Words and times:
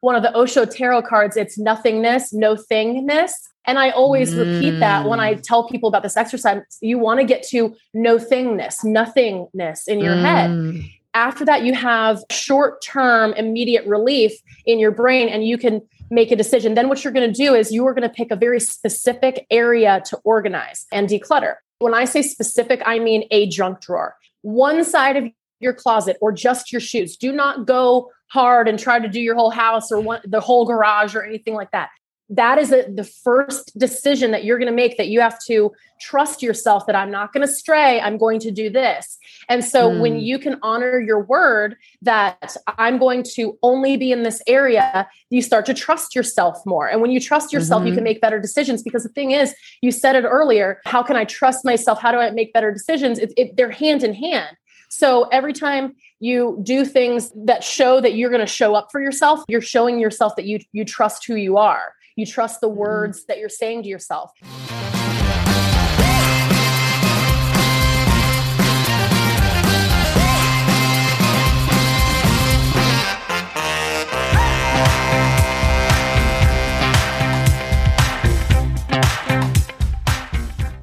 one 0.00 0.14
of 0.14 0.22
the 0.22 0.36
Osho 0.36 0.64
tarot 0.64 1.02
cards, 1.02 1.36
it's 1.36 1.58
nothingness, 1.58 2.32
no 2.32 2.54
thingness. 2.54 3.32
And 3.66 3.78
I 3.78 3.90
always 3.90 4.32
mm. 4.32 4.38
repeat 4.38 4.78
that 4.80 5.06
when 5.06 5.20
I 5.20 5.34
mm. 5.34 5.42
tell 5.42 5.68
people 5.68 5.88
about 5.88 6.02
this 6.02 6.16
exercise. 6.16 6.62
You 6.80 6.98
want 6.98 7.20
to 7.20 7.24
get 7.26 7.42
to 7.48 7.74
no 7.92 8.16
thingness, 8.16 8.84
nothingness 8.84 9.88
in 9.88 9.98
your 9.98 10.14
mm. 10.14 10.22
head. 10.22 10.90
After 11.14 11.44
that, 11.44 11.64
you 11.64 11.74
have 11.74 12.22
short 12.30 12.82
term, 12.82 13.32
immediate 13.34 13.86
relief 13.86 14.32
in 14.66 14.78
your 14.78 14.90
brain, 14.90 15.28
and 15.28 15.44
you 15.44 15.58
can 15.58 15.82
make 16.10 16.30
a 16.30 16.36
decision. 16.36 16.74
Then, 16.74 16.88
what 16.88 17.02
you're 17.02 17.12
going 17.12 17.30
to 17.30 17.36
do 17.36 17.54
is 17.54 17.72
you 17.72 17.86
are 17.86 17.94
going 17.94 18.08
to 18.08 18.14
pick 18.14 18.30
a 18.30 18.36
very 18.36 18.60
specific 18.60 19.46
area 19.50 20.00
to 20.06 20.16
organize 20.18 20.86
and 20.92 21.08
declutter. 21.08 21.56
When 21.80 21.94
I 21.94 22.04
say 22.04 22.22
specific, 22.22 22.82
I 22.86 22.98
mean 22.98 23.24
a 23.30 23.48
junk 23.48 23.80
drawer, 23.80 24.16
one 24.42 24.84
side 24.84 25.16
of 25.16 25.24
your 25.60 25.74
closet, 25.74 26.16
or 26.20 26.32
just 26.32 26.72
your 26.72 26.80
shoes. 26.80 27.16
Do 27.16 27.32
not 27.32 27.66
go 27.66 28.10
hard 28.28 28.68
and 28.68 28.78
try 28.78 28.98
to 28.98 29.08
do 29.08 29.20
your 29.20 29.34
whole 29.34 29.50
house 29.50 29.90
or 29.90 30.00
one, 30.00 30.20
the 30.24 30.40
whole 30.40 30.64
garage 30.64 31.14
or 31.14 31.24
anything 31.24 31.54
like 31.54 31.70
that 31.72 31.90
that 32.30 32.58
is 32.58 32.72
a, 32.72 32.84
the 32.90 33.04
first 33.04 33.76
decision 33.78 34.32
that 34.32 34.44
you're 34.44 34.58
going 34.58 34.70
to 34.70 34.74
make 34.74 34.98
that 34.98 35.08
you 35.08 35.20
have 35.20 35.38
to 35.46 35.72
trust 36.00 36.42
yourself 36.42 36.86
that 36.86 36.94
I'm 36.94 37.10
not 37.10 37.32
going 37.32 37.46
to 37.46 37.52
stray. 37.52 38.00
I'm 38.00 38.18
going 38.18 38.38
to 38.40 38.50
do 38.50 38.68
this. 38.68 39.18
And 39.48 39.64
so 39.64 39.90
mm. 39.90 40.00
when 40.00 40.12
hmm. 40.12 40.18
you 40.18 40.38
can 40.38 40.58
honor 40.62 41.00
your 41.00 41.20
word 41.20 41.76
that 42.02 42.56
I'm 42.66 42.98
going 42.98 43.22
to 43.34 43.58
only 43.62 43.96
be 43.96 44.12
in 44.12 44.22
this 44.22 44.42
area, 44.46 45.08
you 45.30 45.42
start 45.42 45.66
to 45.66 45.74
trust 45.74 46.14
yourself 46.14 46.58
more. 46.66 46.88
And 46.88 47.00
when 47.00 47.10
you 47.10 47.18
trust 47.18 47.52
yourself, 47.52 47.80
mm-hmm. 47.80 47.88
you 47.88 47.92
can 47.94 48.00
mm-hmm. 48.00 48.04
make 48.04 48.20
better 48.20 48.38
decisions 48.38 48.82
because 48.82 49.02
the 49.02 49.08
thing 49.08 49.30
is, 49.30 49.54
you 49.80 49.90
said 49.90 50.14
it 50.14 50.24
earlier, 50.24 50.80
how 50.84 51.02
can 51.02 51.16
I 51.16 51.24
trust 51.24 51.64
myself? 51.64 52.00
How 52.00 52.12
do 52.12 52.18
I 52.18 52.30
make 52.30 52.52
better 52.52 52.72
decisions? 52.72 53.18
It, 53.18 53.32
it, 53.36 53.56
they're 53.56 53.70
hand 53.70 54.04
in 54.04 54.14
hand. 54.14 54.56
So 54.98 55.28
every 55.30 55.52
time 55.52 55.94
you 56.18 56.58
do 56.62 56.84
things 56.84 57.30
that 57.44 57.62
show 57.62 58.00
that 58.00 58.14
you're 58.16 58.30
going 58.30 58.44
to 58.44 58.52
show 58.52 58.74
up 58.74 58.88
for 58.90 59.00
yourself, 59.00 59.44
you're 59.48 59.60
showing 59.60 60.00
yourself 60.00 60.34
that 60.36 60.44
you 60.44 60.58
you 60.72 60.84
trust 60.84 61.24
who 61.24 61.36
you 61.36 61.56
are 61.56 61.92
you 62.18 62.26
trust 62.26 62.60
the 62.60 62.68
mm-hmm. 62.68 62.78
words 62.78 63.24
that 63.26 63.38
you're 63.38 63.48
saying 63.48 63.84
to 63.84 63.88
yourself. 63.88 64.32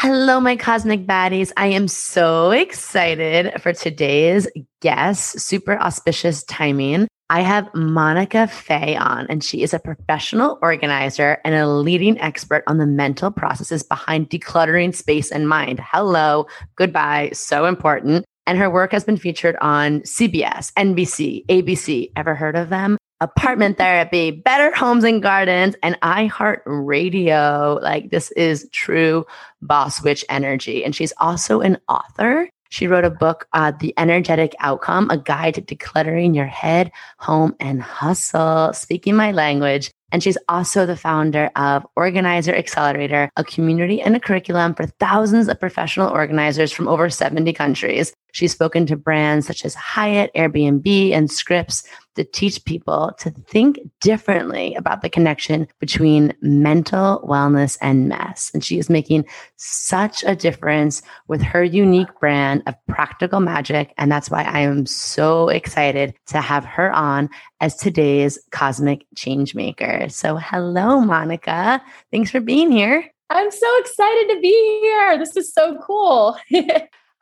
Hello, 0.00 0.38
my 0.38 0.54
cosmic 0.54 1.08
baddies. 1.08 1.50
I 1.56 1.66
am 1.66 1.88
so 1.88 2.52
excited 2.52 3.60
for 3.60 3.72
today's 3.72 4.46
guest. 4.80 5.40
Super 5.40 5.76
auspicious 5.76 6.44
timing. 6.44 7.08
I 7.30 7.40
have 7.40 7.68
Monica 7.74 8.46
Fay 8.46 8.94
on, 8.94 9.26
and 9.28 9.42
she 9.42 9.64
is 9.64 9.74
a 9.74 9.80
professional 9.80 10.56
organizer 10.62 11.38
and 11.44 11.56
a 11.56 11.66
leading 11.66 12.16
expert 12.20 12.62
on 12.68 12.78
the 12.78 12.86
mental 12.86 13.32
processes 13.32 13.82
behind 13.82 14.30
decluttering 14.30 14.94
space 14.94 15.32
and 15.32 15.48
mind. 15.48 15.80
Hello, 15.82 16.46
goodbye, 16.76 17.30
so 17.32 17.64
important. 17.64 18.24
And 18.46 18.56
her 18.56 18.70
work 18.70 18.92
has 18.92 19.02
been 19.02 19.16
featured 19.16 19.56
on 19.60 20.02
CBS, 20.02 20.72
NBC, 20.74 21.44
ABC. 21.46 22.12
Ever 22.14 22.36
heard 22.36 22.54
of 22.54 22.68
them? 22.68 22.98
Apartment 23.20 23.78
Therapy, 23.78 24.30
Better 24.30 24.74
Homes 24.74 25.04
and 25.04 25.22
Gardens, 25.22 25.74
and 25.82 25.98
iHeartRadio. 26.00 27.82
Like, 27.82 28.10
this 28.10 28.30
is 28.32 28.68
true 28.72 29.26
boss 29.62 30.02
witch 30.02 30.24
energy. 30.28 30.84
And 30.84 30.94
she's 30.94 31.12
also 31.18 31.60
an 31.60 31.78
author. 31.88 32.48
She 32.70 32.86
wrote 32.86 33.04
a 33.04 33.10
book, 33.10 33.48
uh, 33.52 33.72
The 33.78 33.94
Energetic 33.96 34.54
Outcome, 34.60 35.08
a 35.10 35.16
guide 35.16 35.54
to 35.54 35.62
decluttering 35.62 36.34
your 36.34 36.46
head, 36.46 36.92
home, 37.18 37.56
and 37.60 37.80
hustle. 37.80 38.72
Speaking 38.74 39.16
my 39.16 39.32
language. 39.32 39.90
And 40.10 40.22
she's 40.22 40.38
also 40.48 40.86
the 40.86 40.96
founder 40.96 41.50
of 41.54 41.86
Organizer 41.94 42.54
Accelerator, 42.54 43.30
a 43.36 43.44
community 43.44 44.00
and 44.00 44.16
a 44.16 44.20
curriculum 44.20 44.74
for 44.74 44.86
thousands 44.86 45.48
of 45.48 45.60
professional 45.60 46.10
organizers 46.10 46.72
from 46.72 46.88
over 46.88 47.10
70 47.10 47.52
countries. 47.52 48.14
She's 48.32 48.52
spoken 48.52 48.86
to 48.86 48.96
brands 48.96 49.46
such 49.46 49.66
as 49.66 49.74
Hyatt, 49.74 50.30
Airbnb, 50.34 51.12
and 51.12 51.30
Scripps 51.30 51.82
to 52.18 52.24
teach 52.24 52.64
people 52.64 53.12
to 53.20 53.30
think 53.30 53.78
differently 54.00 54.74
about 54.74 55.02
the 55.02 55.08
connection 55.08 55.68
between 55.78 56.34
mental 56.42 57.20
wellness 57.24 57.78
and 57.80 58.08
mess. 58.08 58.50
And 58.52 58.64
she 58.64 58.76
is 58.76 58.90
making 58.90 59.24
such 59.56 60.24
a 60.24 60.34
difference 60.34 61.00
with 61.28 61.40
her 61.42 61.62
unique 61.62 62.08
brand 62.18 62.64
of 62.66 62.74
practical 62.88 63.38
magic. 63.38 63.94
And 63.98 64.10
that's 64.10 64.30
why 64.30 64.42
I 64.42 64.60
am 64.60 64.84
so 64.84 65.48
excited 65.48 66.12
to 66.26 66.40
have 66.40 66.64
her 66.64 66.90
on 66.90 67.30
as 67.60 67.76
today's 67.76 68.36
cosmic 68.50 69.06
change 69.14 69.54
maker. 69.54 70.08
So, 70.08 70.36
hello, 70.36 71.00
Monica. 71.00 71.80
Thanks 72.10 72.32
for 72.32 72.40
being 72.40 72.72
here. 72.72 73.08
I'm 73.30 73.50
so 73.52 73.78
excited 73.78 74.34
to 74.34 74.40
be 74.40 74.80
here. 74.82 75.18
This 75.18 75.36
is 75.36 75.52
so 75.52 75.78
cool. 75.86 76.36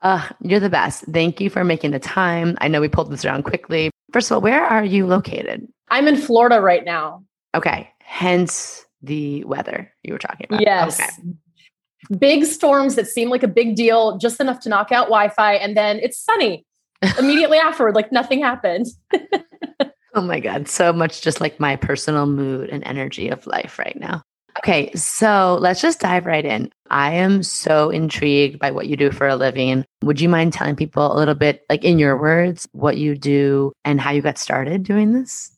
Uh, 0.02 0.28
you're 0.40 0.60
the 0.60 0.70
best. 0.70 1.04
Thank 1.06 1.40
you 1.40 1.50
for 1.50 1.64
making 1.64 1.90
the 1.90 1.98
time. 1.98 2.56
I 2.60 2.68
know 2.68 2.80
we 2.80 2.88
pulled 2.88 3.10
this 3.10 3.24
around 3.24 3.44
quickly. 3.44 3.90
First 4.12 4.30
of 4.30 4.36
all, 4.36 4.40
where 4.40 4.64
are 4.64 4.84
you 4.84 5.06
located? 5.06 5.66
I'm 5.90 6.08
in 6.08 6.16
Florida 6.16 6.60
right 6.60 6.84
now. 6.84 7.24
Okay. 7.54 7.90
Hence 8.00 8.86
the 9.02 9.44
weather 9.44 9.92
you 10.02 10.12
were 10.12 10.18
talking 10.18 10.46
about. 10.48 10.60
Yes. 10.60 11.00
Okay. 11.00 12.18
Big 12.18 12.44
storms 12.44 12.94
that 12.94 13.08
seem 13.08 13.30
like 13.30 13.42
a 13.42 13.48
big 13.48 13.74
deal, 13.74 14.16
just 14.18 14.40
enough 14.40 14.60
to 14.60 14.68
knock 14.68 14.92
out 14.92 15.06
Wi 15.06 15.28
Fi, 15.28 15.54
and 15.54 15.76
then 15.76 15.98
it's 15.98 16.18
sunny 16.18 16.64
immediately 17.18 17.58
afterward, 17.58 17.94
like 17.94 18.12
nothing 18.12 18.40
happened. 18.40 18.86
oh 20.14 20.22
my 20.22 20.40
God. 20.40 20.68
So 20.68 20.92
much 20.92 21.22
just 21.22 21.40
like 21.40 21.58
my 21.58 21.76
personal 21.76 22.26
mood 22.26 22.70
and 22.70 22.84
energy 22.84 23.28
of 23.28 23.46
life 23.46 23.78
right 23.78 23.98
now. 23.98 24.22
Okay, 24.58 24.90
so 24.94 25.58
let's 25.60 25.80
just 25.80 26.00
dive 26.00 26.24
right 26.24 26.44
in. 26.44 26.72
I 26.90 27.12
am 27.12 27.42
so 27.42 27.90
intrigued 27.90 28.58
by 28.58 28.70
what 28.70 28.86
you 28.86 28.96
do 28.96 29.10
for 29.10 29.28
a 29.28 29.36
living. 29.36 29.84
Would 30.02 30.20
you 30.20 30.28
mind 30.28 30.52
telling 30.52 30.76
people 30.76 31.12
a 31.12 31.18
little 31.18 31.34
bit, 31.34 31.64
like 31.68 31.84
in 31.84 31.98
your 31.98 32.18
words, 32.18 32.68
what 32.72 32.96
you 32.96 33.16
do 33.16 33.72
and 33.84 34.00
how 34.00 34.12
you 34.12 34.22
got 34.22 34.38
started 34.38 34.82
doing 34.82 35.12
this? 35.12 35.50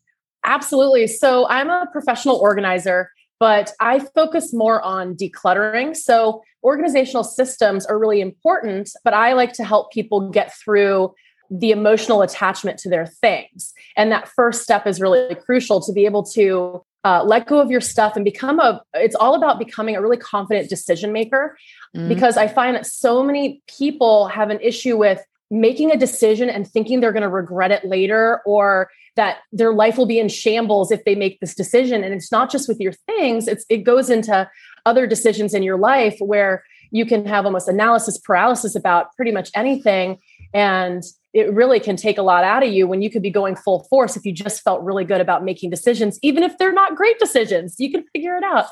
Absolutely. 0.44 1.06
So 1.06 1.46
I'm 1.48 1.70
a 1.70 1.86
professional 1.92 2.36
organizer, 2.36 3.10
but 3.38 3.72
I 3.80 4.00
focus 4.00 4.52
more 4.52 4.82
on 4.82 5.14
decluttering. 5.14 5.94
So 5.94 6.42
organizational 6.64 7.24
systems 7.24 7.86
are 7.86 7.98
really 7.98 8.20
important, 8.20 8.90
but 9.04 9.14
I 9.14 9.34
like 9.34 9.52
to 9.54 9.64
help 9.64 9.92
people 9.92 10.30
get 10.30 10.56
through 10.56 11.14
the 11.50 11.70
emotional 11.70 12.22
attachment 12.22 12.78
to 12.80 12.90
their 12.90 13.06
things. 13.06 13.72
And 13.96 14.12
that 14.12 14.28
first 14.28 14.62
step 14.62 14.86
is 14.86 15.00
really 15.00 15.34
crucial 15.34 15.80
to 15.82 15.92
be 15.92 16.04
able 16.04 16.24
to 16.24 16.82
uh, 17.04 17.22
let 17.24 17.46
go 17.46 17.60
of 17.60 17.70
your 17.70 17.80
stuff 17.80 18.16
and 18.16 18.24
become 18.24 18.58
a 18.58 18.82
it's 18.94 19.14
all 19.14 19.34
about 19.34 19.58
becoming 19.58 19.96
a 19.96 20.02
really 20.02 20.16
confident 20.16 20.68
decision 20.68 21.12
maker 21.12 21.56
mm-hmm. 21.96 22.08
because 22.08 22.36
i 22.36 22.46
find 22.46 22.76
that 22.76 22.86
so 22.86 23.22
many 23.22 23.62
people 23.68 24.26
have 24.26 24.50
an 24.50 24.60
issue 24.60 24.96
with 24.96 25.24
making 25.50 25.90
a 25.90 25.96
decision 25.96 26.50
and 26.50 26.68
thinking 26.68 27.00
they're 27.00 27.12
going 27.12 27.22
to 27.22 27.28
regret 27.28 27.70
it 27.70 27.84
later 27.84 28.42
or 28.44 28.90
that 29.16 29.38
their 29.52 29.72
life 29.72 29.96
will 29.96 30.06
be 30.06 30.18
in 30.18 30.28
shambles 30.28 30.90
if 30.90 31.04
they 31.04 31.14
make 31.14 31.40
this 31.40 31.54
decision 31.54 32.04
and 32.04 32.12
it's 32.12 32.30
not 32.30 32.50
just 32.50 32.68
with 32.68 32.78
your 32.80 32.92
things 32.92 33.48
it's 33.48 33.64
it 33.68 33.78
goes 33.78 34.10
into 34.10 34.48
other 34.84 35.06
decisions 35.06 35.54
in 35.54 35.62
your 35.62 35.78
life 35.78 36.16
where 36.18 36.64
you 36.90 37.06
can 37.06 37.24
have 37.24 37.46
almost 37.46 37.68
analysis 37.68 38.18
paralysis 38.18 38.74
about 38.74 39.14
pretty 39.16 39.32
much 39.32 39.50
anything 39.54 40.18
and 40.52 41.02
it 41.32 41.52
really 41.52 41.80
can 41.80 41.96
take 41.96 42.18
a 42.18 42.22
lot 42.22 42.44
out 42.44 42.62
of 42.62 42.72
you 42.72 42.86
when 42.86 43.02
you 43.02 43.10
could 43.10 43.22
be 43.22 43.30
going 43.30 43.56
full 43.56 43.84
force 43.90 44.16
if 44.16 44.24
you 44.24 44.32
just 44.32 44.62
felt 44.62 44.82
really 44.82 45.04
good 45.04 45.20
about 45.20 45.44
making 45.44 45.70
decisions, 45.70 46.18
even 46.22 46.42
if 46.42 46.56
they're 46.58 46.72
not 46.72 46.96
great 46.96 47.18
decisions. 47.18 47.76
You 47.78 47.90
can 47.90 48.04
figure 48.14 48.36
it 48.36 48.44
out. 48.44 48.66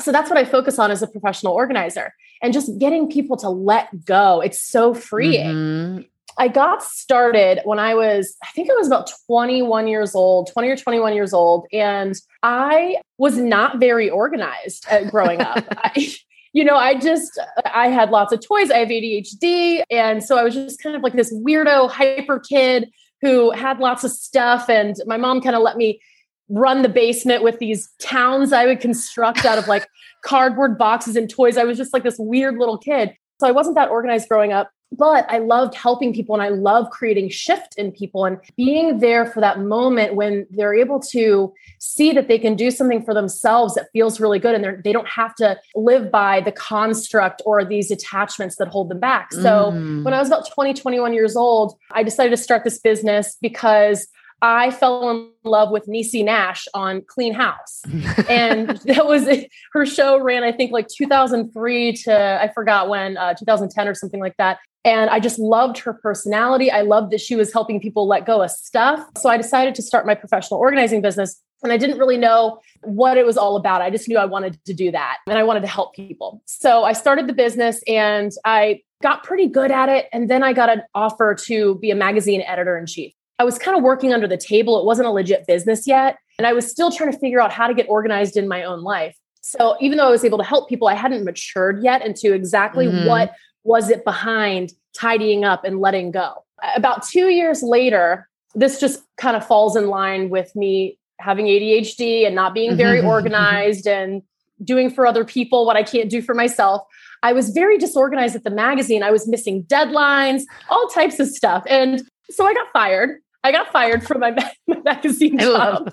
So 0.00 0.12
that's 0.12 0.28
what 0.28 0.38
I 0.38 0.44
focus 0.44 0.78
on 0.78 0.90
as 0.90 1.02
a 1.02 1.06
professional 1.06 1.52
organizer 1.52 2.12
and 2.42 2.52
just 2.52 2.78
getting 2.78 3.10
people 3.10 3.36
to 3.38 3.48
let 3.48 4.04
go. 4.04 4.40
It's 4.40 4.62
so 4.62 4.94
freeing. 4.94 5.46
Mm-hmm. 5.46 6.02
I 6.38 6.48
got 6.48 6.82
started 6.82 7.60
when 7.64 7.78
I 7.78 7.94
was, 7.94 8.36
I 8.42 8.48
think 8.52 8.70
I 8.70 8.74
was 8.74 8.86
about 8.86 9.10
21 9.26 9.86
years 9.86 10.14
old, 10.14 10.50
20 10.50 10.68
or 10.68 10.76
21 10.76 11.14
years 11.14 11.34
old. 11.34 11.66
And 11.72 12.14
I 12.42 12.96
was 13.18 13.36
not 13.36 13.78
very 13.78 14.08
organized 14.08 14.86
growing 15.10 15.40
up. 15.40 15.64
I, 15.70 16.14
you 16.52 16.64
know, 16.64 16.76
I 16.76 16.98
just, 16.98 17.40
I 17.64 17.88
had 17.88 18.10
lots 18.10 18.32
of 18.32 18.40
toys. 18.40 18.70
I 18.70 18.78
have 18.78 18.88
ADHD. 18.88 19.82
And 19.90 20.22
so 20.22 20.36
I 20.36 20.42
was 20.42 20.54
just 20.54 20.82
kind 20.82 20.94
of 20.94 21.02
like 21.02 21.14
this 21.14 21.32
weirdo, 21.32 21.90
hyper 21.90 22.38
kid 22.38 22.90
who 23.22 23.50
had 23.52 23.78
lots 23.78 24.04
of 24.04 24.10
stuff. 24.10 24.68
And 24.68 24.96
my 25.06 25.16
mom 25.16 25.40
kind 25.40 25.56
of 25.56 25.62
let 25.62 25.76
me 25.76 26.00
run 26.48 26.82
the 26.82 26.88
basement 26.88 27.42
with 27.42 27.58
these 27.58 27.88
towns 27.98 28.52
I 28.52 28.66
would 28.66 28.80
construct 28.80 29.44
out 29.44 29.58
of 29.58 29.68
like 29.68 29.86
cardboard 30.24 30.76
boxes 30.76 31.16
and 31.16 31.30
toys. 31.30 31.56
I 31.56 31.64
was 31.64 31.78
just 31.78 31.94
like 31.94 32.02
this 32.02 32.16
weird 32.18 32.58
little 32.58 32.78
kid. 32.78 33.14
So 33.40 33.46
I 33.46 33.52
wasn't 33.52 33.76
that 33.76 33.88
organized 33.88 34.28
growing 34.28 34.52
up 34.52 34.70
but 34.92 35.26
I 35.30 35.38
loved 35.38 35.74
helping 35.74 36.12
people 36.12 36.34
and 36.34 36.42
I 36.42 36.50
love 36.50 36.90
creating 36.90 37.30
shift 37.30 37.74
in 37.76 37.92
people 37.92 38.24
and 38.24 38.38
being 38.56 38.98
there 38.98 39.26
for 39.26 39.40
that 39.40 39.60
moment 39.60 40.14
when 40.14 40.46
they're 40.50 40.74
able 40.74 41.00
to 41.00 41.52
see 41.78 42.12
that 42.12 42.28
they 42.28 42.38
can 42.38 42.54
do 42.54 42.70
something 42.70 43.02
for 43.02 43.14
themselves 43.14 43.74
that 43.74 43.88
feels 43.92 44.20
really 44.20 44.38
good 44.38 44.54
and 44.54 44.62
they're, 44.62 44.76
don't 44.76 45.08
have 45.08 45.34
to 45.36 45.58
live 45.74 46.10
by 46.10 46.40
the 46.40 46.52
construct 46.52 47.40
or 47.46 47.64
these 47.64 47.90
attachments 47.90 48.56
that 48.56 48.68
hold 48.68 48.90
them 48.90 49.00
back. 49.00 49.32
So 49.32 49.72
mm. 49.72 50.04
when 50.04 50.12
I 50.12 50.18
was 50.18 50.28
about 50.28 50.48
20, 50.50 50.74
21 50.74 51.14
years 51.14 51.34
old, 51.34 51.78
I 51.90 52.02
decided 52.02 52.30
to 52.30 52.36
start 52.36 52.62
this 52.62 52.78
business 52.78 53.36
because 53.40 54.06
I 54.42 54.72
fell 54.72 55.08
in 55.10 55.30
love 55.44 55.70
with 55.70 55.86
Niecy 55.86 56.24
Nash 56.24 56.66
on 56.74 57.02
Clean 57.06 57.32
House. 57.32 57.82
and 58.28 58.70
that 58.84 59.06
was 59.06 59.28
her 59.72 59.86
show 59.86 60.20
ran, 60.20 60.42
I 60.42 60.50
think, 60.50 60.72
like 60.72 60.88
2003 60.88 61.92
to 61.92 62.42
I 62.42 62.52
forgot 62.52 62.88
when, 62.88 63.16
uh, 63.16 63.34
2010 63.34 63.88
or 63.88 63.94
something 63.94 64.20
like 64.20 64.36
that. 64.38 64.58
And 64.84 65.10
I 65.10 65.20
just 65.20 65.38
loved 65.38 65.78
her 65.78 65.92
personality. 65.92 66.70
I 66.70 66.82
loved 66.82 67.12
that 67.12 67.20
she 67.20 67.36
was 67.36 67.52
helping 67.52 67.80
people 67.80 68.08
let 68.08 68.26
go 68.26 68.42
of 68.42 68.50
stuff. 68.50 69.04
So 69.16 69.28
I 69.28 69.36
decided 69.36 69.74
to 69.76 69.82
start 69.82 70.06
my 70.06 70.14
professional 70.14 70.58
organizing 70.58 71.00
business. 71.00 71.40
And 71.62 71.72
I 71.72 71.76
didn't 71.76 71.98
really 71.98 72.16
know 72.16 72.60
what 72.82 73.16
it 73.16 73.24
was 73.24 73.36
all 73.36 73.56
about. 73.56 73.82
I 73.82 73.90
just 73.90 74.08
knew 74.08 74.18
I 74.18 74.24
wanted 74.24 74.58
to 74.64 74.74
do 74.74 74.90
that 74.90 75.18
and 75.28 75.38
I 75.38 75.44
wanted 75.44 75.60
to 75.60 75.68
help 75.68 75.94
people. 75.94 76.42
So 76.46 76.82
I 76.82 76.92
started 76.92 77.28
the 77.28 77.32
business 77.32 77.80
and 77.86 78.32
I 78.44 78.80
got 79.00 79.22
pretty 79.22 79.46
good 79.46 79.70
at 79.70 79.88
it. 79.88 80.08
And 80.12 80.28
then 80.28 80.42
I 80.42 80.52
got 80.52 80.70
an 80.70 80.82
offer 80.94 81.36
to 81.46 81.76
be 81.76 81.92
a 81.92 81.94
magazine 81.94 82.42
editor 82.42 82.76
in 82.76 82.86
chief. 82.86 83.12
I 83.38 83.44
was 83.44 83.58
kind 83.58 83.76
of 83.76 83.84
working 83.84 84.12
under 84.12 84.26
the 84.26 84.36
table. 84.36 84.78
It 84.80 84.84
wasn't 84.84 85.06
a 85.06 85.10
legit 85.12 85.46
business 85.46 85.86
yet. 85.86 86.18
And 86.38 86.46
I 86.46 86.52
was 86.52 86.68
still 86.68 86.90
trying 86.90 87.12
to 87.12 87.18
figure 87.18 87.40
out 87.40 87.52
how 87.52 87.68
to 87.68 87.74
get 87.74 87.86
organized 87.88 88.36
in 88.36 88.48
my 88.48 88.64
own 88.64 88.82
life. 88.82 89.16
So 89.42 89.76
even 89.80 89.98
though 89.98 90.06
I 90.06 90.10
was 90.10 90.24
able 90.24 90.38
to 90.38 90.44
help 90.44 90.68
people, 90.68 90.88
I 90.88 90.94
hadn't 90.94 91.24
matured 91.24 91.82
yet 91.82 92.04
into 92.04 92.32
exactly 92.32 92.86
mm-hmm. 92.86 93.06
what 93.06 93.32
was 93.64 93.90
it 93.90 94.04
behind 94.04 94.72
tidying 94.94 95.44
up 95.44 95.64
and 95.64 95.80
letting 95.80 96.10
go? 96.10 96.44
About 96.76 97.06
two 97.06 97.28
years 97.28 97.62
later, 97.62 98.28
this 98.54 98.80
just 98.80 99.02
kind 99.16 99.36
of 99.36 99.46
falls 99.46 99.76
in 99.76 99.88
line 99.88 100.30
with 100.30 100.54
me 100.54 100.98
having 101.20 101.46
ADHD 101.46 102.26
and 102.26 102.34
not 102.34 102.54
being 102.54 102.76
very 102.76 103.00
organized 103.04 103.86
and 103.86 104.22
doing 104.64 104.90
for 104.90 105.06
other 105.06 105.24
people 105.24 105.66
what 105.66 105.76
I 105.76 105.82
can't 105.82 106.10
do 106.10 106.22
for 106.22 106.34
myself. 106.34 106.82
I 107.22 107.32
was 107.32 107.50
very 107.50 107.78
disorganized 107.78 108.34
at 108.34 108.44
the 108.44 108.50
magazine. 108.50 109.02
I 109.02 109.10
was 109.10 109.28
missing 109.28 109.64
deadlines, 109.64 110.42
all 110.68 110.88
types 110.88 111.20
of 111.20 111.28
stuff. 111.28 111.64
And 111.68 112.02
so 112.30 112.46
I 112.46 112.54
got 112.54 112.66
fired. 112.72 113.18
I 113.44 113.52
got 113.52 113.70
fired 113.72 114.04
from 114.06 114.20
my, 114.20 114.30
my 114.66 114.80
magazine 114.84 115.38
job. 115.38 115.92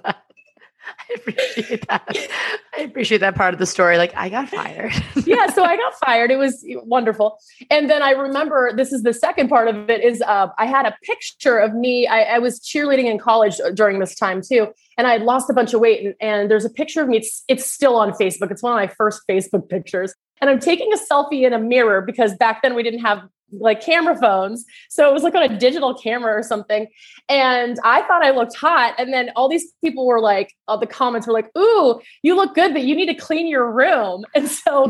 I 1.09 1.13
appreciate 1.15 1.87
that. 1.87 2.17
I 2.77 2.81
appreciate 2.81 3.17
that 3.19 3.35
part 3.35 3.53
of 3.53 3.59
the 3.59 3.65
story. 3.65 3.97
Like, 3.97 4.15
I 4.15 4.29
got 4.29 4.49
fired. 4.49 4.93
yeah, 5.25 5.47
so 5.47 5.63
I 5.63 5.75
got 5.75 5.93
fired. 5.95 6.31
It 6.31 6.37
was 6.37 6.63
wonderful. 6.67 7.39
And 7.69 7.89
then 7.89 8.01
I 8.01 8.11
remember 8.11 8.71
this 8.75 8.91
is 8.93 9.03
the 9.03 9.13
second 9.13 9.49
part 9.49 9.67
of 9.67 9.89
it 9.89 10.03
is 10.03 10.21
uh, 10.21 10.47
I 10.57 10.65
had 10.65 10.85
a 10.85 10.95
picture 11.03 11.57
of 11.57 11.73
me. 11.73 12.07
I, 12.07 12.35
I, 12.35 12.39
was 12.39 12.59
cheerleading 12.59 13.05
in 13.05 13.17
college 13.17 13.57
during 13.73 13.99
this 13.99 14.15
time 14.15 14.41
too, 14.41 14.67
and 14.97 15.07
I 15.07 15.13
had 15.13 15.23
lost 15.23 15.49
a 15.49 15.53
bunch 15.53 15.73
of 15.73 15.79
weight. 15.79 16.05
And, 16.05 16.15
and 16.21 16.51
there's 16.51 16.65
a 16.65 16.69
picture 16.69 17.01
of 17.01 17.07
me. 17.07 17.17
It's 17.17 17.43
it's 17.47 17.65
still 17.65 17.95
on 17.95 18.11
Facebook. 18.11 18.51
It's 18.51 18.63
one 18.63 18.73
of 18.73 18.77
my 18.77 18.87
first 18.87 19.21
Facebook 19.29 19.69
pictures. 19.69 20.13
And 20.41 20.49
I'm 20.49 20.59
taking 20.59 20.91
a 20.93 20.97
selfie 20.97 21.45
in 21.45 21.53
a 21.53 21.59
mirror 21.59 22.01
because 22.01 22.33
back 22.35 22.61
then 22.61 22.73
we 22.73 22.83
didn't 22.83 23.01
have 23.01 23.23
like 23.51 23.81
camera 23.81 24.15
phones. 24.15 24.65
So 24.89 25.09
it 25.09 25.13
was 25.13 25.23
like 25.23 25.35
on 25.35 25.43
a 25.43 25.57
digital 25.57 25.93
camera 25.93 26.37
or 26.37 26.43
something. 26.43 26.87
And 27.27 27.77
I 27.83 28.01
thought 28.03 28.23
I 28.23 28.31
looked 28.31 28.55
hot. 28.55 28.95
And 28.97 29.13
then 29.13 29.31
all 29.35 29.49
these 29.49 29.71
people 29.83 30.05
were 30.05 30.21
like, 30.21 30.53
all 30.67 30.77
the 30.77 30.87
comments 30.87 31.27
were 31.27 31.33
like, 31.33 31.49
Ooh, 31.57 31.99
you 32.23 32.35
look 32.35 32.55
good, 32.55 32.73
but 32.73 32.83
you 32.83 32.95
need 32.95 33.07
to 33.07 33.15
clean 33.15 33.47
your 33.47 33.71
room. 33.71 34.25
And 34.35 34.47
so 34.47 34.89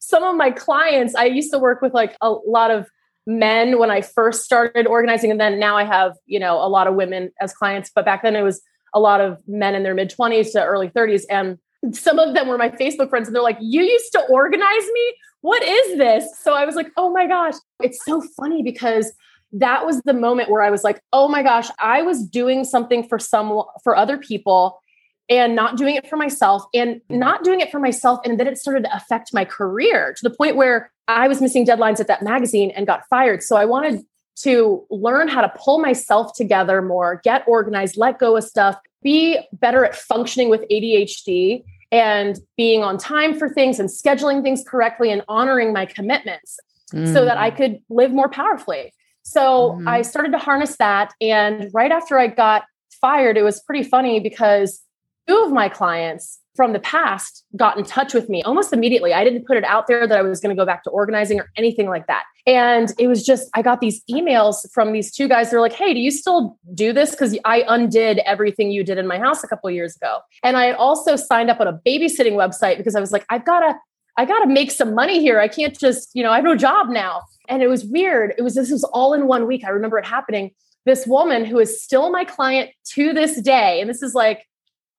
some 0.00 0.24
of 0.24 0.34
my 0.34 0.50
clients, 0.50 1.14
I 1.14 1.26
used 1.26 1.52
to 1.52 1.58
work 1.58 1.82
with 1.82 1.94
like 1.94 2.16
a 2.20 2.30
lot 2.30 2.70
of 2.70 2.88
men 3.26 3.78
when 3.78 3.90
I 3.90 4.00
first 4.00 4.42
started 4.42 4.86
organizing. 4.86 5.30
And 5.30 5.40
then 5.40 5.60
now 5.60 5.76
I 5.76 5.84
have, 5.84 6.14
you 6.26 6.40
know, 6.40 6.56
a 6.56 6.66
lot 6.66 6.86
of 6.86 6.94
women 6.94 7.30
as 7.40 7.52
clients. 7.52 7.90
But 7.94 8.04
back 8.04 8.22
then 8.22 8.34
it 8.34 8.42
was 8.42 8.60
a 8.94 8.98
lot 8.98 9.20
of 9.20 9.38
men 9.46 9.74
in 9.74 9.82
their 9.82 9.94
mid 9.94 10.10
20s 10.10 10.52
to 10.52 10.64
early 10.64 10.88
30s. 10.88 11.22
And 11.30 11.58
some 11.92 12.18
of 12.18 12.34
them 12.34 12.48
were 12.48 12.58
my 12.58 12.70
Facebook 12.70 13.10
friends, 13.10 13.28
and 13.28 13.34
they're 13.34 13.42
like, 13.42 13.58
You 13.60 13.82
used 13.82 14.12
to 14.12 14.20
organize 14.28 14.86
me? 14.92 15.14
What 15.40 15.62
is 15.62 15.98
this? 15.98 16.24
So 16.40 16.54
I 16.54 16.64
was 16.64 16.74
like, 16.74 16.90
Oh 16.96 17.12
my 17.12 17.26
gosh. 17.26 17.54
It's 17.82 18.04
so 18.04 18.20
funny 18.36 18.62
because 18.62 19.12
that 19.52 19.86
was 19.86 20.02
the 20.02 20.12
moment 20.12 20.50
where 20.50 20.62
I 20.62 20.70
was 20.70 20.84
like, 20.84 21.00
Oh 21.12 21.28
my 21.28 21.42
gosh, 21.42 21.68
I 21.78 22.02
was 22.02 22.26
doing 22.26 22.64
something 22.64 23.06
for 23.06 23.18
some 23.18 23.62
for 23.82 23.96
other 23.96 24.18
people 24.18 24.80
and 25.28 25.54
not 25.54 25.76
doing 25.76 25.94
it 25.94 26.08
for 26.08 26.16
myself 26.16 26.64
and 26.74 26.96
mm-hmm. 26.96 27.18
not 27.18 27.44
doing 27.44 27.60
it 27.60 27.70
for 27.70 27.78
myself. 27.78 28.20
And 28.24 28.38
then 28.38 28.46
it 28.46 28.58
started 28.58 28.84
to 28.84 28.96
affect 28.96 29.34
my 29.34 29.44
career 29.44 30.14
to 30.16 30.28
the 30.28 30.34
point 30.34 30.56
where 30.56 30.90
I 31.06 31.28
was 31.28 31.40
missing 31.40 31.66
deadlines 31.66 32.00
at 32.00 32.06
that 32.08 32.22
magazine 32.22 32.70
and 32.70 32.86
got 32.86 33.02
fired. 33.08 33.42
So 33.42 33.56
I 33.56 33.64
wanted 33.64 34.04
to 34.42 34.86
learn 34.90 35.28
how 35.28 35.40
to 35.40 35.52
pull 35.56 35.80
myself 35.80 36.32
together 36.34 36.80
more, 36.80 37.20
get 37.24 37.44
organized, 37.46 37.96
let 37.96 38.18
go 38.18 38.36
of 38.36 38.44
stuff, 38.44 38.76
be 39.02 39.38
better 39.52 39.84
at 39.84 39.96
functioning 39.96 40.48
with 40.48 40.64
ADHD 40.70 41.64
and 41.90 42.38
being 42.56 42.82
on 42.82 42.98
time 42.98 43.38
for 43.38 43.48
things 43.48 43.80
and 43.80 43.88
scheduling 43.88 44.42
things 44.42 44.62
correctly 44.66 45.10
and 45.10 45.22
honoring 45.28 45.72
my 45.72 45.86
commitments 45.86 46.58
mm. 46.92 47.12
so 47.12 47.24
that 47.24 47.38
I 47.38 47.50
mm. 47.50 47.56
could 47.56 47.78
live 47.88 48.12
more 48.12 48.28
powerfully. 48.28 48.92
So 49.22 49.72
mm. 49.72 49.88
I 49.88 50.02
started 50.02 50.32
to 50.32 50.38
harness 50.38 50.76
that. 50.76 51.12
And 51.20 51.70
right 51.72 51.92
after 51.92 52.18
I 52.18 52.28
got 52.28 52.64
fired, 53.00 53.36
it 53.36 53.42
was 53.42 53.60
pretty 53.60 53.88
funny 53.88 54.20
because 54.20 54.80
two 55.28 55.36
of 55.38 55.52
my 55.52 55.68
clients 55.68 56.38
from 56.56 56.72
the 56.72 56.80
past 56.80 57.44
got 57.56 57.78
in 57.78 57.84
touch 57.84 58.14
with 58.14 58.28
me 58.28 58.42
almost 58.42 58.72
immediately. 58.72 59.12
I 59.12 59.22
didn't 59.22 59.46
put 59.46 59.56
it 59.56 59.64
out 59.64 59.86
there 59.86 60.06
that 60.06 60.18
I 60.18 60.22
was 60.22 60.40
going 60.40 60.54
to 60.54 60.60
go 60.60 60.66
back 60.66 60.82
to 60.84 60.90
organizing 60.90 61.38
or 61.38 61.50
anything 61.56 61.88
like 61.88 62.06
that. 62.08 62.24
And 62.48 62.94
it 62.98 63.08
was 63.08 63.26
just, 63.26 63.50
I 63.52 63.60
got 63.60 63.82
these 63.82 64.02
emails 64.10 64.66
from 64.72 64.94
these 64.94 65.12
two 65.12 65.28
guys. 65.28 65.50
They're 65.50 65.60
like, 65.60 65.74
hey, 65.74 65.92
do 65.92 66.00
you 66.00 66.10
still 66.10 66.58
do 66.72 66.94
this? 66.94 67.10
Because 67.10 67.38
I 67.44 67.62
undid 67.68 68.20
everything 68.20 68.70
you 68.70 68.82
did 68.82 68.96
in 68.96 69.06
my 69.06 69.18
house 69.18 69.44
a 69.44 69.46
couple 69.46 69.70
years 69.70 69.96
ago. 69.96 70.20
And 70.42 70.56
I 70.56 70.64
had 70.64 70.76
also 70.76 71.14
signed 71.14 71.50
up 71.50 71.60
on 71.60 71.66
a 71.66 71.74
babysitting 71.74 72.32
website 72.32 72.78
because 72.78 72.96
I 72.96 73.00
was 73.00 73.12
like, 73.12 73.26
I've 73.28 73.44
got 73.44 73.60
to, 73.60 73.76
I 74.16 74.24
got 74.24 74.38
to 74.38 74.46
make 74.46 74.70
some 74.70 74.94
money 74.94 75.20
here. 75.20 75.38
I 75.38 75.46
can't 75.46 75.78
just, 75.78 76.08
you 76.14 76.22
know, 76.22 76.32
I 76.32 76.36
have 76.36 76.44
no 76.44 76.56
job 76.56 76.88
now. 76.88 77.20
And 77.50 77.62
it 77.62 77.66
was 77.66 77.84
weird. 77.84 78.32
It 78.38 78.42
was, 78.42 78.54
this 78.54 78.70
was 78.70 78.82
all 78.94 79.12
in 79.12 79.26
one 79.26 79.46
week. 79.46 79.62
I 79.66 79.68
remember 79.68 79.98
it 79.98 80.06
happening. 80.06 80.52
This 80.86 81.06
woman 81.06 81.44
who 81.44 81.58
is 81.58 81.82
still 81.82 82.10
my 82.10 82.24
client 82.24 82.70
to 82.94 83.12
this 83.12 83.42
day, 83.42 83.78
and 83.82 83.90
this 83.90 84.00
is 84.00 84.14
like 84.14 84.46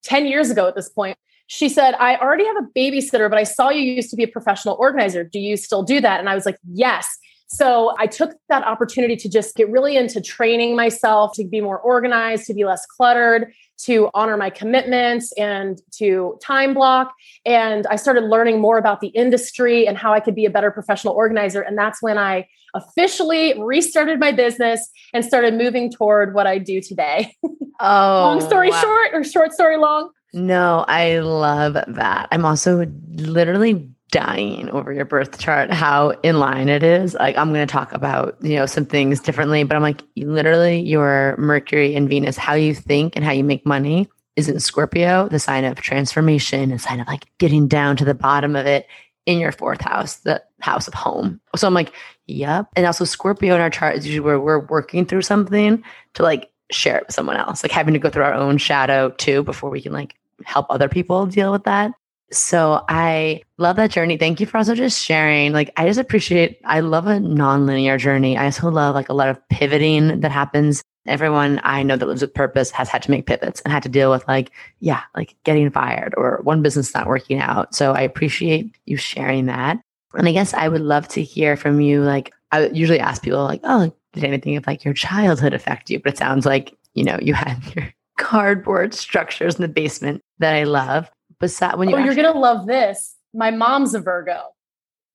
10 0.04 0.26
years 0.26 0.50
ago 0.50 0.68
at 0.68 0.76
this 0.76 0.88
point, 0.88 1.18
she 1.48 1.68
said, 1.68 1.94
I 1.94 2.14
already 2.14 2.46
have 2.46 2.58
a 2.58 2.78
babysitter, 2.78 3.28
but 3.28 3.40
I 3.40 3.42
saw 3.42 3.70
you 3.70 3.82
used 3.82 4.10
to 4.10 4.16
be 4.16 4.22
a 4.22 4.28
professional 4.28 4.76
organizer. 4.78 5.24
Do 5.24 5.40
you 5.40 5.56
still 5.56 5.82
do 5.82 6.00
that? 6.00 6.20
And 6.20 6.28
I 6.28 6.36
was 6.36 6.46
like, 6.46 6.56
yes. 6.72 7.08
So 7.52 7.92
I 7.98 8.06
took 8.06 8.30
that 8.48 8.64
opportunity 8.64 9.16
to 9.16 9.28
just 9.28 9.56
get 9.56 9.68
really 9.68 9.96
into 9.96 10.20
training 10.20 10.76
myself 10.76 11.32
to 11.34 11.44
be 11.44 11.60
more 11.60 11.80
organized, 11.80 12.46
to 12.46 12.54
be 12.54 12.64
less 12.64 12.86
cluttered, 12.86 13.52
to 13.84 14.08
honor 14.14 14.36
my 14.36 14.50
commitments 14.50 15.32
and 15.32 15.80
to 15.92 16.38
time 16.40 16.74
block. 16.74 17.12
And 17.44 17.88
I 17.88 17.96
started 17.96 18.24
learning 18.24 18.60
more 18.60 18.78
about 18.78 19.00
the 19.00 19.08
industry 19.08 19.88
and 19.88 19.98
how 19.98 20.12
I 20.12 20.20
could 20.20 20.36
be 20.36 20.44
a 20.44 20.50
better 20.50 20.70
professional 20.70 21.14
organizer. 21.14 21.60
And 21.60 21.76
that's 21.76 22.00
when 22.00 22.18
I 22.18 22.46
officially 22.74 23.60
restarted 23.60 24.20
my 24.20 24.30
business 24.30 24.88
and 25.12 25.24
started 25.24 25.54
moving 25.54 25.90
toward 25.90 26.34
what 26.34 26.46
I 26.46 26.58
do 26.58 26.80
today. 26.80 27.36
Oh, 27.82 28.20
long 28.20 28.40
story 28.42 28.68
wow. 28.68 28.80
short 28.82 29.10
or 29.14 29.24
short 29.24 29.52
story 29.54 29.78
long? 29.78 30.10
No, 30.34 30.84
I 30.86 31.20
love 31.20 31.72
that. 31.72 32.28
I'm 32.30 32.44
also 32.44 32.86
literally 33.14 33.90
dying 34.10 34.68
over 34.70 34.92
your 34.92 35.04
birth 35.04 35.38
chart, 35.38 35.70
how 35.70 36.10
in 36.22 36.38
line 36.38 36.68
it 36.68 36.82
is. 36.82 37.14
Like 37.14 37.36
I'm 37.36 37.52
going 37.52 37.66
to 37.66 37.72
talk 37.72 37.92
about, 37.92 38.36
you 38.40 38.56
know, 38.56 38.66
some 38.66 38.84
things 38.84 39.20
differently, 39.20 39.64
but 39.64 39.76
I'm 39.76 39.82
like, 39.82 40.02
literally 40.16 40.80
your 40.80 41.36
Mercury 41.38 41.94
and 41.94 42.08
Venus, 42.08 42.36
how 42.36 42.54
you 42.54 42.74
think 42.74 43.16
and 43.16 43.24
how 43.24 43.32
you 43.32 43.44
make 43.44 43.64
money 43.66 44.08
is 44.36 44.48
in 44.48 44.60
Scorpio, 44.60 45.28
the 45.28 45.38
sign 45.38 45.64
of 45.64 45.80
transformation, 45.80 46.72
a 46.72 46.78
sign 46.78 47.00
of 47.00 47.06
like 47.06 47.26
getting 47.38 47.68
down 47.68 47.96
to 47.96 48.04
the 48.04 48.14
bottom 48.14 48.56
of 48.56 48.66
it 48.66 48.86
in 49.26 49.38
your 49.38 49.52
fourth 49.52 49.80
house, 49.80 50.16
the 50.16 50.42
house 50.60 50.88
of 50.88 50.94
home. 50.94 51.40
So 51.56 51.66
I'm 51.66 51.74
like, 51.74 51.92
yep. 52.26 52.66
And 52.74 52.86
also 52.86 53.04
Scorpio 53.04 53.54
in 53.54 53.60
our 53.60 53.70
chart 53.70 53.96
is 53.96 54.06
usually 54.06 54.24
where 54.24 54.40
we're 54.40 54.66
working 54.66 55.04
through 55.06 55.22
something 55.22 55.82
to 56.14 56.22
like 56.22 56.50
share 56.70 56.98
it 56.98 57.06
with 57.06 57.14
someone 57.14 57.36
else, 57.36 57.62
like 57.62 57.72
having 57.72 57.94
to 57.94 58.00
go 58.00 58.10
through 58.10 58.24
our 58.24 58.34
own 58.34 58.58
shadow 58.58 59.10
too 59.10 59.42
before 59.42 59.70
we 59.70 59.82
can 59.82 59.92
like 59.92 60.14
help 60.44 60.66
other 60.70 60.88
people 60.88 61.26
deal 61.26 61.52
with 61.52 61.64
that. 61.64 61.92
So 62.32 62.84
I 62.88 63.42
love 63.58 63.76
that 63.76 63.90
journey. 63.90 64.16
Thank 64.16 64.40
you 64.40 64.46
for 64.46 64.58
also 64.58 64.74
just 64.74 65.02
sharing. 65.02 65.52
Like 65.52 65.72
I 65.76 65.86
just 65.86 65.98
appreciate 65.98 66.60
I 66.64 66.80
love 66.80 67.06
a 67.06 67.18
non-linear 67.18 67.98
journey. 67.98 68.36
I 68.36 68.46
also 68.46 68.70
love 68.70 68.94
like 68.94 69.08
a 69.08 69.14
lot 69.14 69.28
of 69.28 69.48
pivoting 69.48 70.20
that 70.20 70.30
happens. 70.30 70.82
Everyone 71.06 71.60
I 71.64 71.82
know 71.82 71.96
that 71.96 72.06
lives 72.06 72.22
with 72.22 72.34
purpose 72.34 72.70
has 72.70 72.88
had 72.88 73.02
to 73.02 73.10
make 73.10 73.26
pivots 73.26 73.60
and 73.62 73.72
had 73.72 73.82
to 73.82 73.88
deal 73.88 74.10
with 74.10 74.26
like, 74.28 74.52
yeah, 74.78 75.02
like 75.16 75.34
getting 75.44 75.70
fired 75.70 76.14
or 76.16 76.40
one 76.42 76.62
business 76.62 76.94
not 76.94 77.08
working 77.08 77.40
out. 77.40 77.74
So 77.74 77.92
I 77.92 78.02
appreciate 78.02 78.76
you 78.86 78.96
sharing 78.96 79.46
that. 79.46 79.80
And 80.14 80.28
I 80.28 80.32
guess 80.32 80.54
I 80.54 80.68
would 80.68 80.82
love 80.82 81.08
to 81.08 81.22
hear 81.22 81.56
from 81.56 81.80
you. 81.80 82.02
Like 82.02 82.32
I 82.52 82.66
usually 82.68 83.00
ask 83.00 83.22
people 83.22 83.42
like, 83.42 83.60
oh, 83.64 83.92
did 84.12 84.24
anything 84.24 84.56
of 84.56 84.66
like 84.66 84.84
your 84.84 84.94
childhood 84.94 85.54
affect 85.54 85.90
you? 85.90 85.98
But 85.98 86.14
it 86.14 86.18
sounds 86.18 86.46
like, 86.46 86.76
you 86.94 87.04
know, 87.04 87.18
you 87.20 87.34
had 87.34 87.58
your 87.74 87.92
cardboard 88.18 88.94
structures 88.94 89.56
in 89.56 89.62
the 89.62 89.68
basement 89.68 90.22
that 90.38 90.54
I 90.54 90.64
love. 90.64 91.10
Besides, 91.40 91.76
when 91.76 91.88
you 91.88 91.96
oh, 91.96 91.98
you're 91.98 92.14
gonna 92.14 92.38
love 92.38 92.66
this. 92.66 93.16
my 93.34 93.50
mom's 93.50 93.94
a 93.94 94.00
Virgo. 94.00 94.42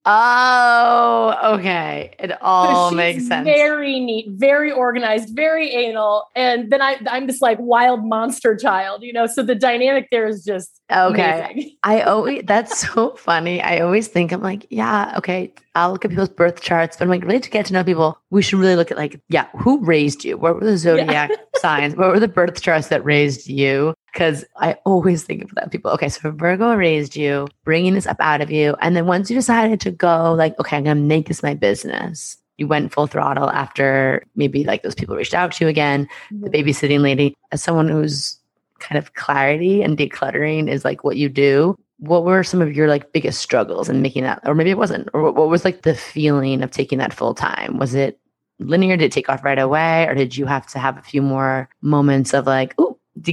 Oh, 0.07 1.55
okay. 1.55 2.13
It 2.19 2.39
all 2.39 2.91
so 2.91 2.95
makes 2.95 3.27
sense. 3.27 3.45
Very 3.45 3.99
neat, 3.99 4.27
very 4.29 4.71
organized, 4.71 5.35
very 5.35 5.71
anal. 5.71 6.25
And 6.35 6.71
then 6.71 6.79
I, 6.79 6.97
I'm 7.09 7.25
this 7.25 7.41
like 7.41 7.57
wild 7.59 8.05
monster 8.05 8.55
child, 8.55 9.01
you 9.01 9.11
know? 9.11 9.25
So 9.25 9.41
the 9.41 9.55
dynamic 9.55 10.09
there 10.11 10.27
is 10.27 10.43
just 10.43 10.79
okay. 10.91 11.49
Amazing. 11.51 11.77
I 11.83 12.01
always, 12.01 12.43
that's 12.45 12.87
so 12.87 13.15
funny. 13.15 13.63
I 13.63 13.79
always 13.79 14.07
think, 14.07 14.31
I'm 14.31 14.43
like, 14.43 14.67
yeah, 14.69 15.15
okay, 15.17 15.51
I'll 15.73 15.91
look 15.91 16.05
at 16.05 16.11
people's 16.11 16.29
birth 16.29 16.61
charts, 16.61 16.97
but 16.97 17.05
I'm 17.05 17.09
like, 17.09 17.23
really 17.23 17.39
to 17.39 17.49
get 17.49 17.65
to 17.67 17.73
know 17.73 17.83
people, 17.83 18.19
we 18.29 18.43
should 18.43 18.59
really 18.59 18.75
look 18.75 18.91
at 18.91 18.97
like, 18.97 19.19
yeah, 19.29 19.47
who 19.57 19.83
raised 19.83 20.23
you? 20.23 20.37
What 20.37 20.55
were 20.55 20.65
the 20.65 20.77
zodiac 20.77 21.31
yeah. 21.31 21.35
signs? 21.55 21.95
What 21.95 22.09
were 22.09 22.19
the 22.19 22.27
birth 22.27 22.61
charts 22.61 22.89
that 22.89 23.03
raised 23.03 23.47
you? 23.47 23.95
Because 24.15 24.45
I 24.55 24.77
always 24.85 25.23
think 25.23 25.43
of 25.43 25.53
that 25.55 25.71
people. 25.71 25.91
Okay, 25.91 26.07
so 26.07 26.31
Virgo 26.31 26.73
raised 26.73 27.17
you, 27.17 27.49
bringing 27.65 27.95
this 27.95 28.07
up 28.07 28.15
out 28.21 28.39
of 28.39 28.49
you, 28.49 28.77
and 28.79 28.95
then 28.95 29.07
once 29.07 29.29
you 29.29 29.35
decided 29.35 29.81
to 29.81 29.91
go, 29.91 30.33
like, 30.33 30.57
okay, 30.57 30.77
I'm 30.77 30.85
gonna 30.85 31.01
make 31.01 31.27
this 31.27 31.43
my 31.43 31.53
business. 31.53 32.37
You 32.57 32.65
went 32.65 32.93
full 32.93 33.07
throttle 33.07 33.49
after 33.49 34.23
maybe 34.37 34.63
like 34.63 34.83
those 34.83 34.95
people 34.95 35.17
reached 35.17 35.33
out 35.33 35.51
to 35.51 35.65
you 35.65 35.69
again. 35.69 36.07
The 36.31 36.49
mm-hmm. 36.49 36.69
babysitting 36.69 37.01
lady, 37.01 37.35
as 37.51 37.61
someone 37.61 37.89
who's 37.89 38.39
kind 38.79 38.97
of 38.97 39.15
clarity 39.15 39.81
and 39.81 39.97
decluttering 39.97 40.69
is 40.69 40.85
like 40.85 41.03
what 41.03 41.17
you 41.17 41.27
do. 41.27 41.75
What 41.99 42.23
were 42.23 42.43
some 42.43 42.61
of 42.61 42.73
your 42.73 42.87
like 42.87 43.11
biggest 43.11 43.41
struggles 43.41 43.89
in 43.89 44.01
making 44.01 44.23
that, 44.23 44.39
or 44.45 44.55
maybe 44.55 44.69
it 44.69 44.77
wasn't, 44.77 45.09
or 45.13 45.23
what, 45.23 45.35
what 45.35 45.49
was 45.49 45.65
like 45.65 45.81
the 45.81 45.95
feeling 45.95 46.63
of 46.63 46.71
taking 46.71 46.99
that 46.99 47.13
full 47.13 47.33
time? 47.33 47.77
Was 47.77 47.93
it 47.93 48.17
linear? 48.59 48.95
Did 48.95 49.07
it 49.07 49.11
take 49.11 49.27
off 49.27 49.43
right 49.43 49.59
away, 49.59 50.07
or 50.07 50.15
did 50.15 50.37
you 50.37 50.45
have 50.45 50.67
to 50.67 50.79
have 50.79 50.97
a 50.97 51.01
few 51.01 51.21
more 51.21 51.67
moments 51.81 52.33
of 52.33 52.45
like, 52.45 52.73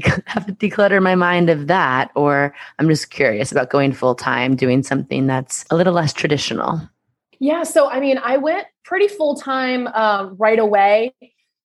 have 0.26 0.46
to 0.46 0.52
declutter 0.52 1.02
my 1.02 1.14
mind 1.14 1.50
of 1.50 1.66
that, 1.66 2.11
or 2.14 2.54
I'm 2.78 2.88
just 2.88 3.11
curious 3.11 3.52
about 3.52 3.70
going 3.70 3.92
full 3.92 4.14
time, 4.14 4.56
doing 4.56 4.82
something 4.82 5.26
that's 5.26 5.64
a 5.70 5.76
little 5.76 5.92
less 5.92 6.12
traditional. 6.12 6.80
Yeah. 7.38 7.64
So, 7.64 7.90
I 7.90 8.00
mean, 8.00 8.18
I 8.18 8.37
went 8.37 8.66
pretty 8.84 9.08
full 9.08 9.34
time 9.34 9.88
uh, 9.88 10.30
right 10.37 10.58
away 10.58 11.12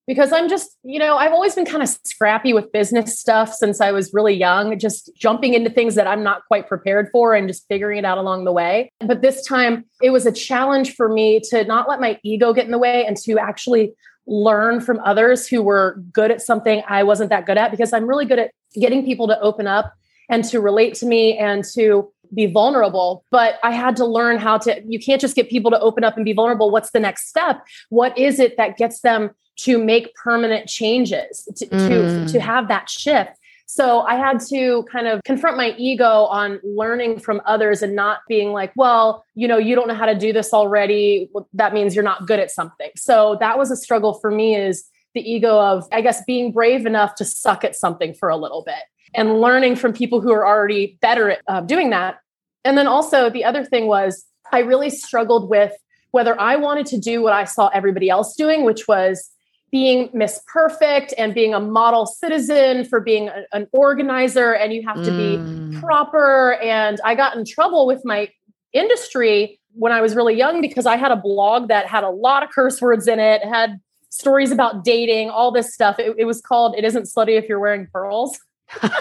because 0.07 0.31
I'm 0.31 0.47
just, 0.47 0.77
you 0.83 0.97
know, 0.97 1.17
I've 1.17 1.33
always 1.33 1.53
been 1.53 1.65
kind 1.65 1.83
of 1.83 1.89
scrappy 1.89 2.53
with 2.53 2.71
business 2.71 3.19
stuff 3.19 3.53
since 3.53 3.81
I 3.81 3.91
was 3.91 4.13
really 4.13 4.33
young, 4.33 4.79
just 4.79 5.11
jumping 5.15 5.53
into 5.53 5.69
things 5.69 5.95
that 5.95 6.07
I'm 6.07 6.23
not 6.23 6.45
quite 6.47 6.67
prepared 6.67 7.09
for 7.11 7.35
and 7.35 7.47
just 7.47 7.67
figuring 7.67 7.99
it 7.99 8.05
out 8.05 8.17
along 8.17 8.45
the 8.45 8.53
way. 8.53 8.91
But 9.05 9.21
this 9.21 9.45
time 9.45 9.85
it 10.01 10.11
was 10.11 10.25
a 10.25 10.31
challenge 10.31 10.95
for 10.95 11.09
me 11.09 11.41
to 11.49 11.65
not 11.65 11.89
let 11.89 11.99
my 11.99 12.19
ego 12.23 12.53
get 12.53 12.65
in 12.65 12.71
the 12.71 12.77
way 12.77 13.05
and 13.05 13.17
to 13.17 13.37
actually 13.37 13.93
learn 14.27 14.81
from 14.81 14.99
others 14.99 15.47
who 15.47 15.63
were 15.63 16.01
good 16.11 16.31
at 16.31 16.41
something 16.41 16.83
I 16.87 17.03
wasn't 17.03 17.29
that 17.29 17.45
good 17.45 17.57
at 17.57 17.71
because 17.71 17.93
I'm 17.93 18.05
really 18.05 18.25
good 18.25 18.39
at 18.39 18.51
getting 18.73 19.05
people 19.05 19.27
to 19.27 19.39
open 19.39 19.67
up 19.67 19.93
and 20.29 20.43
to 20.45 20.59
relate 20.59 20.93
to 20.95 21.05
me 21.05 21.37
and 21.37 21.63
to 21.73 22.11
be 22.33 22.45
vulnerable. 22.45 23.23
But 23.31 23.55
I 23.63 23.71
had 23.71 23.95
to 23.97 24.05
learn 24.05 24.37
how 24.37 24.57
to, 24.59 24.81
you 24.85 24.99
can't 24.99 25.21
just 25.21 25.35
get 25.35 25.49
people 25.49 25.71
to 25.71 25.79
open 25.79 26.03
up 26.03 26.17
and 26.17 26.25
be 26.25 26.33
vulnerable. 26.33 26.69
What's 26.69 26.91
the 26.91 26.99
next 26.99 27.29
step? 27.29 27.65
What 27.89 28.17
is 28.17 28.39
it 28.39 28.57
that 28.57 28.77
gets 28.77 28.99
them 28.99 29.31
to 29.59 29.77
make 29.77 30.13
permanent 30.15 30.67
changes, 30.67 31.47
to, 31.55 31.65
mm. 31.65 32.27
to, 32.27 32.33
to 32.33 32.39
have 32.41 32.67
that 32.67 32.89
shift? 32.89 33.31
So 33.69 34.01
I 34.01 34.15
had 34.15 34.39
to 34.47 34.83
kind 34.89 35.07
of 35.07 35.21
confront 35.25 35.57
my 35.57 35.75
ego 35.77 36.23
on 36.25 36.59
learning 36.63 37.19
from 37.19 37.41
others 37.45 37.83
and 37.83 37.95
not 37.95 38.19
being 38.27 38.53
like, 38.53 38.71
well, 38.77 39.25
you 39.35 39.45
know, 39.45 39.57
you 39.57 39.75
don't 39.75 39.89
know 39.89 39.93
how 39.93 40.05
to 40.05 40.15
do 40.15 40.31
this 40.31 40.53
already. 40.53 41.29
That 41.53 41.73
means 41.73 41.93
you're 41.93 42.03
not 42.03 42.25
good 42.25 42.39
at 42.39 42.49
something. 42.49 42.89
So 42.95 43.35
that 43.41 43.57
was 43.57 43.69
a 43.69 43.75
struggle 43.75 44.13
for 44.15 44.31
me 44.31 44.55
is 44.55 44.85
the 45.13 45.21
ego 45.21 45.59
of, 45.59 45.85
I 45.91 45.99
guess, 45.99 46.23
being 46.25 46.53
brave 46.53 46.85
enough 46.85 47.15
to 47.15 47.25
suck 47.25 47.65
at 47.65 47.75
something 47.75 48.13
for 48.13 48.29
a 48.29 48.37
little 48.37 48.63
bit 48.63 48.83
and 49.13 49.41
learning 49.41 49.75
from 49.75 49.91
people 49.91 50.21
who 50.21 50.31
are 50.31 50.47
already 50.47 50.97
better 51.01 51.31
at 51.31 51.41
uh, 51.49 51.61
doing 51.61 51.89
that. 51.89 52.19
And 52.63 52.77
then 52.77 52.87
also 52.87 53.29
the 53.29 53.43
other 53.43 53.65
thing 53.65 53.87
was 53.87 54.25
I 54.51 54.59
really 54.59 54.89
struggled 54.89 55.49
with 55.49 55.73
whether 56.11 56.39
I 56.39 56.55
wanted 56.55 56.85
to 56.87 56.97
do 56.97 57.21
what 57.21 57.33
I 57.33 57.43
saw 57.43 57.67
everybody 57.67 58.09
else 58.09 58.33
doing, 58.35 58.63
which 58.63 58.87
was 58.87 59.29
being 59.71 60.09
Miss 60.13 60.41
Perfect 60.47 61.13
and 61.17 61.33
being 61.33 61.53
a 61.53 61.59
model 61.59 62.05
citizen 62.05 62.85
for 62.85 62.99
being 62.99 63.27
a, 63.29 63.43
an 63.51 63.67
organizer, 63.71 64.53
and 64.53 64.73
you 64.73 64.83
have 64.87 65.03
to 65.03 65.11
mm. 65.11 65.71
be 65.71 65.79
proper. 65.79 66.53
And 66.55 66.99
I 67.03 67.15
got 67.15 67.35
in 67.35 67.45
trouble 67.45 67.85
with 67.85 68.03
my 68.05 68.29
industry 68.73 69.59
when 69.73 69.91
I 69.91 70.01
was 70.01 70.15
really 70.15 70.35
young 70.35 70.61
because 70.61 70.85
I 70.85 70.95
had 70.95 71.11
a 71.11 71.15
blog 71.15 71.67
that 71.67 71.87
had 71.87 72.03
a 72.03 72.09
lot 72.09 72.43
of 72.43 72.49
curse 72.49 72.81
words 72.81 73.07
in 73.07 73.19
it, 73.19 73.43
had 73.43 73.79
stories 74.09 74.51
about 74.51 74.83
dating, 74.83 75.29
all 75.29 75.51
this 75.51 75.73
stuff. 75.73 75.99
It, 75.99 76.15
it 76.17 76.25
was 76.25 76.41
called 76.41 76.75
It 76.75 76.83
Isn't 76.83 77.03
Slutty 77.03 77.37
If 77.37 77.47
You're 77.49 77.59
Wearing 77.59 77.87
Pearls. 77.91 78.39
and 78.81 78.91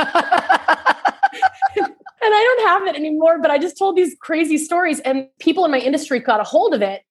I 2.34 2.56
don't 2.56 2.68
have 2.68 2.86
it 2.88 2.96
anymore, 2.96 3.38
but 3.38 3.50
I 3.50 3.58
just 3.58 3.78
told 3.78 3.96
these 3.96 4.16
crazy 4.20 4.58
stories, 4.58 5.00
and 5.00 5.28
people 5.38 5.64
in 5.64 5.70
my 5.70 5.78
industry 5.78 6.20
got 6.20 6.40
a 6.40 6.44
hold 6.44 6.74
of 6.74 6.82
it. 6.82 7.02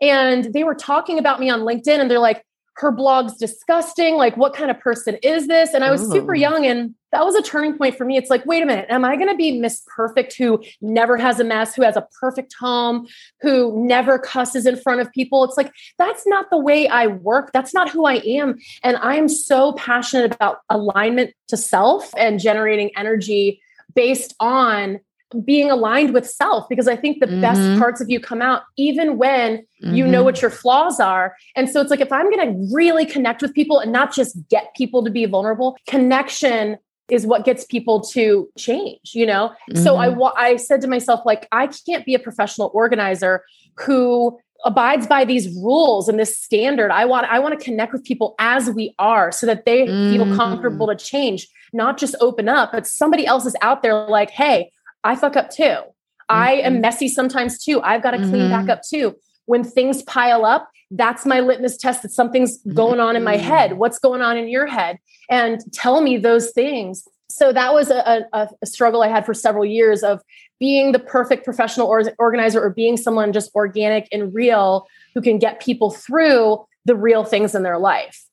And 0.00 0.52
they 0.52 0.64
were 0.64 0.74
talking 0.74 1.18
about 1.18 1.40
me 1.40 1.48
on 1.48 1.60
LinkedIn, 1.60 2.00
and 2.00 2.10
they're 2.10 2.18
like, 2.18 2.44
her 2.76 2.90
blog's 2.90 3.34
disgusting. 3.36 4.16
Like, 4.16 4.36
what 4.36 4.54
kind 4.54 4.70
of 4.70 4.78
person 4.80 5.16
is 5.22 5.46
this? 5.46 5.74
And 5.74 5.84
I 5.84 5.90
was 5.90 6.10
super 6.10 6.34
oh. 6.34 6.38
young, 6.38 6.66
and 6.66 6.94
that 7.12 7.24
was 7.24 7.34
a 7.36 7.42
turning 7.42 7.78
point 7.78 7.96
for 7.96 8.04
me. 8.04 8.16
It's 8.16 8.30
like, 8.30 8.44
wait 8.46 8.62
a 8.62 8.66
minute, 8.66 8.86
am 8.88 9.04
I 9.04 9.14
going 9.16 9.28
to 9.28 9.36
be 9.36 9.58
Miss 9.58 9.82
Perfect 9.94 10.34
who 10.36 10.62
never 10.80 11.16
has 11.16 11.38
a 11.38 11.44
mess, 11.44 11.74
who 11.74 11.82
has 11.82 11.96
a 11.96 12.06
perfect 12.20 12.54
home, 12.58 13.06
who 13.40 13.86
never 13.86 14.18
cusses 14.18 14.66
in 14.66 14.76
front 14.76 15.00
of 15.00 15.12
people? 15.12 15.44
It's 15.44 15.56
like, 15.56 15.72
that's 15.98 16.26
not 16.26 16.50
the 16.50 16.58
way 16.58 16.88
I 16.88 17.06
work. 17.06 17.50
That's 17.52 17.72
not 17.72 17.90
who 17.90 18.06
I 18.06 18.14
am. 18.24 18.58
And 18.82 18.96
I 18.96 19.16
am 19.16 19.28
so 19.28 19.72
passionate 19.74 20.34
about 20.34 20.58
alignment 20.68 21.32
to 21.48 21.56
self 21.56 22.10
and 22.16 22.40
generating 22.40 22.90
energy 22.96 23.60
based 23.94 24.34
on 24.40 24.98
being 25.42 25.70
aligned 25.70 26.14
with 26.14 26.28
self 26.28 26.68
because 26.68 26.88
I 26.88 26.96
think 26.96 27.20
the 27.20 27.26
mm-hmm. 27.26 27.40
best 27.40 27.78
parts 27.78 28.00
of 28.00 28.10
you 28.10 28.20
come 28.20 28.42
out 28.42 28.62
even 28.76 29.16
when 29.16 29.58
mm-hmm. 29.58 29.94
you 29.94 30.06
know 30.06 30.18
mm-hmm. 30.18 30.24
what 30.24 30.42
your 30.42 30.50
flaws 30.50 31.00
are. 31.00 31.36
And 31.56 31.68
so 31.68 31.80
it's 31.80 31.90
like 31.90 32.00
if 32.00 32.12
I'm 32.12 32.30
going 32.30 32.54
to 32.54 32.74
really 32.74 33.06
connect 33.06 33.42
with 33.42 33.54
people 33.54 33.78
and 33.78 33.92
not 33.92 34.14
just 34.14 34.36
get 34.48 34.74
people 34.74 35.04
to 35.04 35.10
be 35.10 35.24
vulnerable, 35.26 35.76
connection 35.86 36.78
is 37.08 37.26
what 37.26 37.44
gets 37.44 37.64
people 37.64 38.00
to 38.00 38.48
change, 38.56 39.10
you 39.12 39.26
know? 39.26 39.50
Mm-hmm. 39.70 39.82
So 39.82 39.96
I 39.96 40.08
mm-hmm. 40.08 40.22
I 40.36 40.56
said 40.56 40.80
to 40.82 40.88
myself 40.88 41.20
like 41.24 41.46
I 41.52 41.66
can't 41.66 42.04
be 42.04 42.14
a 42.14 42.18
professional 42.18 42.70
organizer 42.74 43.44
who 43.78 44.38
abides 44.64 45.06
by 45.06 45.24
these 45.24 45.54
rules 45.56 46.08
and 46.08 46.18
this 46.18 46.36
standard. 46.36 46.90
I 46.90 47.04
want 47.04 47.26
I 47.26 47.38
want 47.38 47.58
to 47.58 47.64
connect 47.64 47.92
with 47.92 48.04
people 48.04 48.34
as 48.38 48.70
we 48.70 48.94
are 48.98 49.30
so 49.30 49.46
that 49.46 49.66
they 49.66 49.86
feel 49.86 50.34
comfortable 50.34 50.86
mm. 50.86 50.96
to 50.96 51.04
change, 51.04 51.48
not 51.72 51.98
just 51.98 52.14
open 52.20 52.48
up, 52.48 52.72
but 52.72 52.86
somebody 52.86 53.26
else 53.26 53.44
is 53.44 53.54
out 53.60 53.82
there 53.82 53.94
like, 54.08 54.30
"Hey, 54.30 54.70
I 55.04 55.14
fuck 55.14 55.36
up 55.36 55.50
too. 55.50 55.62
Mm-hmm. 55.62 55.84
I 56.28 56.52
am 56.52 56.72
mm-hmm. 56.72 56.80
messy 56.80 57.08
sometimes 57.08 57.62
too. 57.62 57.80
I've 57.82 58.02
got 58.02 58.12
to 58.12 58.18
clean 58.18 58.32
mm-hmm. 58.32 58.66
back 58.66 58.68
up 58.68 58.82
too. 58.82 59.14
When 59.46 59.62
things 59.62 60.02
pile 60.02 60.44
up, 60.44 60.70
that's 60.90 61.26
my 61.26 61.40
litmus 61.40 61.76
test 61.76 62.02
that 62.02 62.12
something's 62.12 62.58
going 62.74 63.00
on 63.00 63.14
in 63.14 63.22
my 63.22 63.36
head. 63.36 63.70
Mm-hmm. 63.70 63.78
What's 63.78 63.98
going 63.98 64.22
on 64.22 64.36
in 64.36 64.48
your 64.48 64.66
head? 64.66 64.98
And 65.30 65.60
tell 65.72 66.00
me 66.00 66.16
those 66.16 66.50
things. 66.52 67.06
So 67.30 67.52
that 67.52 67.74
was 67.74 67.90
a, 67.90 68.26
a, 68.32 68.48
a 68.62 68.66
struggle 68.66 69.02
I 69.02 69.08
had 69.08 69.26
for 69.26 69.34
several 69.34 69.64
years 69.64 70.02
of 70.02 70.22
being 70.60 70.92
the 70.92 70.98
perfect 70.98 71.44
professional 71.44 71.88
or, 71.88 72.04
organizer 72.18 72.62
or 72.62 72.70
being 72.70 72.96
someone 72.96 73.32
just 73.32 73.50
organic 73.54 74.08
and 74.12 74.32
real 74.32 74.86
who 75.14 75.20
can 75.20 75.38
get 75.38 75.60
people 75.60 75.90
through 75.90 76.64
the 76.84 76.94
real 76.94 77.24
things 77.24 77.54
in 77.54 77.62
their 77.62 77.78
life. 77.78 78.24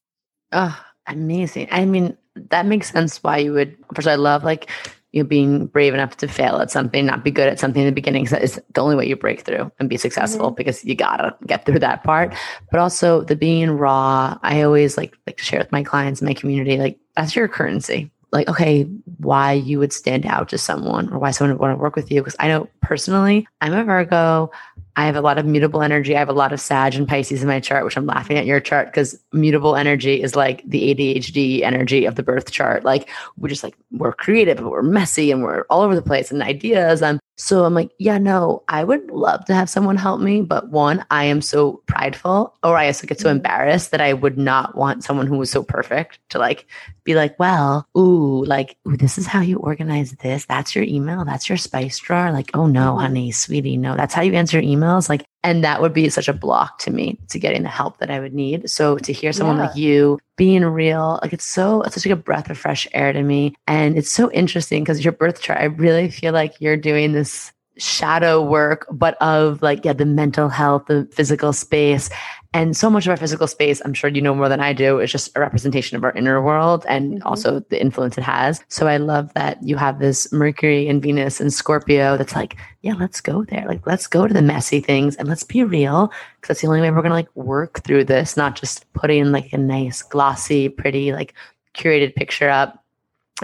Oh, 0.51 0.79
amazing. 1.07 1.67
I 1.71 1.85
mean, 1.85 2.15
that 2.35 2.65
makes 2.65 2.91
sense 2.91 3.23
why 3.23 3.37
you 3.37 3.53
would, 3.53 3.75
first, 3.95 4.07
I 4.07 4.15
love 4.15 4.43
like 4.43 4.69
you 5.11 5.21
know, 5.21 5.27
being 5.27 5.65
brave 5.67 5.93
enough 5.93 6.17
to 6.17 6.27
fail 6.27 6.57
at 6.57 6.71
something, 6.71 7.05
not 7.05 7.23
be 7.23 7.31
good 7.31 7.49
at 7.49 7.59
something 7.59 7.81
in 7.81 7.85
the 7.85 7.91
beginning 7.91 8.25
is 8.25 8.61
the 8.73 8.81
only 8.81 8.95
way 8.95 9.05
you 9.05 9.15
break 9.15 9.41
through 9.41 9.71
and 9.79 9.89
be 9.89 9.97
successful 9.97 10.47
mm-hmm. 10.47 10.55
because 10.55 10.83
you 10.85 10.95
gotta 10.95 11.35
get 11.45 11.65
through 11.65 11.79
that 11.79 12.03
part. 12.03 12.33
But 12.71 12.79
also 12.79 13.21
the 13.21 13.35
being 13.35 13.71
raw, 13.71 14.37
I 14.41 14.61
always 14.61 14.97
like 14.97 15.17
like 15.27 15.37
to 15.37 15.43
share 15.43 15.59
with 15.59 15.71
my 15.71 15.83
clients 15.83 16.21
and 16.21 16.29
my 16.29 16.33
community, 16.33 16.77
like 16.77 16.97
that's 17.15 17.35
your 17.35 17.47
currency. 17.47 18.11
Like, 18.31 18.47
okay, 18.47 18.83
why 19.17 19.51
you 19.51 19.77
would 19.79 19.91
stand 19.91 20.25
out 20.25 20.47
to 20.49 20.57
someone 20.57 21.11
or 21.11 21.19
why 21.19 21.31
someone 21.31 21.57
would 21.57 21.61
want 21.61 21.77
to 21.77 21.81
work 21.81 21.97
with 21.97 22.09
you. 22.09 22.21
Because 22.21 22.37
I 22.39 22.47
know 22.47 22.69
personally, 22.81 23.45
I'm 23.59 23.73
a 23.73 23.83
Virgo. 23.83 24.51
I 24.95 25.05
have 25.05 25.15
a 25.15 25.21
lot 25.21 25.37
of 25.37 25.45
mutable 25.45 25.81
energy. 25.81 26.15
I 26.15 26.19
have 26.19 26.29
a 26.29 26.33
lot 26.33 26.51
of 26.51 26.59
Sag 26.59 26.95
and 26.95 27.07
Pisces 27.07 27.41
in 27.41 27.47
my 27.47 27.59
chart, 27.59 27.85
which 27.85 27.95
I'm 27.95 28.05
laughing 28.05 28.37
at 28.37 28.45
your 28.45 28.59
chart 28.59 28.87
because 28.87 29.17
mutable 29.31 29.75
energy 29.75 30.21
is 30.21 30.35
like 30.35 30.63
the 30.65 30.93
ADHD 30.93 31.61
energy 31.61 32.05
of 32.05 32.15
the 32.15 32.23
birth 32.23 32.51
chart. 32.51 32.83
Like 32.83 33.09
we're 33.37 33.49
just 33.49 33.63
like 33.63 33.75
we're 33.91 34.13
creative, 34.13 34.57
but 34.57 34.69
we're 34.69 34.81
messy 34.81 35.31
and 35.31 35.43
we're 35.43 35.63
all 35.69 35.81
over 35.81 35.95
the 35.95 36.01
place 36.01 36.31
and 36.31 36.41
ideas. 36.41 37.01
Um, 37.01 37.19
so 37.41 37.65
I'm 37.65 37.73
like, 37.73 37.89
yeah, 37.97 38.19
no, 38.19 38.61
I 38.67 38.83
would 38.83 39.09
love 39.09 39.45
to 39.45 39.55
have 39.55 39.67
someone 39.67 39.97
help 39.97 40.21
me. 40.21 40.43
But 40.43 40.69
one, 40.69 41.03
I 41.09 41.25
am 41.25 41.41
so 41.41 41.81
prideful, 41.87 42.53
or 42.61 42.77
I 42.77 42.85
also 42.85 43.07
get 43.07 43.19
so 43.19 43.29
mm-hmm. 43.29 43.37
embarrassed 43.37 43.89
that 43.91 43.99
I 43.99 44.13
would 44.13 44.37
not 44.37 44.75
want 44.75 45.03
someone 45.03 45.25
who 45.25 45.37
was 45.37 45.49
so 45.49 45.63
perfect 45.63 46.19
to 46.29 46.37
like 46.37 46.67
be 47.03 47.15
like, 47.15 47.39
well, 47.39 47.87
ooh, 47.97 48.45
like, 48.45 48.77
ooh, 48.87 48.95
this 48.95 49.17
is 49.17 49.25
how 49.25 49.41
you 49.41 49.57
organize 49.57 50.11
this. 50.11 50.45
That's 50.45 50.75
your 50.75 50.83
email. 50.83 51.25
That's 51.25 51.49
your 51.49 51.57
spice 51.57 51.97
drawer. 51.97 52.31
Like, 52.31 52.51
oh 52.53 52.67
no, 52.67 52.91
mm-hmm. 52.91 53.01
honey, 53.01 53.31
sweetie, 53.31 53.75
no, 53.75 53.95
that's 53.95 54.13
how 54.13 54.21
you 54.21 54.33
answer 54.33 54.61
emails. 54.61 55.09
Like, 55.09 55.25
and 55.43 55.63
that 55.63 55.81
would 55.81 55.93
be 55.93 56.09
such 56.09 56.27
a 56.27 56.33
block 56.33 56.77
to 56.79 56.91
me 56.91 57.17
to 57.29 57.39
getting 57.39 57.63
the 57.63 57.69
help 57.69 57.97
that 57.97 58.11
I 58.11 58.19
would 58.19 58.35
need. 58.35 58.69
So 58.69 58.97
to 58.99 59.11
hear 59.11 59.33
someone 59.33 59.57
yeah. 59.57 59.65
like 59.65 59.75
you 59.75 60.19
being 60.41 60.65
real, 60.65 61.19
like 61.21 61.33
it's 61.33 61.45
so, 61.45 61.83
it's 61.83 61.93
such 61.93 62.03
like 62.03 62.13
a 62.13 62.15
breath 62.15 62.49
of 62.49 62.57
fresh 62.57 62.87
air 62.93 63.13
to 63.13 63.21
me. 63.21 63.53
And 63.67 63.95
it's 63.95 64.11
so 64.11 64.31
interesting 64.31 64.83
because 64.83 65.05
your 65.05 65.11
birth 65.11 65.39
chart, 65.39 65.59
I 65.59 65.65
really 65.65 66.09
feel 66.09 66.33
like 66.33 66.59
you're 66.59 66.77
doing 66.77 67.11
this 67.11 67.51
shadow 67.77 68.41
work, 68.41 68.87
but 68.91 69.21
of 69.21 69.61
like, 69.61 69.85
yeah, 69.85 69.93
the 69.93 70.03
mental 70.03 70.49
health, 70.49 70.87
the 70.87 71.07
physical 71.11 71.53
space. 71.53 72.09
And 72.53 72.75
so 72.75 72.89
much 72.89 73.05
of 73.05 73.11
our 73.11 73.17
physical 73.17 73.47
space, 73.47 73.81
I'm 73.85 73.93
sure 73.93 74.09
you 74.09 74.21
know 74.21 74.35
more 74.35 74.49
than 74.49 74.59
I 74.59 74.73
do, 74.73 74.99
is 74.99 75.09
just 75.09 75.35
a 75.37 75.39
representation 75.39 75.95
of 75.95 76.03
our 76.03 76.11
inner 76.11 76.41
world 76.41 76.85
and 76.89 77.13
mm-hmm. 77.13 77.27
also 77.27 77.61
the 77.69 77.79
influence 77.79 78.17
it 78.17 78.23
has. 78.23 78.61
So 78.67 78.87
I 78.87 78.97
love 78.97 79.33
that 79.35 79.63
you 79.63 79.77
have 79.77 79.99
this 79.99 80.29
Mercury 80.33 80.89
and 80.89 81.01
Venus 81.01 81.39
and 81.39 81.53
Scorpio 81.53 82.17
that's 82.17 82.35
like, 82.35 82.57
yeah, 82.81 82.93
let's 82.93 83.21
go 83.21 83.45
there. 83.45 83.65
Like, 83.65 83.87
let's 83.87 84.05
go 84.05 84.27
to 84.27 84.33
the 84.33 84.41
messy 84.41 84.81
things 84.81 85.15
and 85.15 85.29
let's 85.29 85.43
be 85.43 85.63
real 85.63 86.11
because 86.35 86.49
that's 86.49 86.61
the 86.61 86.67
only 86.67 86.81
way 86.81 86.91
we're 86.91 86.97
going 86.97 87.11
to 87.11 87.15
like 87.15 87.33
work 87.35 87.83
through 87.83 88.03
this, 88.03 88.35
not 88.35 88.57
just 88.57 88.91
putting 88.93 89.31
like 89.31 89.53
a 89.53 89.57
nice, 89.57 90.01
glossy, 90.01 90.67
pretty, 90.67 91.13
like 91.13 91.33
curated 91.73 92.15
picture 92.15 92.49
up 92.49 92.80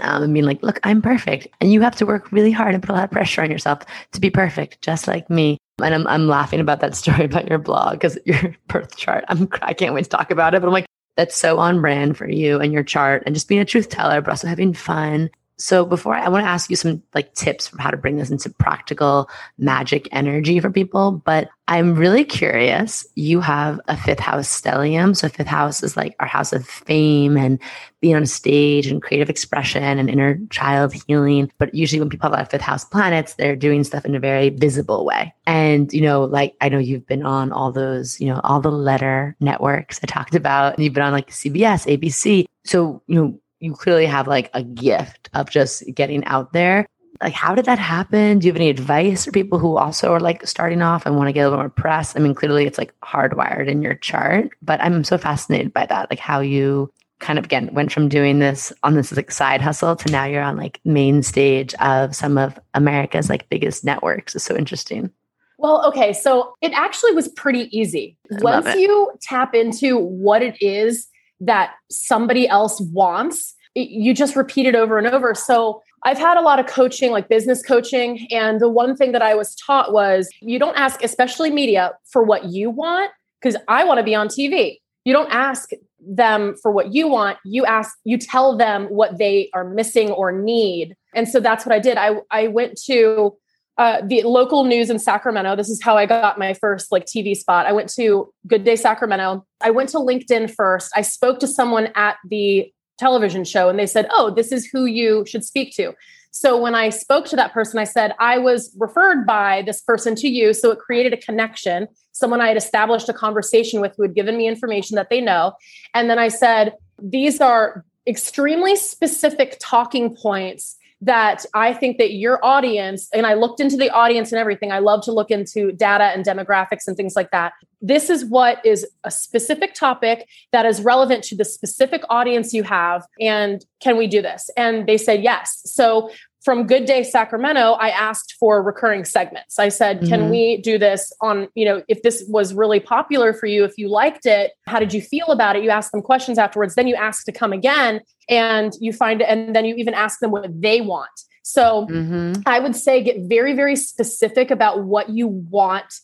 um, 0.02 0.24
and 0.24 0.34
being 0.34 0.46
like, 0.46 0.62
look, 0.64 0.80
I'm 0.84 1.02
perfect. 1.02 1.48
And 1.60 1.72
you 1.72 1.82
have 1.82 1.96
to 1.98 2.06
work 2.06 2.32
really 2.32 2.52
hard 2.52 2.74
and 2.74 2.84
put 2.84 2.92
a 2.92 2.94
lot 2.94 3.06
of 3.06 3.12
pressure 3.12 3.42
on 3.42 3.52
yourself 3.52 3.84
to 4.12 4.22
be 4.22 4.30
perfect, 4.30 4.82
just 4.82 5.08
like 5.08 5.30
me. 5.30 5.58
And 5.82 5.94
I'm, 5.94 6.08
I'm 6.08 6.28
laughing 6.28 6.60
about 6.60 6.80
that 6.82 6.96
story 7.02 7.26
about 7.26 7.48
your 7.48 7.60
blog 7.60 7.94
because 7.94 8.18
your 8.26 8.56
birth 8.68 8.96
chart, 8.98 9.26
I'm, 9.28 9.50
I 9.62 9.74
can't 9.74 9.94
wait 9.94 10.04
to 10.04 10.10
talk 10.10 10.32
about 10.32 10.54
it. 10.54 10.62
But 10.62 10.68
I'm 10.68 10.74
like, 10.74 10.88
that's 11.16 11.36
so 11.36 11.58
on 11.58 11.82
brand 11.82 12.18
for 12.18 12.30
you 12.30 12.60
and 12.60 12.72
your 12.72 12.84
chart 12.84 13.24
and 13.26 13.36
just 13.36 13.48
being 13.48 13.62
a 13.62 13.66
truth 13.66 13.90
teller, 13.90 14.22
but 14.22 14.30
also 14.30 14.48
having 14.48 14.74
fun 14.74 15.30
so 15.58 15.86
before 15.86 16.16
I, 16.16 16.26
I 16.26 16.30
want 16.30 16.46
to 16.46 16.50
ask 16.50 16.70
you 16.70 16.76
some 16.76 17.02
like 17.14 17.34
tips 17.34 17.68
for 17.68 17.82
how 17.82 17.90
to 17.90 17.98
bring 17.98 18.18
this 18.18 18.30
into 18.30 18.50
practical 18.50 19.30
magic 19.58 20.08
energy 20.12 20.60
for 20.60 20.70
people, 20.70 21.12
but 21.12 21.50
I'm 21.68 21.96
really 21.96 22.24
curious. 22.24 23.06
You 23.16 23.42
have 23.42 23.82
a 23.88 23.98
fifth 23.98 24.20
house 24.20 24.48
stellium. 24.48 25.18
So 25.18 25.28
fifth 25.28 25.48
house 25.48 25.84
is 25.84 25.98
like 25.98 26.16
our 26.20 26.28
house 26.28 26.54
of 26.54 26.66
fame 26.66 27.36
and 27.36 27.60
being 28.00 28.16
on 28.16 28.24
a 28.24 28.28
stage 28.28 28.88
and 28.88 29.02
creative 29.02 29.30
expression 29.30 29.84
and 29.84 30.10
inner 30.10 30.40
child 30.50 30.94
healing. 30.94 31.52
But 31.58 31.74
usually 31.74 32.00
when 32.00 32.10
people 32.10 32.34
have 32.34 32.50
fifth 32.50 32.62
house 32.62 32.86
planets, 32.86 33.34
they're 33.34 33.56
doing 33.56 33.84
stuff 33.84 34.06
in 34.06 34.16
a 34.16 34.20
very 34.20 34.50
visible 34.50 35.06
way. 35.06 35.34
And, 35.46 35.92
you 35.92 36.02
know, 36.02 36.24
like 36.24 36.56
I 36.62 36.70
know 36.70 36.78
you've 36.78 37.08
been 37.08 37.26
on 37.26 37.52
all 37.52 37.72
those, 37.72 38.22
you 38.22 38.28
know, 38.28 38.40
all 38.44 38.62
the 38.62 38.72
letter 38.72 39.36
networks 39.40 40.00
I 40.02 40.06
talked 40.06 40.36
about, 40.36 40.76
and 40.76 40.84
you've 40.84 40.94
been 40.94 41.04
on 41.04 41.14
like 41.14 41.32
CBS, 41.32 41.86
ABC. 41.88 42.46
So, 42.64 43.02
you 43.08 43.16
know, 43.16 43.40
you 43.60 43.74
clearly 43.74 44.06
have 44.06 44.28
like 44.28 44.50
a 44.54 44.64
gift 44.64 45.30
of 45.34 45.50
just 45.50 45.84
getting 45.94 46.24
out 46.26 46.54
there. 46.54 46.86
Like, 47.22 47.34
how 47.34 47.56
did 47.56 47.66
that 47.66 47.80
happen? 47.80 48.38
Do 48.38 48.46
you 48.46 48.54
have 48.54 48.58
any 48.58 48.70
advice 48.70 49.26
for 49.26 49.32
people 49.32 49.58
who 49.58 49.78
also 49.78 50.14
are 50.14 50.20
like 50.20 50.46
starting 50.46 50.84
off 50.84 51.06
and 51.06 51.16
want 51.16 51.30
to 51.30 51.34
get 51.34 51.42
a 51.42 51.50
little 51.50 51.58
more 51.58 51.70
press? 51.70 52.16
I 52.16 52.20
mean, 52.20 52.36
clearly 52.36 52.66
it's 52.66 52.78
like 52.78 52.94
hardwired 53.02 53.68
in 53.68 53.82
your 53.82 53.96
chart, 53.96 54.52
but 54.62 54.80
I'm 54.82 55.04
so 55.04 55.18
fascinated 55.18 55.74
by 55.74 55.88
that, 55.88 56.12
like 56.12 56.20
how 56.20 56.42
you 56.42 56.92
kind 57.20 57.40
of 57.40 57.46
again 57.46 57.70
went 57.74 57.92
from 57.92 58.08
doing 58.10 58.38
this 58.38 58.72
on 58.84 58.94
this 58.94 59.12
like 59.16 59.32
side 59.32 59.62
hustle 59.62 59.96
to 59.96 60.12
now 60.12 60.26
you're 60.26 60.44
on 60.44 60.56
like 60.56 60.80
main 60.86 61.24
stage 61.24 61.74
of 61.76 62.16
some 62.16 62.38
of 62.38 62.60
America's 62.76 63.30
like 63.30 63.50
biggest 63.50 63.84
networks. 63.84 64.36
It's 64.36 64.46
so 64.46 64.56
interesting. 64.56 65.12
Well, 65.58 65.84
okay, 65.88 66.14
so 66.14 66.54
it 66.62 66.72
actually 66.74 67.14
was 67.14 67.30
pretty 67.30 67.76
easy. 67.76 68.16
Once 68.30 68.76
you 68.76 69.12
tap 69.22 69.56
into 69.56 69.98
what 69.98 70.44
it 70.44 70.56
is 70.62 71.08
that 71.40 71.76
somebody 71.90 72.48
else 72.48 72.82
wants, 72.82 73.56
you 73.76 74.14
just 74.14 74.36
repeat 74.36 74.66
it 74.66 74.76
over 74.76 74.98
and 74.98 75.08
over. 75.08 75.36
So 75.36 75.82
I've 76.04 76.18
had 76.18 76.38
a 76.38 76.42
lot 76.42 76.60
of 76.60 76.68
coaching, 76.68 77.12
like 77.12 77.30
business 77.30 77.62
coaching. 77.64 78.28
And 78.32 78.60
the 78.60 78.70
one 78.70 78.96
thing 78.96 79.12
that 79.12 79.22
I 79.22 79.36
was 79.36 79.56
taught 79.56 79.94
was 79.94 80.30
you 80.42 80.60
don't 80.60 80.78
ask, 80.78 81.04
especially 81.04 81.52
media, 81.52 81.94
for 82.12 82.24
what 82.24 82.46
you 82.46 82.70
want, 82.70 83.12
because 83.42 83.60
I 83.68 83.84
want 83.84 84.00
to 84.00 84.04
be 84.04 84.16
on 84.16 84.28
TV. 84.28 84.80
You 85.06 85.14
don't 85.14 85.32
ask 85.32 85.70
them 86.00 86.56
for 86.62 86.72
what 86.72 86.94
you 86.94 87.08
want. 87.08 87.38
You 87.46 87.66
ask, 87.66 87.98
you 88.04 88.18
tell 88.18 88.58
them 88.58 88.86
what 88.86 89.18
they 89.18 89.50
are 89.54 89.64
missing 89.64 90.12
or 90.12 90.32
need. 90.32 90.96
And 91.16 91.28
so 91.28 91.40
that's 91.40 91.66
what 91.66 91.74
I 91.74 91.80
did. 91.80 91.98
I, 91.98 92.18
I 92.32 92.48
went 92.48 92.80
to 92.86 93.36
uh, 93.78 94.02
the 94.04 94.24
local 94.24 94.64
news 94.64 94.90
in 94.90 94.98
Sacramento. 94.98 95.56
This 95.56 95.70
is 95.70 95.82
how 95.82 95.98
I 95.98 96.06
got 96.06 96.40
my 96.40 96.54
first 96.56 96.92
like 96.92 97.06
TV 97.06 97.36
spot. 97.36 97.68
I 97.68 97.74
went 97.74 97.90
to 97.94 98.34
Good 98.48 98.64
Day 98.64 98.76
Sacramento. 98.76 99.46
I 99.62 99.70
went 99.70 99.90
to 99.90 99.98
LinkedIn 99.98 100.54
first. 100.54 100.92
I 100.96 101.02
spoke 101.02 101.40
to 101.40 101.48
someone 101.48 101.90
at 101.96 102.18
the 102.28 102.72
television 102.98 103.44
show 103.44 103.70
and 103.70 103.78
they 103.78 103.86
said, 103.86 104.08
"Oh, 104.12 104.32
this 104.32 104.52
is 104.52 104.66
who 104.66 104.86
you 104.86 105.26
should 105.28 105.46
speak 105.46 105.76
to." 105.76 105.94
So 106.32 106.60
when 106.60 106.76
I 106.76 106.90
spoke 106.90 107.26
to 107.28 107.36
that 107.36 107.54
person, 107.54 107.78
I 107.78 107.84
said, 107.84 108.16
"I 108.20 108.40
was 108.40 108.76
referred 108.80 109.28
by 109.28 109.62
this 109.62 109.82
person 109.82 110.16
to 110.16 110.28
you." 110.28 110.54
So 110.54 110.72
it 110.72 110.80
created 110.80 111.14
a 111.14 111.18
connection. 111.18 111.88
Someone 112.14 112.42
I 112.42 112.48
had 112.48 112.58
established 112.58 113.10
a 113.10 113.14
conversation 113.14 113.80
with 113.80 113.94
who 113.96 114.02
had 114.02 114.16
given 114.16 114.38
me 114.38 114.48
information 114.48 114.96
that 114.96 115.12
they 115.12 115.22
know. 115.22 115.54
And 115.94 116.10
then 116.10 116.18
I 116.18 116.30
said, 116.30 116.74
"These 117.00 117.42
are 117.42 117.86
extremely 118.08 118.76
specific 118.76 119.58
talking 119.60 120.16
points 120.16 120.78
that 121.02 121.46
I 121.54 121.74
think 121.74 122.00
that 122.00 122.14
your 122.14 122.44
audience, 122.44 123.08
and 123.14 123.28
I 123.28 123.36
looked 123.36 123.60
into 123.60 123.78
the 123.78 123.90
audience 123.92 124.32
and 124.32 124.40
everything, 124.40 124.72
I 124.72 124.80
love 124.80 125.04
to 125.04 125.12
look 125.12 125.30
into 125.30 125.72
data 125.72 126.06
and 126.06 126.26
demographics 126.26 126.88
and 126.88 126.98
things 126.98 127.16
like 127.16 127.30
that. 127.32 127.54
This 127.82 128.10
is 128.10 128.26
what 128.26 128.66
is 128.66 128.86
a 129.04 129.12
specific 129.12 129.76
topic 129.76 130.28
that 130.52 130.66
is 130.66 130.82
relevant 130.82 131.24
to 131.26 131.36
the 131.36 131.46
specific 131.46 132.02
audience 132.10 132.52
you 132.54 132.64
have. 132.64 133.06
And 133.22 133.64
can 133.80 133.98
we 133.98 134.08
do 134.08 134.24
this? 134.24 134.50
And 134.58 134.88
they 134.88 134.98
said 134.98 135.22
yes. 135.22 135.62
So 135.66 136.10
from 136.48 136.66
Good 136.66 136.86
Day 136.86 137.04
Sacramento, 137.04 137.74
I 137.74 137.90
asked 137.90 138.36
for 138.40 138.64
recurring 138.64 139.04
segments. 139.04 139.60
I 139.60 139.68
said, 139.68 139.98
mm-hmm. 139.98 140.08
"Can 140.08 140.30
we 140.30 140.62
do 140.62 140.78
this 140.78 141.12
on, 141.20 141.50
you 141.56 141.66
know, 141.66 141.84
if 141.90 142.04
this 142.04 142.24
was 142.30 142.54
really 142.54 142.80
popular 142.80 143.34
for 143.34 143.48
you, 143.48 143.66
if 143.66 143.78
you 143.78 143.90
liked 143.90 144.26
it, 144.26 144.54
how 144.66 144.80
did 144.80 144.94
you 144.94 145.02
feel 145.02 145.28
about 145.28 145.58
it?" 145.58 145.64
You 145.66 145.72
ask 145.72 145.92
them 145.92 146.02
questions 146.02 146.38
afterwards, 146.38 146.76
then 146.76 146.88
you 146.88 146.96
ask 146.96 147.26
to 147.26 147.34
come 147.34 147.52
again 147.52 148.00
and 148.30 148.72
you 148.80 148.94
find 148.94 149.22
and 149.22 149.54
then 149.54 149.66
you 149.66 149.76
even 149.76 149.94
ask 149.94 150.22
them 150.22 150.32
what 150.32 150.50
they 150.62 150.80
want. 150.80 151.12
So, 151.44 151.86
mm-hmm. 151.92 152.42
I 152.46 152.60
would 152.60 152.78
say 152.78 153.04
get 153.04 153.28
very 153.28 153.54
very 153.54 153.76
specific 153.76 154.50
about 154.50 154.86
what 154.86 155.10
you 155.10 155.28
want 155.28 155.96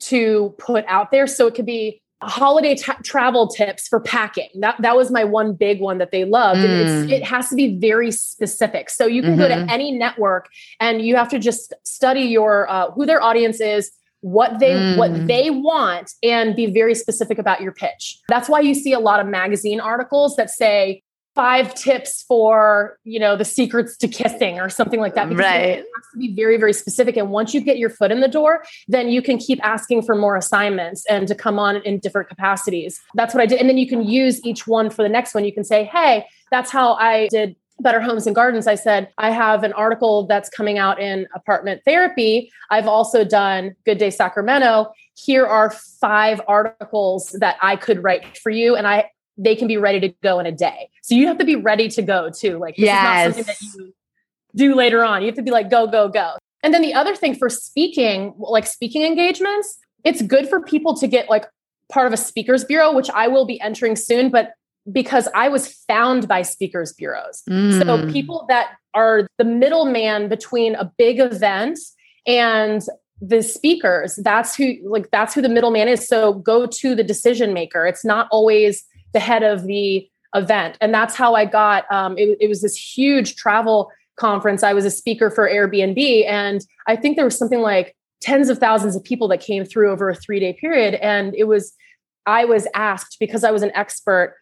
to 0.00 0.54
put 0.58 0.84
out 0.88 1.10
there 1.10 1.26
so 1.26 1.46
it 1.46 1.54
could 1.54 1.64
be 1.64 2.02
holiday 2.22 2.74
t- 2.74 2.92
travel 3.02 3.46
tips 3.46 3.88
for 3.88 4.00
packing. 4.00 4.48
That 4.60 4.76
that 4.80 4.96
was 4.96 5.10
my 5.10 5.24
one 5.24 5.54
big 5.54 5.80
one 5.80 5.98
that 5.98 6.12
they 6.12 6.24
loved. 6.24 6.60
Mm. 6.60 7.10
it 7.10 7.22
has 7.24 7.48
to 7.50 7.56
be 7.56 7.76
very 7.76 8.10
specific. 8.10 8.90
So 8.90 9.06
you 9.06 9.22
can 9.22 9.32
mm-hmm. 9.32 9.40
go 9.40 9.48
to 9.48 9.54
mm-hmm. 9.54 9.70
any 9.70 9.92
network 9.92 10.48
and 10.80 11.02
you 11.02 11.16
have 11.16 11.28
to 11.30 11.38
just 11.38 11.74
study 11.84 12.22
your 12.22 12.68
uh, 12.70 12.90
who 12.92 13.04
their 13.06 13.22
audience 13.22 13.60
is, 13.60 13.92
what 14.20 14.58
they 14.58 14.72
mm. 14.72 14.96
what 14.96 15.26
they 15.26 15.50
want, 15.50 16.12
and 16.22 16.56
be 16.56 16.66
very 16.66 16.94
specific 16.94 17.38
about 17.38 17.60
your 17.60 17.72
pitch. 17.72 18.18
That's 18.28 18.48
why 18.48 18.60
you 18.60 18.74
see 18.74 18.92
a 18.92 19.00
lot 19.00 19.20
of 19.20 19.26
magazine 19.26 19.80
articles 19.80 20.36
that 20.36 20.50
say 20.50 21.02
five 21.36 21.74
tips 21.74 22.22
for 22.22 22.98
you 23.04 23.20
know 23.20 23.36
the 23.36 23.44
secrets 23.44 23.96
to 23.98 24.08
kissing 24.08 24.58
or 24.58 24.70
something 24.70 24.98
like 24.98 25.14
that 25.14 25.28
because 25.28 25.44
right. 25.44 25.60
it 25.60 25.76
has 25.94 26.12
to 26.12 26.18
be 26.18 26.34
very 26.34 26.56
very 26.56 26.72
specific 26.72 27.16
and 27.16 27.30
once 27.30 27.52
you 27.52 27.60
get 27.60 27.76
your 27.76 27.90
foot 27.90 28.10
in 28.10 28.20
the 28.20 28.28
door 28.28 28.64
then 28.88 29.08
you 29.08 29.20
can 29.20 29.36
keep 29.36 29.62
asking 29.62 30.02
for 30.02 30.14
more 30.14 30.34
assignments 30.34 31.04
and 31.10 31.28
to 31.28 31.34
come 31.34 31.58
on 31.58 31.76
in 31.82 31.98
different 31.98 32.28
capacities 32.28 33.00
that's 33.14 33.34
what 33.34 33.42
i 33.42 33.46
did 33.46 33.60
and 33.60 33.68
then 33.68 33.76
you 33.76 33.86
can 33.86 34.02
use 34.02 34.44
each 34.44 34.66
one 34.66 34.88
for 34.88 35.02
the 35.02 35.08
next 35.08 35.34
one 35.34 35.44
you 35.44 35.52
can 35.52 35.62
say 35.62 35.84
hey 35.84 36.24
that's 36.50 36.70
how 36.70 36.94
i 36.94 37.28
did 37.28 37.54
Better 37.78 38.00
Homes 38.00 38.26
and 38.26 38.34
Gardens, 38.34 38.66
I 38.66 38.74
said, 38.74 39.10
I 39.18 39.30
have 39.30 39.62
an 39.62 39.74
article 39.74 40.26
that's 40.26 40.48
coming 40.48 40.78
out 40.78 40.98
in 40.98 41.26
apartment 41.34 41.82
therapy. 41.84 42.50
I've 42.70 42.86
also 42.86 43.22
done 43.22 43.76
Good 43.84 43.98
Day 43.98 44.08
Sacramento. 44.08 44.94
Here 45.14 45.44
are 45.44 45.70
five 46.00 46.40
articles 46.48 47.36
that 47.38 47.58
I 47.60 47.76
could 47.76 48.02
write 48.02 48.38
for 48.38 48.48
you. 48.48 48.76
And 48.76 48.86
I 48.86 49.10
they 49.38 49.54
can 49.54 49.68
be 49.68 49.76
ready 49.76 50.00
to 50.00 50.08
go 50.22 50.38
in 50.38 50.46
a 50.46 50.52
day. 50.52 50.88
So 51.02 51.14
you 51.14 51.26
have 51.26 51.38
to 51.38 51.44
be 51.44 51.56
ready 51.56 51.88
to 51.88 52.02
go 52.02 52.30
too. 52.30 52.58
Like 52.58 52.76
this 52.76 52.86
yes. 52.86 53.30
is 53.30 53.36
not 53.36 53.46
something 53.46 53.76
that 53.76 53.84
you 53.84 53.94
do 54.54 54.74
later 54.74 55.04
on. 55.04 55.22
You 55.22 55.26
have 55.26 55.36
to 55.36 55.42
be 55.42 55.50
like, 55.50 55.70
go, 55.70 55.86
go, 55.86 56.08
go. 56.08 56.36
And 56.62 56.72
then 56.72 56.82
the 56.82 56.94
other 56.94 57.14
thing 57.14 57.34
for 57.34 57.48
speaking, 57.48 58.34
like 58.38 58.66
speaking 58.66 59.02
engagements, 59.02 59.78
it's 60.04 60.22
good 60.22 60.48
for 60.48 60.60
people 60.60 60.96
to 60.96 61.06
get 61.06 61.28
like 61.28 61.46
part 61.92 62.06
of 62.06 62.12
a 62.12 62.16
speakers 62.16 62.64
bureau, 62.64 62.92
which 62.92 63.10
I 63.10 63.28
will 63.28 63.46
be 63.46 63.60
entering 63.60 63.96
soon, 63.96 64.30
but 64.30 64.52
because 64.90 65.28
I 65.34 65.48
was 65.48 65.72
found 65.88 66.28
by 66.28 66.42
speakers 66.42 66.92
bureaus. 66.92 67.42
Mm. 67.48 67.82
So 67.82 68.12
people 68.12 68.46
that 68.48 68.74
are 68.94 69.26
the 69.36 69.44
middleman 69.44 70.28
between 70.28 70.74
a 70.74 70.90
big 70.96 71.18
event 71.18 71.78
and 72.26 72.82
the 73.20 73.42
speakers, 73.42 74.16
that's 74.16 74.54
who 74.54 74.74
like 74.84 75.10
that's 75.10 75.34
who 75.34 75.42
the 75.42 75.48
middleman 75.48 75.88
is. 75.88 76.06
So 76.06 76.34
go 76.34 76.66
to 76.66 76.94
the 76.94 77.02
decision 77.02 77.52
maker. 77.52 77.86
It's 77.86 78.04
not 78.04 78.28
always 78.30 78.84
the 79.16 79.20
head 79.20 79.42
of 79.42 79.64
the 79.64 80.06
event. 80.34 80.76
And 80.82 80.92
that's 80.92 81.14
how 81.14 81.34
I 81.34 81.46
got 81.46 81.90
um, 81.90 82.18
it, 82.18 82.36
it 82.38 82.48
was 82.48 82.60
this 82.60 82.76
huge 82.76 83.34
travel 83.34 83.90
conference. 84.16 84.62
I 84.62 84.74
was 84.74 84.84
a 84.84 84.90
speaker 84.90 85.30
for 85.30 85.48
Airbnb. 85.48 86.28
And 86.28 86.60
I 86.86 86.96
think 86.96 87.16
there 87.16 87.24
was 87.24 87.38
something 87.38 87.62
like 87.62 87.96
tens 88.20 88.50
of 88.50 88.58
thousands 88.58 88.94
of 88.94 89.02
people 89.02 89.26
that 89.28 89.40
came 89.40 89.64
through 89.64 89.90
over 89.90 90.10
a 90.10 90.14
three 90.14 90.38
day 90.38 90.52
period. 90.52 90.94
And 90.96 91.34
it 91.34 91.44
was, 91.44 91.72
I 92.26 92.44
was 92.44 92.68
asked 92.74 93.16
because 93.18 93.42
I 93.42 93.50
was 93.50 93.62
an 93.62 93.72
expert 93.74 94.36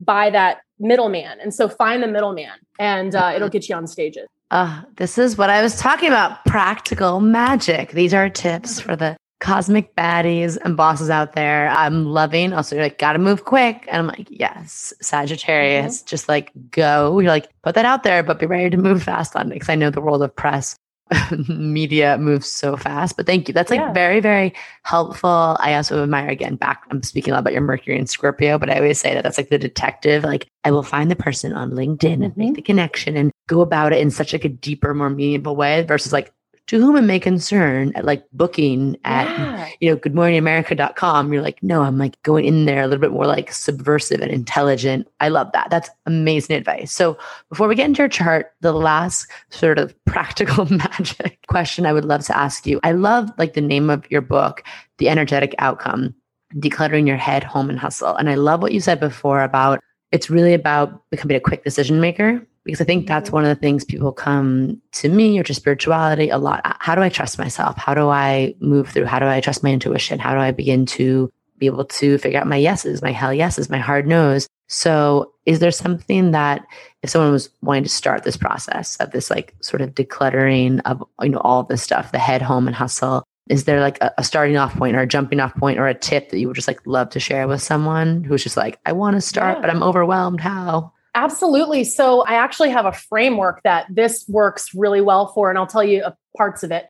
by 0.00 0.28
that 0.30 0.58
middleman. 0.80 1.38
And 1.40 1.54
so 1.54 1.68
find 1.68 2.02
the 2.02 2.08
middleman 2.08 2.58
and 2.80 3.14
uh, 3.14 3.32
it'll 3.34 3.48
get 3.48 3.68
you 3.68 3.76
on 3.76 3.86
stages. 3.86 4.26
Uh, 4.50 4.82
this 4.96 5.18
is 5.18 5.38
what 5.38 5.50
I 5.50 5.62
was 5.62 5.76
talking 5.76 6.08
about 6.08 6.44
practical 6.46 7.20
magic. 7.20 7.92
These 7.92 8.12
are 8.12 8.28
tips 8.28 8.80
for 8.80 8.96
the 8.96 9.16
cosmic 9.40 9.94
baddies 9.94 10.56
and 10.64 10.76
bosses 10.76 11.10
out 11.10 11.34
there. 11.34 11.68
I'm 11.68 12.06
loving. 12.06 12.52
Also, 12.52 12.76
you're 12.76 12.84
like, 12.84 12.98
gotta 12.98 13.18
move 13.18 13.44
quick. 13.44 13.84
And 13.88 13.98
I'm 13.98 14.06
like, 14.06 14.28
yes, 14.30 14.92
Sagittarius, 15.00 15.98
mm-hmm. 15.98 16.06
just 16.06 16.28
like 16.28 16.52
go. 16.70 17.18
You're 17.18 17.30
like, 17.30 17.48
put 17.62 17.74
that 17.74 17.84
out 17.84 18.02
there, 18.02 18.22
but 18.22 18.38
be 18.38 18.46
ready 18.46 18.70
to 18.70 18.76
move 18.76 19.02
fast 19.02 19.36
on 19.36 19.46
it 19.46 19.54
because 19.54 19.68
I 19.68 19.74
know 19.74 19.90
the 19.90 20.00
world 20.00 20.22
of 20.22 20.34
press 20.34 20.76
media 21.48 22.18
moves 22.18 22.50
so 22.50 22.76
fast. 22.76 23.16
But 23.16 23.26
thank 23.26 23.48
you. 23.48 23.54
That's 23.54 23.70
like 23.70 23.80
yeah. 23.80 23.92
very, 23.92 24.20
very 24.20 24.52
helpful. 24.82 25.56
I 25.60 25.74
also 25.74 26.02
admire 26.02 26.28
again 26.28 26.56
back. 26.56 26.82
I'm 26.90 27.02
speaking 27.02 27.32
a 27.32 27.34
lot 27.34 27.40
about 27.40 27.52
your 27.52 27.62
Mercury 27.62 27.98
and 27.98 28.08
Scorpio, 28.08 28.58
but 28.58 28.70
I 28.70 28.76
always 28.76 29.00
say 29.00 29.14
that 29.14 29.22
that's 29.22 29.38
like 29.38 29.50
the 29.50 29.58
detective. 29.58 30.24
Like 30.24 30.48
I 30.64 30.70
will 30.70 30.82
find 30.82 31.10
the 31.10 31.16
person 31.16 31.52
on 31.52 31.72
LinkedIn 31.72 31.98
mm-hmm. 31.98 32.22
and 32.22 32.36
make 32.36 32.48
mm-hmm. 32.48 32.54
the 32.54 32.62
connection 32.62 33.16
and 33.16 33.30
go 33.48 33.60
about 33.60 33.92
it 33.92 34.00
in 34.00 34.10
such 34.10 34.32
like 34.32 34.44
a 34.44 34.48
deeper, 34.48 34.94
more 34.94 35.10
meaningful 35.10 35.54
way 35.54 35.82
versus 35.82 36.12
like 36.12 36.32
to 36.66 36.80
whom 36.80 36.96
it 36.96 37.02
may 37.02 37.20
concern 37.20 37.92
at 37.94 38.04
like 38.04 38.24
booking 38.32 38.96
at 39.04 39.26
yeah. 39.26 39.68
you 39.80 39.90
know 39.90 39.96
goodmorningamerica.com 39.96 41.32
you're 41.32 41.42
like 41.42 41.62
no 41.62 41.82
i'm 41.82 41.98
like 41.98 42.20
going 42.22 42.44
in 42.44 42.66
there 42.66 42.82
a 42.82 42.86
little 42.86 43.00
bit 43.00 43.12
more 43.12 43.26
like 43.26 43.52
subversive 43.52 44.20
and 44.20 44.30
intelligent. 44.30 45.08
I 45.20 45.28
love 45.28 45.50
that. 45.52 45.68
That's 45.70 45.90
amazing 46.04 46.56
advice. 46.56 46.92
So 46.92 47.16
before 47.48 47.68
we 47.68 47.74
get 47.74 47.86
into 47.86 48.02
your 48.02 48.08
chart 48.08 48.52
the 48.60 48.72
last 48.72 49.26
sort 49.50 49.78
of 49.78 49.94
practical 50.04 50.66
magic 50.70 51.38
question 51.48 51.86
i 51.86 51.92
would 51.92 52.04
love 52.04 52.24
to 52.26 52.36
ask 52.36 52.66
you. 52.66 52.80
I 52.82 52.92
love 52.92 53.30
like 53.38 53.54
the 53.54 53.60
name 53.60 53.90
of 53.90 54.08
your 54.10 54.22
book 54.22 54.62
the 54.98 55.08
energetic 55.08 55.54
outcome 55.58 56.14
decluttering 56.54 57.06
your 57.06 57.16
head 57.16 57.44
home 57.44 57.70
and 57.70 57.78
hustle. 57.78 58.16
And 58.16 58.28
i 58.28 58.34
love 58.34 58.62
what 58.62 58.72
you 58.72 58.80
said 58.80 59.00
before 59.00 59.42
about 59.42 59.80
it's 60.12 60.30
really 60.30 60.54
about 60.54 61.02
becoming 61.10 61.36
a 61.36 61.40
quick 61.40 61.64
decision 61.64 62.00
maker 62.00 62.46
because 62.66 62.80
I 62.80 62.84
think 62.84 63.06
that's 63.06 63.30
one 63.30 63.44
of 63.44 63.48
the 63.48 63.60
things 63.60 63.84
people 63.84 64.12
come 64.12 64.82
to 64.92 65.08
me 65.08 65.38
or 65.38 65.44
to 65.44 65.54
spirituality 65.54 66.28
a 66.28 66.38
lot. 66.38 66.60
How 66.80 66.96
do 66.96 67.00
I 67.00 67.08
trust 67.08 67.38
myself? 67.38 67.78
How 67.78 67.94
do 67.94 68.08
I 68.08 68.54
move 68.60 68.88
through? 68.88 69.06
How 69.06 69.20
do 69.20 69.26
I 69.26 69.40
trust 69.40 69.62
my 69.62 69.70
intuition? 69.70 70.18
How 70.18 70.34
do 70.34 70.40
I 70.40 70.50
begin 70.50 70.84
to 70.86 71.32
be 71.58 71.66
able 71.66 71.84
to 71.84 72.18
figure 72.18 72.40
out 72.40 72.46
my 72.48 72.56
yeses, 72.56 73.00
my 73.00 73.12
hell 73.12 73.32
yeses, 73.32 73.70
my 73.70 73.78
hard 73.78 74.06
no's? 74.06 74.48
So, 74.66 75.32
is 75.46 75.60
there 75.60 75.70
something 75.70 76.32
that 76.32 76.66
if 77.02 77.10
someone 77.10 77.30
was 77.30 77.50
wanting 77.62 77.84
to 77.84 77.88
start 77.88 78.24
this 78.24 78.36
process 78.36 78.96
of 78.96 79.12
this 79.12 79.30
like 79.30 79.54
sort 79.60 79.80
of 79.80 79.94
decluttering 79.94 80.80
of 80.84 81.04
you 81.22 81.28
know 81.28 81.38
all 81.38 81.60
of 81.60 81.68
this 81.68 81.82
stuff, 81.82 82.10
the 82.10 82.18
head 82.18 82.42
home 82.42 82.66
and 82.66 82.74
hustle, 82.74 83.22
is 83.48 83.62
there 83.62 83.80
like 83.80 84.02
a, 84.02 84.12
a, 84.18 84.24
starting 84.24 84.56
off 84.56 84.74
point 84.74 84.96
or 84.96 85.00
a 85.02 85.06
jumping 85.06 85.38
off 85.38 85.54
point 85.54 85.78
or 85.78 85.86
a 85.86 85.94
tip 85.94 86.30
that 86.30 86.40
you 86.40 86.48
would 86.48 86.56
just 86.56 86.66
like 86.66 86.84
love 86.84 87.10
to 87.10 87.20
share 87.20 87.46
with 87.46 87.62
someone 87.62 88.24
who's 88.24 88.42
just 88.42 88.56
like, 88.56 88.80
I 88.84 88.90
want 88.90 89.14
to 89.14 89.20
start, 89.20 89.58
yeah. 89.58 89.60
but 89.60 89.70
I'm 89.70 89.84
overwhelmed? 89.84 90.40
How? 90.40 90.92
Absolutely. 91.16 91.82
So 91.82 92.20
I 92.24 92.34
actually 92.34 92.68
have 92.70 92.84
a 92.84 92.92
framework 92.92 93.62
that 93.64 93.86
this 93.88 94.26
works 94.28 94.74
really 94.74 95.00
well 95.00 95.28
for, 95.28 95.48
and 95.48 95.58
I'll 95.58 95.66
tell 95.66 95.82
you 95.82 96.02
uh, 96.02 96.12
parts 96.36 96.62
of 96.62 96.70
it. 96.70 96.88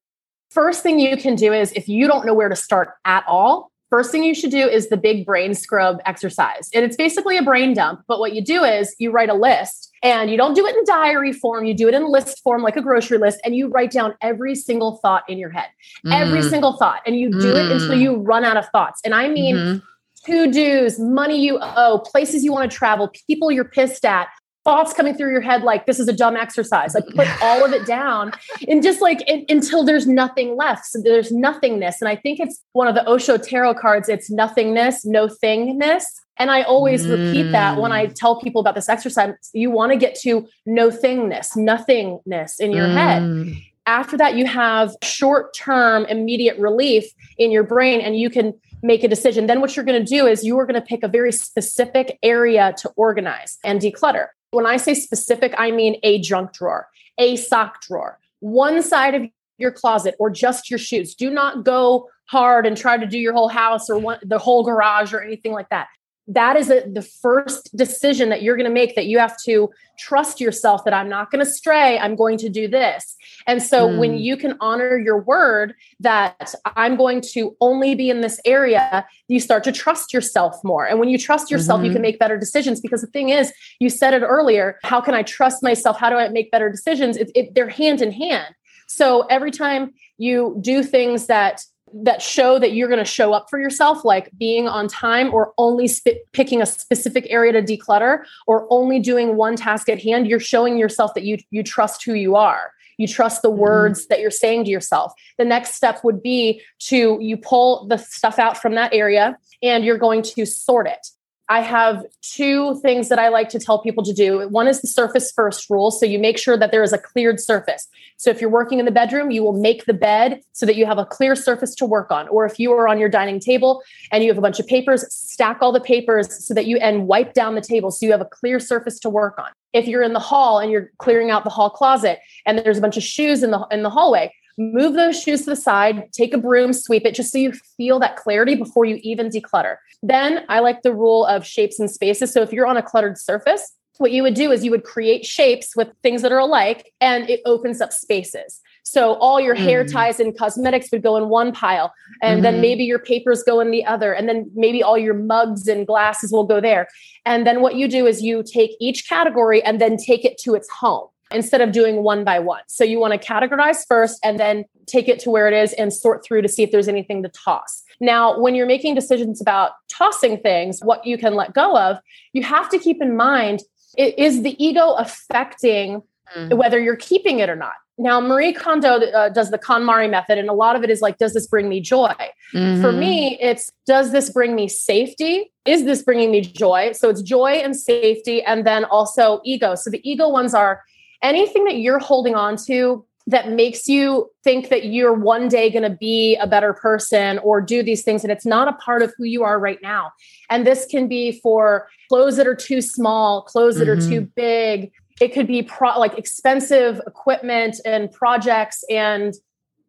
First 0.50 0.82
thing 0.82 0.98
you 0.98 1.16
can 1.16 1.36
do 1.36 1.52
is 1.52 1.70
if 1.72 1.88
you 1.88 2.08
don't 2.08 2.26
know 2.26 2.34
where 2.34 2.48
to 2.48 2.56
start 2.56 2.94
at 3.04 3.24
all, 3.28 3.70
first 3.88 4.10
thing 4.10 4.24
you 4.24 4.34
should 4.34 4.50
do 4.50 4.68
is 4.68 4.88
the 4.88 4.96
big 4.96 5.24
brain 5.24 5.54
scrub 5.54 6.00
exercise. 6.06 6.68
And 6.74 6.84
it's 6.84 6.96
basically 6.96 7.36
a 7.36 7.42
brain 7.42 7.72
dump. 7.72 8.02
But 8.08 8.18
what 8.18 8.34
you 8.34 8.42
do 8.42 8.64
is 8.64 8.96
you 8.98 9.12
write 9.12 9.28
a 9.28 9.34
list 9.34 9.92
and 10.02 10.28
you 10.28 10.36
don't 10.36 10.54
do 10.54 10.66
it 10.66 10.74
in 10.74 10.84
diary 10.84 11.32
form, 11.32 11.64
you 11.64 11.74
do 11.74 11.86
it 11.86 11.94
in 11.94 12.10
list 12.10 12.42
form 12.42 12.62
like 12.62 12.76
a 12.76 12.82
grocery 12.82 13.18
list, 13.18 13.40
and 13.44 13.54
you 13.54 13.68
write 13.68 13.92
down 13.92 14.14
every 14.20 14.56
single 14.56 14.96
thought 14.96 15.22
in 15.28 15.38
your 15.38 15.50
head, 15.50 15.68
mm. 16.04 16.12
every 16.12 16.42
single 16.42 16.76
thought. 16.76 17.00
And 17.06 17.16
you 17.16 17.30
do 17.30 17.54
mm. 17.54 17.64
it 17.64 17.70
until 17.70 17.94
you 17.94 18.16
run 18.16 18.42
out 18.42 18.56
of 18.56 18.66
thoughts. 18.70 19.00
And 19.04 19.14
I 19.14 19.28
mean, 19.28 19.54
mm-hmm 19.54 19.86
to 20.26 20.50
dos, 20.50 20.98
money 20.98 21.40
you 21.40 21.58
owe, 21.60 21.98
places 22.04 22.44
you 22.44 22.52
want 22.52 22.70
to 22.70 22.76
travel, 22.76 23.10
people 23.26 23.50
you're 23.50 23.64
pissed 23.64 24.04
at, 24.04 24.28
thoughts 24.66 24.92
coming 24.92 25.14
through 25.14 25.30
your 25.30 25.40
head 25.40 25.62
like 25.62 25.86
this 25.86 26.00
is 26.00 26.08
a 26.08 26.12
dumb 26.12 26.36
exercise. 26.36 26.92
Like 26.92 27.06
put 27.14 27.28
all 27.40 27.64
of 27.64 27.72
it 27.72 27.86
down 27.86 28.32
and 28.66 28.82
just 28.82 29.00
like 29.00 29.22
it, 29.28 29.48
until 29.48 29.84
there's 29.84 30.08
nothing 30.08 30.56
left. 30.56 30.86
So 30.86 31.00
there's 31.00 31.30
nothingness. 31.30 32.02
And 32.02 32.08
I 32.08 32.16
think 32.16 32.40
it's 32.40 32.60
one 32.72 32.88
of 32.88 32.96
the 32.96 33.08
Osho 33.08 33.38
tarot 33.38 33.74
cards. 33.74 34.08
It's 34.08 34.28
nothingness, 34.28 35.06
no 35.06 35.28
thingness. 35.28 36.02
And 36.36 36.50
I 36.50 36.62
always 36.62 37.06
mm. 37.06 37.10
repeat 37.10 37.52
that 37.52 37.80
when 37.80 37.92
I 37.92 38.08
mm. 38.08 38.14
tell 38.14 38.40
people 38.40 38.60
about 38.60 38.74
this 38.74 38.88
exercise. 38.88 39.34
You 39.54 39.70
want 39.70 39.92
to 39.92 39.96
get 39.96 40.16
to 40.22 40.48
no 40.66 40.90
thingness, 40.90 41.56
nothingness 41.56 42.58
in 42.58 42.72
your 42.72 42.88
mm. 42.88 42.94
head. 42.94 43.62
After 43.86 44.16
that, 44.16 44.34
you 44.34 44.46
have 44.46 44.96
short 45.04 45.54
term, 45.54 46.06
immediate 46.06 46.58
relief 46.58 47.04
in 47.38 47.52
your 47.52 47.62
brain, 47.62 48.00
and 48.00 48.18
you 48.18 48.30
can 48.30 48.52
make 48.82 49.04
a 49.04 49.08
decision. 49.08 49.46
Then, 49.46 49.60
what 49.60 49.76
you're 49.76 49.84
going 49.84 50.04
to 50.04 50.08
do 50.08 50.26
is 50.26 50.44
you 50.44 50.58
are 50.58 50.66
going 50.66 50.80
to 50.80 50.86
pick 50.86 51.02
a 51.02 51.08
very 51.08 51.32
specific 51.32 52.18
area 52.22 52.74
to 52.78 52.88
organize 52.96 53.58
and 53.64 53.80
declutter. 53.80 54.28
When 54.50 54.66
I 54.66 54.76
say 54.76 54.94
specific, 54.94 55.54
I 55.58 55.70
mean 55.70 55.98
a 56.02 56.20
junk 56.20 56.52
drawer, 56.52 56.88
a 57.18 57.36
sock 57.36 57.82
drawer, 57.82 58.18
one 58.40 58.82
side 58.82 59.14
of 59.14 59.22
your 59.58 59.72
closet, 59.72 60.14
or 60.18 60.30
just 60.30 60.70
your 60.70 60.78
shoes. 60.78 61.14
Do 61.14 61.30
not 61.30 61.64
go 61.64 62.08
hard 62.26 62.66
and 62.66 62.76
try 62.76 62.96
to 62.96 63.06
do 63.06 63.18
your 63.18 63.32
whole 63.32 63.48
house 63.48 63.88
or 63.88 63.98
one, 63.98 64.18
the 64.22 64.38
whole 64.38 64.64
garage 64.64 65.12
or 65.12 65.22
anything 65.22 65.52
like 65.52 65.68
that 65.70 65.88
that 66.28 66.56
is 66.56 66.70
a, 66.70 66.82
the 66.86 67.02
first 67.02 67.76
decision 67.76 68.30
that 68.30 68.42
you're 68.42 68.56
going 68.56 68.68
to 68.68 68.74
make 68.74 68.96
that 68.96 69.06
you 69.06 69.18
have 69.18 69.36
to 69.44 69.70
trust 69.98 70.40
yourself 70.40 70.84
that 70.84 70.92
I'm 70.92 71.08
not 71.08 71.30
going 71.30 71.44
to 71.44 71.50
stray. 71.50 71.98
I'm 71.98 72.16
going 72.16 72.36
to 72.38 72.48
do 72.48 72.66
this. 72.68 73.16
And 73.46 73.62
so 73.62 73.88
mm. 73.88 73.98
when 73.98 74.10
hmm. 74.12 74.16
you 74.18 74.36
can 74.36 74.56
honor 74.60 74.98
your 74.98 75.18
word 75.20 75.74
that 76.00 76.54
I'm 76.64 76.96
going 76.96 77.20
to 77.32 77.56
only 77.60 77.94
be 77.94 78.10
in 78.10 78.20
this 78.20 78.40
area, 78.44 79.06
you 79.28 79.40
start 79.40 79.64
to 79.64 79.72
trust 79.72 80.12
yourself 80.12 80.56
more. 80.64 80.86
And 80.86 80.98
when 80.98 81.08
you 81.08 81.18
trust 81.18 81.50
yourself, 81.50 81.78
mm-hmm. 81.78 81.86
you 81.86 81.90
can 81.92 81.98
mm-hmm. 81.98 82.02
make 82.02 82.18
better 82.18 82.38
decisions 82.38 82.80
because 82.80 83.00
the 83.00 83.06
thing 83.06 83.28
is, 83.28 83.52
you 83.78 83.88
said 83.88 84.12
it 84.12 84.22
earlier, 84.22 84.78
how 84.82 85.00
can 85.00 85.14
I 85.14 85.22
trust 85.22 85.62
myself? 85.62 85.98
How 85.98 86.10
do 86.10 86.16
I 86.16 86.28
make 86.28 86.50
better 86.50 86.70
decisions? 86.70 87.16
It, 87.16 87.30
it, 87.34 87.54
they're 87.54 87.68
hand 87.68 88.02
in 88.02 88.12
hand. 88.12 88.54
So 88.88 89.22
every 89.22 89.50
time 89.50 89.92
you 90.18 90.56
do 90.60 90.82
things 90.82 91.26
that 91.26 91.62
that 91.92 92.20
show 92.20 92.58
that 92.58 92.72
you're 92.72 92.88
going 92.88 92.98
to 92.98 93.04
show 93.04 93.32
up 93.32 93.48
for 93.48 93.58
yourself, 93.58 94.04
like 94.04 94.30
being 94.36 94.68
on 94.68 94.88
time 94.88 95.32
or 95.32 95.52
only 95.56 95.86
sp- 95.88 96.20
picking 96.32 96.60
a 96.60 96.66
specific 96.66 97.26
area 97.30 97.52
to 97.52 97.62
declutter 97.62 98.24
or 98.46 98.66
only 98.70 98.98
doing 98.98 99.36
one 99.36 99.56
task 99.56 99.88
at 99.88 100.02
hand, 100.02 100.26
you're 100.26 100.40
showing 100.40 100.76
yourself 100.78 101.14
that 101.14 101.24
you 101.24 101.38
you 101.50 101.62
trust 101.62 102.04
who 102.04 102.14
you 102.14 102.36
are. 102.36 102.72
You 102.98 103.06
trust 103.06 103.42
the 103.42 103.50
mm-hmm. 103.50 103.60
words 103.60 104.02
mm-hmm. 104.02 104.06
that 104.10 104.20
you're 104.20 104.30
saying 104.30 104.64
to 104.64 104.70
yourself. 104.70 105.12
The 105.38 105.44
next 105.44 105.74
step 105.74 106.02
would 106.02 106.22
be 106.22 106.62
to 106.80 107.18
you 107.20 107.36
pull 107.36 107.86
the 107.86 107.98
stuff 107.98 108.38
out 108.38 108.56
from 108.56 108.74
that 108.74 108.92
area 108.92 109.36
and 109.62 109.84
you're 109.84 109.98
going 109.98 110.22
to 110.22 110.46
sort 110.46 110.86
it. 110.86 111.06
I 111.48 111.60
have 111.60 112.04
two 112.22 112.80
things 112.80 113.08
that 113.08 113.20
I 113.20 113.28
like 113.28 113.48
to 113.50 113.58
tell 113.58 113.80
people 113.80 114.02
to 114.02 114.12
do. 114.12 114.48
One 114.48 114.66
is 114.66 114.80
the 114.80 114.88
surface 114.88 115.30
first 115.30 115.70
rule. 115.70 115.92
So 115.92 116.04
you 116.04 116.18
make 116.18 116.38
sure 116.38 116.56
that 116.56 116.72
there 116.72 116.82
is 116.82 116.92
a 116.92 116.98
cleared 116.98 117.38
surface. 117.38 117.86
So 118.16 118.30
if 118.30 118.40
you're 118.40 118.50
working 118.50 118.80
in 118.80 118.84
the 118.84 118.90
bedroom, 118.90 119.30
you 119.30 119.44
will 119.44 119.52
make 119.52 119.84
the 119.84 119.94
bed 119.94 120.40
so 120.52 120.66
that 120.66 120.74
you 120.74 120.86
have 120.86 120.98
a 120.98 121.04
clear 121.04 121.36
surface 121.36 121.74
to 121.76 121.86
work 121.86 122.10
on. 122.10 122.26
Or 122.28 122.46
if 122.46 122.58
you 122.58 122.72
are 122.72 122.88
on 122.88 122.98
your 122.98 123.08
dining 123.08 123.38
table 123.38 123.82
and 124.10 124.24
you 124.24 124.30
have 124.30 124.38
a 124.38 124.42
bunch 124.42 124.58
of 124.58 124.66
papers, 124.66 125.04
stack 125.14 125.58
all 125.60 125.70
the 125.70 125.80
papers 125.80 126.44
so 126.44 126.52
that 126.52 126.66
you 126.66 126.78
and 126.78 127.06
wipe 127.06 127.32
down 127.32 127.54
the 127.54 127.60
table 127.60 127.92
so 127.92 128.04
you 128.06 128.12
have 128.12 128.20
a 128.20 128.26
clear 128.26 128.58
surface 128.58 128.98
to 129.00 129.10
work 129.10 129.38
on. 129.38 129.50
If 129.72 129.86
you're 129.86 130.02
in 130.02 130.14
the 130.14 130.20
hall 130.20 130.58
and 130.58 130.72
you're 130.72 130.90
clearing 130.98 131.30
out 131.30 131.44
the 131.44 131.50
hall 131.50 131.70
closet 131.70 132.18
and 132.44 132.58
there's 132.58 132.78
a 132.78 132.80
bunch 132.80 132.96
of 132.96 133.02
shoes 133.02 133.42
in 133.42 133.50
the 133.50 133.64
in 133.70 133.82
the 133.82 133.90
hallway, 133.90 134.32
move 134.58 134.94
those 134.94 135.20
shoes 135.20 135.40
to 135.40 135.50
the 135.50 135.56
side, 135.56 136.12
take 136.12 136.32
a 136.32 136.38
broom, 136.38 136.72
sweep 136.72 137.04
it 137.04 137.14
just 137.14 137.32
so 137.32 137.38
you 137.38 137.52
feel 137.76 137.98
that 138.00 138.16
clarity 138.16 138.54
before 138.54 138.84
you 138.84 138.98
even 139.02 139.28
declutter. 139.28 139.76
Then 140.02 140.44
I 140.48 140.60
like 140.60 140.82
the 140.82 140.94
rule 140.94 141.26
of 141.26 141.46
shapes 141.46 141.78
and 141.78 141.90
spaces. 141.90 142.32
So 142.32 142.42
if 142.42 142.52
you're 142.52 142.66
on 142.66 142.76
a 142.76 142.82
cluttered 142.82 143.18
surface, 143.18 143.72
what 143.98 144.12
you 144.12 144.22
would 144.22 144.34
do 144.34 144.52
is 144.52 144.64
you 144.64 144.70
would 144.70 144.84
create 144.84 145.24
shapes 145.24 145.74
with 145.74 145.88
things 146.02 146.22
that 146.22 146.32
are 146.32 146.38
alike 146.38 146.92
and 147.00 147.28
it 147.30 147.40
opens 147.46 147.80
up 147.80 147.92
spaces. 147.92 148.60
So 148.82 149.14
all 149.14 149.40
your 149.40 149.54
hair 149.54 149.84
mm. 149.84 149.92
ties 149.92 150.20
and 150.20 150.36
cosmetics 150.38 150.92
would 150.92 151.02
go 151.02 151.16
in 151.16 151.28
one 151.28 151.50
pile, 151.50 151.92
and 152.22 152.36
mm-hmm. 152.36 152.42
then 152.42 152.60
maybe 152.60 152.84
your 152.84 153.00
papers 153.00 153.42
go 153.42 153.58
in 153.58 153.72
the 153.72 153.84
other, 153.84 154.12
and 154.12 154.28
then 154.28 154.48
maybe 154.54 154.80
all 154.80 154.96
your 154.96 155.12
mugs 155.12 155.66
and 155.66 155.84
glasses 155.84 156.30
will 156.30 156.44
go 156.44 156.60
there. 156.60 156.86
And 157.24 157.44
then 157.44 157.62
what 157.62 157.74
you 157.74 157.88
do 157.88 158.06
is 158.06 158.22
you 158.22 158.44
take 158.44 158.76
each 158.78 159.08
category 159.08 159.60
and 159.64 159.80
then 159.80 159.96
take 159.96 160.24
it 160.24 160.38
to 160.38 160.54
its 160.54 160.70
home 160.70 161.08
instead 161.32 161.60
of 161.60 161.72
doing 161.72 162.02
one 162.02 162.24
by 162.24 162.38
one. 162.38 162.62
So 162.68 162.84
you 162.84 163.00
want 163.00 163.20
to 163.20 163.28
categorize 163.28 163.84
first 163.86 164.18
and 164.22 164.38
then 164.38 164.64
take 164.86 165.08
it 165.08 165.18
to 165.20 165.30
where 165.30 165.48
it 165.48 165.54
is 165.54 165.72
and 165.72 165.92
sort 165.92 166.24
through 166.24 166.42
to 166.42 166.48
see 166.48 166.62
if 166.62 166.70
there's 166.70 166.88
anything 166.88 167.22
to 167.22 167.28
toss. 167.28 167.82
Now, 168.00 168.38
when 168.38 168.54
you're 168.54 168.66
making 168.66 168.94
decisions 168.94 169.40
about 169.40 169.72
tossing 169.88 170.38
things, 170.38 170.80
what 170.82 171.06
you 171.06 171.18
can 171.18 171.34
let 171.34 171.52
go 171.54 171.76
of, 171.76 171.98
you 172.32 172.42
have 172.42 172.68
to 172.70 172.78
keep 172.78 173.02
in 173.02 173.16
mind 173.16 173.62
is 173.96 174.42
the 174.42 174.62
ego 174.62 174.92
affecting 174.92 176.02
mm. 176.36 176.54
whether 176.56 176.78
you're 176.78 176.96
keeping 176.96 177.38
it 177.38 177.48
or 177.48 177.56
not? 177.56 177.72
Now, 177.98 178.20
Marie 178.20 178.52
Kondo 178.52 179.00
uh, 179.00 179.30
does 179.30 179.50
the 179.50 179.58
KonMari 179.58 180.10
method, 180.10 180.36
and 180.36 180.50
a 180.50 180.52
lot 180.52 180.76
of 180.76 180.84
it 180.84 180.90
is 180.90 181.00
like, 181.00 181.16
does 181.16 181.32
this 181.32 181.46
bring 181.46 181.66
me 181.66 181.80
joy? 181.80 182.12
Mm-hmm. 182.52 182.82
For 182.82 182.92
me, 182.92 183.38
it's, 183.40 183.72
does 183.86 184.12
this 184.12 184.28
bring 184.28 184.54
me 184.54 184.68
safety? 184.68 185.50
Is 185.64 185.84
this 185.84 186.02
bringing 186.02 186.30
me 186.30 186.42
joy? 186.42 186.92
So 186.92 187.08
it's 187.08 187.22
joy 187.22 187.52
and 187.52 187.74
safety, 187.74 188.42
and 188.42 188.66
then 188.66 188.84
also 188.84 189.40
ego. 189.46 189.76
So 189.76 189.88
the 189.88 190.06
ego 190.08 190.28
ones 190.28 190.52
are, 190.52 190.82
anything 191.22 191.64
that 191.64 191.78
you're 191.78 191.98
holding 191.98 192.34
on 192.34 192.56
to 192.66 193.04
that 193.28 193.50
makes 193.50 193.88
you 193.88 194.30
think 194.44 194.68
that 194.68 194.86
you're 194.86 195.12
one 195.12 195.48
day 195.48 195.68
going 195.68 195.82
to 195.82 195.90
be 195.90 196.36
a 196.36 196.46
better 196.46 196.72
person 196.72 197.38
or 197.40 197.60
do 197.60 197.82
these 197.82 198.02
things 198.02 198.22
and 198.22 198.32
it's 198.32 198.46
not 198.46 198.68
a 198.68 198.72
part 198.74 199.02
of 199.02 199.12
who 199.16 199.24
you 199.24 199.42
are 199.42 199.58
right 199.58 199.80
now 199.82 200.12
and 200.48 200.66
this 200.66 200.86
can 200.86 201.08
be 201.08 201.40
for 201.40 201.88
clothes 202.08 202.36
that 202.36 202.46
are 202.46 202.54
too 202.54 202.80
small 202.80 203.42
clothes 203.42 203.76
that 203.78 203.88
mm-hmm. 203.88 203.98
are 203.98 204.10
too 204.10 204.20
mm-hmm. 204.20 204.30
big 204.36 204.92
it 205.20 205.32
could 205.32 205.46
be 205.46 205.62
pro- 205.62 205.98
like 205.98 206.16
expensive 206.18 207.00
equipment 207.06 207.80
and 207.84 208.12
projects 208.12 208.84
and 208.90 209.34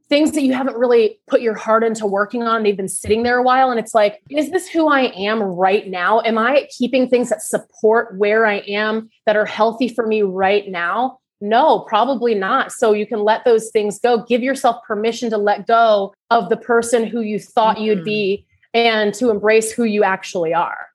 things 0.09 0.31
that 0.31 0.43
you 0.43 0.53
haven't 0.53 0.77
really 0.77 1.19
put 1.27 1.41
your 1.41 1.55
heart 1.55 1.83
into 1.83 2.05
working 2.05 2.43
on 2.43 2.63
they've 2.63 2.77
been 2.77 2.87
sitting 2.87 3.23
there 3.23 3.37
a 3.37 3.43
while 3.43 3.69
and 3.69 3.79
it's 3.79 3.93
like 3.93 4.21
is 4.29 4.51
this 4.51 4.67
who 4.67 4.87
i 4.87 5.11
am 5.15 5.41
right 5.41 5.87
now 5.87 6.21
am 6.21 6.37
i 6.37 6.67
keeping 6.69 7.09
things 7.09 7.29
that 7.29 7.41
support 7.41 8.17
where 8.17 8.45
i 8.45 8.57
am 8.67 9.09
that 9.25 9.35
are 9.35 9.45
healthy 9.45 9.87
for 9.87 10.07
me 10.07 10.21
right 10.21 10.69
now 10.69 11.19
no, 11.39 11.81
probably 11.81 12.33
not. 12.33 12.71
So 12.71 12.93
you 12.93 13.05
can 13.05 13.19
let 13.19 13.45
those 13.45 13.69
things 13.69 13.99
go. 13.99 14.23
Give 14.23 14.41
yourself 14.41 14.83
permission 14.87 15.29
to 15.29 15.37
let 15.37 15.67
go 15.67 16.13
of 16.31 16.49
the 16.49 16.57
person 16.57 17.05
who 17.05 17.21
you 17.21 17.39
thought 17.39 17.75
mm-hmm. 17.75 17.85
you'd 17.85 18.03
be 18.03 18.45
and 18.73 19.13
to 19.15 19.29
embrace 19.29 19.71
who 19.71 19.83
you 19.83 20.03
actually 20.03 20.53
are. 20.53 20.87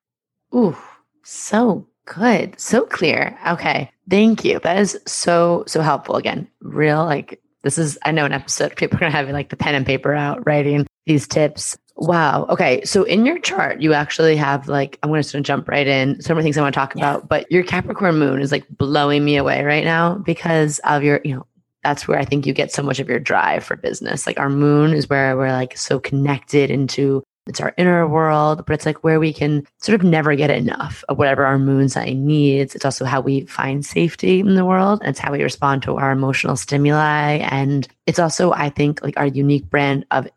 Ooh, 0.55 0.77
so 1.23 1.87
good. 2.07 2.59
So 2.59 2.85
clear. 2.87 3.39
Okay. 3.49 3.91
Thank 4.11 4.45
you. 4.45 4.59
That 4.61 4.79
is 4.79 4.99
so, 5.07 5.65
so 5.67 5.81
helpful. 5.81 6.17
Again, 6.17 6.49
real 6.61 7.05
like 7.05 7.41
this 7.63 7.79
is, 7.79 7.99
I 8.05 8.13
know 8.13 8.25
an 8.25 8.33
episode, 8.33 8.77
people 8.77 8.97
are 8.97 9.01
going 9.01 9.13
to 9.13 9.17
have 9.17 9.29
like 9.31 9.49
the 9.51 9.57
pen 9.57 9.75
and 9.75 9.87
paper 9.87 10.15
out 10.15 10.45
writing 10.47 10.87
these 11.07 11.27
tips. 11.27 11.77
Wow. 11.97 12.47
Okay. 12.49 12.85
So 12.85 13.05
in 13.05 13.27
your 13.27 13.39
chart, 13.39 13.81
you 13.81 13.93
actually 13.93 14.37
have 14.37 14.67
like, 14.67 14.99
I'm 15.03 15.11
going 15.11 15.23
to 15.23 15.41
jump 15.41 15.69
right 15.69 15.87
in. 15.87 16.21
So 16.21 16.35
many 16.35 16.43
things 16.45 16.57
I 16.57 16.63
want 16.63 16.75
to 16.75 16.79
talk 16.79 16.95
yeah. 16.95 17.11
about, 17.11 17.29
but 17.29 17.51
your 17.53 17.63
Capricorn 17.63 18.19
moon 18.19 18.41
is 18.41 18.51
like 18.51 18.67
blowing 18.69 19.25
me 19.25 19.37
away 19.37 19.63
right 19.63 19.85
now 19.85 20.17
because 20.17 20.81
of 20.81 21.03
your, 21.03 21.21
you 21.25 21.35
know, 21.35 21.47
that's 21.85 22.07
where 22.07 22.19
I 22.19 22.25
think 22.25 22.47
you 22.47 22.53
get 22.53 22.73
so 22.73 22.83
much 22.83 23.01
of 23.01 23.09
your 23.09 23.19
drive 23.19 23.65
for 23.65 23.77
business. 23.77 24.27
Like 24.27 24.39
our 24.39 24.49
moon 24.49 24.93
is 24.93 25.09
where 25.09 25.37
we're 25.37 25.53
like 25.53 25.77
so 25.77 25.99
connected 25.99 26.71
into 26.71 27.23
it's 27.47 27.61
our 27.61 27.75
inner 27.77 28.07
world, 28.07 28.65
but 28.67 28.75
it's 28.75 28.87
like 28.87 29.03
where 29.03 29.19
we 29.19 29.33
can 29.33 29.67
sort 29.79 30.01
of 30.01 30.07
never 30.07 30.35
get 30.37 30.51
enough 30.51 31.03
of 31.09 31.19
whatever 31.19 31.45
our 31.45 31.59
moon 31.59 31.89
sign 31.89 32.25
needs. 32.25 32.75
It's 32.75 32.85
also 32.85 33.05
how 33.05 33.21
we 33.21 33.47
find 33.47 33.85
safety 33.85 34.41
in 34.41 34.55
the 34.55 34.65
world. 34.65 35.03
It's 35.05 35.19
how 35.19 35.33
we 35.33 35.43
respond 35.43 35.83
to 35.85 35.97
our 35.97 36.13
emotional 36.13 36.57
stimuli. 36.57 37.39
And 37.39 37.89
it's 38.07 38.19
also, 38.19 38.53
I 38.53 38.71
think, 38.71 39.03
like 39.03 39.17
our 39.17 39.27
unique 39.27 39.69
brand 39.69 40.07
of 40.13 40.29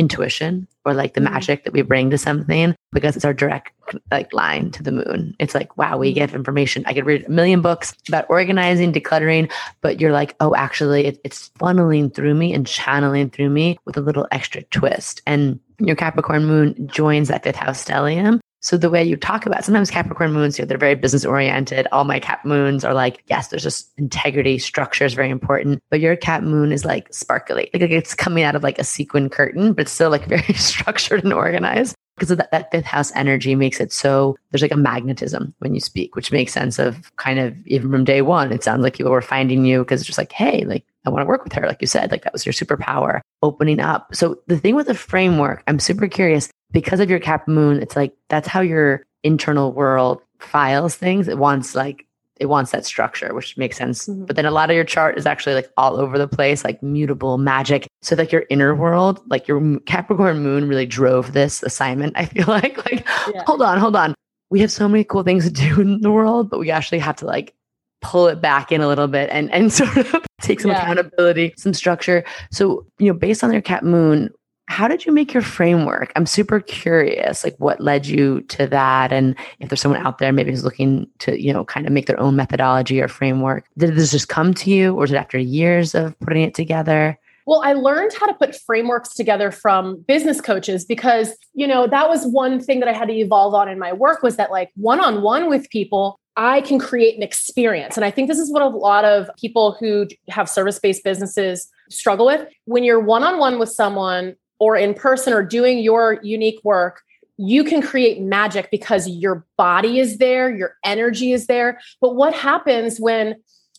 intuition 0.00 0.66
or 0.86 0.94
like 0.94 1.12
the 1.12 1.20
mm-hmm. 1.20 1.34
magic 1.34 1.64
that 1.64 1.74
we 1.74 1.82
bring 1.82 2.08
to 2.08 2.16
something 2.16 2.74
because 2.90 3.14
it's 3.16 3.24
our 3.24 3.34
direct 3.34 3.70
like 4.10 4.32
line 4.32 4.70
to 4.70 4.82
the 4.82 4.90
moon. 4.90 5.36
It's 5.38 5.54
like, 5.54 5.76
wow, 5.76 5.98
we 5.98 6.14
get 6.14 6.32
information. 6.32 6.84
I 6.86 6.94
could 6.94 7.04
read 7.04 7.26
a 7.26 7.30
million 7.30 7.60
books 7.60 7.94
about 8.08 8.24
organizing, 8.30 8.92
decluttering, 8.92 9.52
but 9.82 10.00
you're 10.00 10.12
like, 10.12 10.34
oh, 10.40 10.54
actually, 10.54 11.04
it, 11.04 11.20
it's 11.22 11.50
funneling 11.60 12.12
through 12.12 12.34
me 12.34 12.54
and 12.54 12.66
channeling 12.66 13.28
through 13.28 13.50
me 13.50 13.78
with 13.84 13.98
a 13.98 14.00
little 14.00 14.26
extra 14.32 14.62
twist. 14.64 15.20
And 15.26 15.60
your 15.78 15.96
Capricorn 15.96 16.46
moon 16.46 16.88
joins 16.88 17.28
that 17.28 17.44
fifth 17.44 17.56
house 17.56 17.84
stellium. 17.84 18.39
So 18.60 18.76
the 18.76 18.90
way 18.90 19.02
you 19.02 19.16
talk 19.16 19.46
about 19.46 19.64
sometimes 19.64 19.90
Capricorn 19.90 20.32
moons, 20.32 20.58
know, 20.58 20.66
they're 20.66 20.78
very 20.78 20.94
business 20.94 21.24
oriented. 21.24 21.88
All 21.92 22.04
my 22.04 22.20
Cap 22.20 22.44
moons 22.44 22.84
are 22.84 22.92
like, 22.92 23.22
yes, 23.28 23.48
there's 23.48 23.62
just 23.62 23.90
integrity, 23.96 24.58
structure 24.58 25.04
is 25.04 25.14
very 25.14 25.30
important. 25.30 25.82
But 25.90 26.00
your 26.00 26.14
Cap 26.14 26.42
moon 26.42 26.70
is 26.70 26.84
like 26.84 27.12
sparkly, 27.12 27.70
like, 27.72 27.82
like 27.82 27.90
it's 27.90 28.14
coming 28.14 28.44
out 28.44 28.54
of 28.54 28.62
like 28.62 28.78
a 28.78 28.84
sequin 28.84 29.30
curtain, 29.30 29.72
but 29.72 29.88
still 29.88 30.10
like 30.10 30.24
very 30.28 30.52
structured 30.54 31.24
and 31.24 31.32
organized 31.32 31.96
because 32.20 32.30
of 32.30 32.36
that, 32.36 32.50
that 32.50 32.70
fifth 32.70 32.84
house 32.84 33.10
energy 33.14 33.54
makes 33.54 33.80
it 33.80 33.90
so 33.90 34.36
there's 34.50 34.60
like 34.60 34.70
a 34.72 34.76
magnetism 34.76 35.54
when 35.60 35.72
you 35.74 35.80
speak, 35.80 36.14
which 36.14 36.30
makes 36.30 36.52
sense 36.52 36.78
of 36.78 37.16
kind 37.16 37.38
of 37.38 37.56
even 37.66 37.90
from 37.90 38.04
day 38.04 38.20
one. 38.20 38.52
It 38.52 38.62
sounds 38.62 38.82
like 38.82 38.94
people 38.94 39.10
were 39.10 39.22
finding 39.22 39.64
you 39.64 39.78
because 39.78 40.02
it's 40.02 40.06
just 40.06 40.18
like, 40.18 40.32
hey, 40.32 40.66
like 40.66 40.84
I 41.06 41.10
want 41.10 41.22
to 41.22 41.26
work 41.26 41.44
with 41.44 41.54
her. 41.54 41.66
Like 41.66 41.80
you 41.80 41.86
said, 41.86 42.10
like 42.10 42.24
that 42.24 42.34
was 42.34 42.44
your 42.44 42.52
superpower 42.52 43.20
opening 43.42 43.80
up. 43.80 44.14
So 44.14 44.38
the 44.48 44.58
thing 44.58 44.74
with 44.74 44.86
the 44.86 44.94
framework, 44.94 45.62
I'm 45.66 45.78
super 45.78 46.08
curious 46.08 46.50
because 46.72 47.00
of 47.00 47.10
your 47.10 47.18
cap 47.18 47.48
moon, 47.48 47.80
it's 47.80 47.96
like 47.96 48.12
that's 48.28 48.48
how 48.48 48.60
your 48.60 49.04
internal 49.22 49.72
world 49.72 50.20
files 50.38 50.94
things. 50.94 51.28
It 51.28 51.38
wants 51.38 51.74
like 51.74 52.06
it 52.40 52.46
wants 52.46 52.70
that 52.70 52.86
structure, 52.86 53.34
which 53.34 53.56
makes 53.58 53.76
sense. 53.76 54.08
Mm-hmm. 54.08 54.24
But 54.24 54.34
then 54.34 54.46
a 54.46 54.50
lot 54.50 54.70
of 54.70 54.74
your 54.74 54.84
chart 54.84 55.18
is 55.18 55.26
actually 55.26 55.54
like 55.54 55.70
all 55.76 56.00
over 56.00 56.16
the 56.16 56.26
place, 56.26 56.64
like 56.64 56.82
mutable 56.82 57.36
magic. 57.36 57.86
So 58.00 58.16
like 58.16 58.32
your 58.32 58.44
inner 58.48 58.74
world, 58.74 59.20
like 59.28 59.46
your 59.46 59.78
Capricorn 59.80 60.42
moon 60.42 60.66
really 60.66 60.86
drove 60.86 61.34
this 61.34 61.62
assignment. 61.62 62.14
I 62.16 62.24
feel 62.24 62.46
like, 62.48 62.78
like, 62.78 63.06
yeah. 63.32 63.44
hold 63.46 63.60
on, 63.60 63.78
hold 63.78 63.94
on. 63.94 64.14
We 64.48 64.60
have 64.60 64.72
so 64.72 64.88
many 64.88 65.04
cool 65.04 65.22
things 65.22 65.44
to 65.44 65.50
do 65.50 65.80
in 65.80 66.00
the 66.00 66.10
world, 66.10 66.50
but 66.50 66.58
we 66.58 66.70
actually 66.70 66.98
have 67.00 67.16
to 67.16 67.26
like 67.26 67.54
pull 68.00 68.26
it 68.26 68.40
back 68.40 68.72
in 68.72 68.80
a 68.80 68.88
little 68.88 69.06
bit 69.06 69.28
and 69.30 69.52
and 69.52 69.70
sort 69.72 69.94
of 69.98 70.24
take 70.40 70.60
some 70.60 70.70
yeah. 70.70 70.80
accountability, 70.80 71.52
some 71.58 71.74
structure. 71.74 72.24
So, 72.50 72.86
you 72.98 73.12
know, 73.12 73.18
based 73.18 73.44
on 73.44 73.52
your 73.52 73.62
Cap 73.62 73.82
moon, 73.82 74.30
how 74.70 74.86
did 74.86 75.04
you 75.04 75.10
make 75.10 75.34
your 75.34 75.42
framework? 75.42 76.12
I'm 76.14 76.26
super 76.26 76.60
curious, 76.60 77.42
like 77.42 77.56
what 77.58 77.80
led 77.80 78.06
you 78.06 78.42
to 78.42 78.68
that, 78.68 79.12
and 79.12 79.34
if 79.58 79.68
there's 79.68 79.80
someone 79.80 80.06
out 80.06 80.18
there 80.18 80.32
maybe 80.32 80.52
who's 80.52 80.64
looking 80.64 81.08
to, 81.18 81.42
you 81.42 81.52
know, 81.52 81.64
kind 81.64 81.86
of 81.86 81.92
make 81.92 82.06
their 82.06 82.20
own 82.20 82.36
methodology 82.36 83.00
or 83.00 83.08
framework. 83.08 83.64
Did 83.76 83.96
this 83.96 84.12
just 84.12 84.28
come 84.28 84.54
to 84.54 84.70
you, 84.70 84.94
or 84.94 85.06
did 85.06 85.16
it 85.16 85.18
after 85.18 85.38
years 85.38 85.96
of 85.96 86.18
putting 86.20 86.42
it 86.42 86.54
together? 86.54 87.18
Well, 87.46 87.62
I 87.64 87.72
learned 87.72 88.12
how 88.12 88.26
to 88.26 88.34
put 88.34 88.54
frameworks 88.54 89.14
together 89.14 89.50
from 89.50 90.02
business 90.02 90.40
coaches 90.40 90.84
because, 90.84 91.36
you 91.52 91.66
know, 91.66 91.88
that 91.88 92.08
was 92.08 92.24
one 92.26 92.60
thing 92.60 92.78
that 92.78 92.88
I 92.88 92.92
had 92.92 93.08
to 93.08 93.14
evolve 93.14 93.54
on 93.54 93.68
in 93.68 93.76
my 93.76 93.92
work 93.92 94.22
was 94.22 94.36
that 94.36 94.52
like 94.52 94.70
one-on-one 94.76 95.48
with 95.48 95.68
people, 95.70 96.20
I 96.36 96.60
can 96.60 96.78
create 96.78 97.16
an 97.16 97.24
experience. 97.24 97.96
And 97.96 98.04
I 98.04 98.12
think 98.12 98.28
this 98.28 98.38
is 98.38 98.52
what 98.52 98.62
a 98.62 98.68
lot 98.68 99.04
of 99.04 99.28
people 99.36 99.76
who 99.80 100.06
have 100.28 100.48
service-based 100.48 101.02
businesses 101.02 101.68
struggle 101.88 102.26
with. 102.26 102.46
When 102.66 102.84
you're 102.84 103.00
one-on-one 103.00 103.58
with 103.58 103.70
someone, 103.70 104.36
or 104.60 104.76
in 104.76 104.94
person 104.94 105.32
or 105.32 105.42
doing 105.42 105.78
your 105.78 106.20
unique 106.22 106.60
work, 106.62 107.02
you 107.38 107.64
can 107.64 107.80
create 107.80 108.20
magic 108.20 108.70
because 108.70 109.08
your 109.08 109.46
body 109.56 109.98
is 109.98 110.18
there, 110.18 110.54
your 110.54 110.76
energy 110.84 111.32
is 111.32 111.46
there. 111.46 111.80
But 112.00 112.14
what 112.14 112.34
happens 112.34 113.00
when 113.00 113.36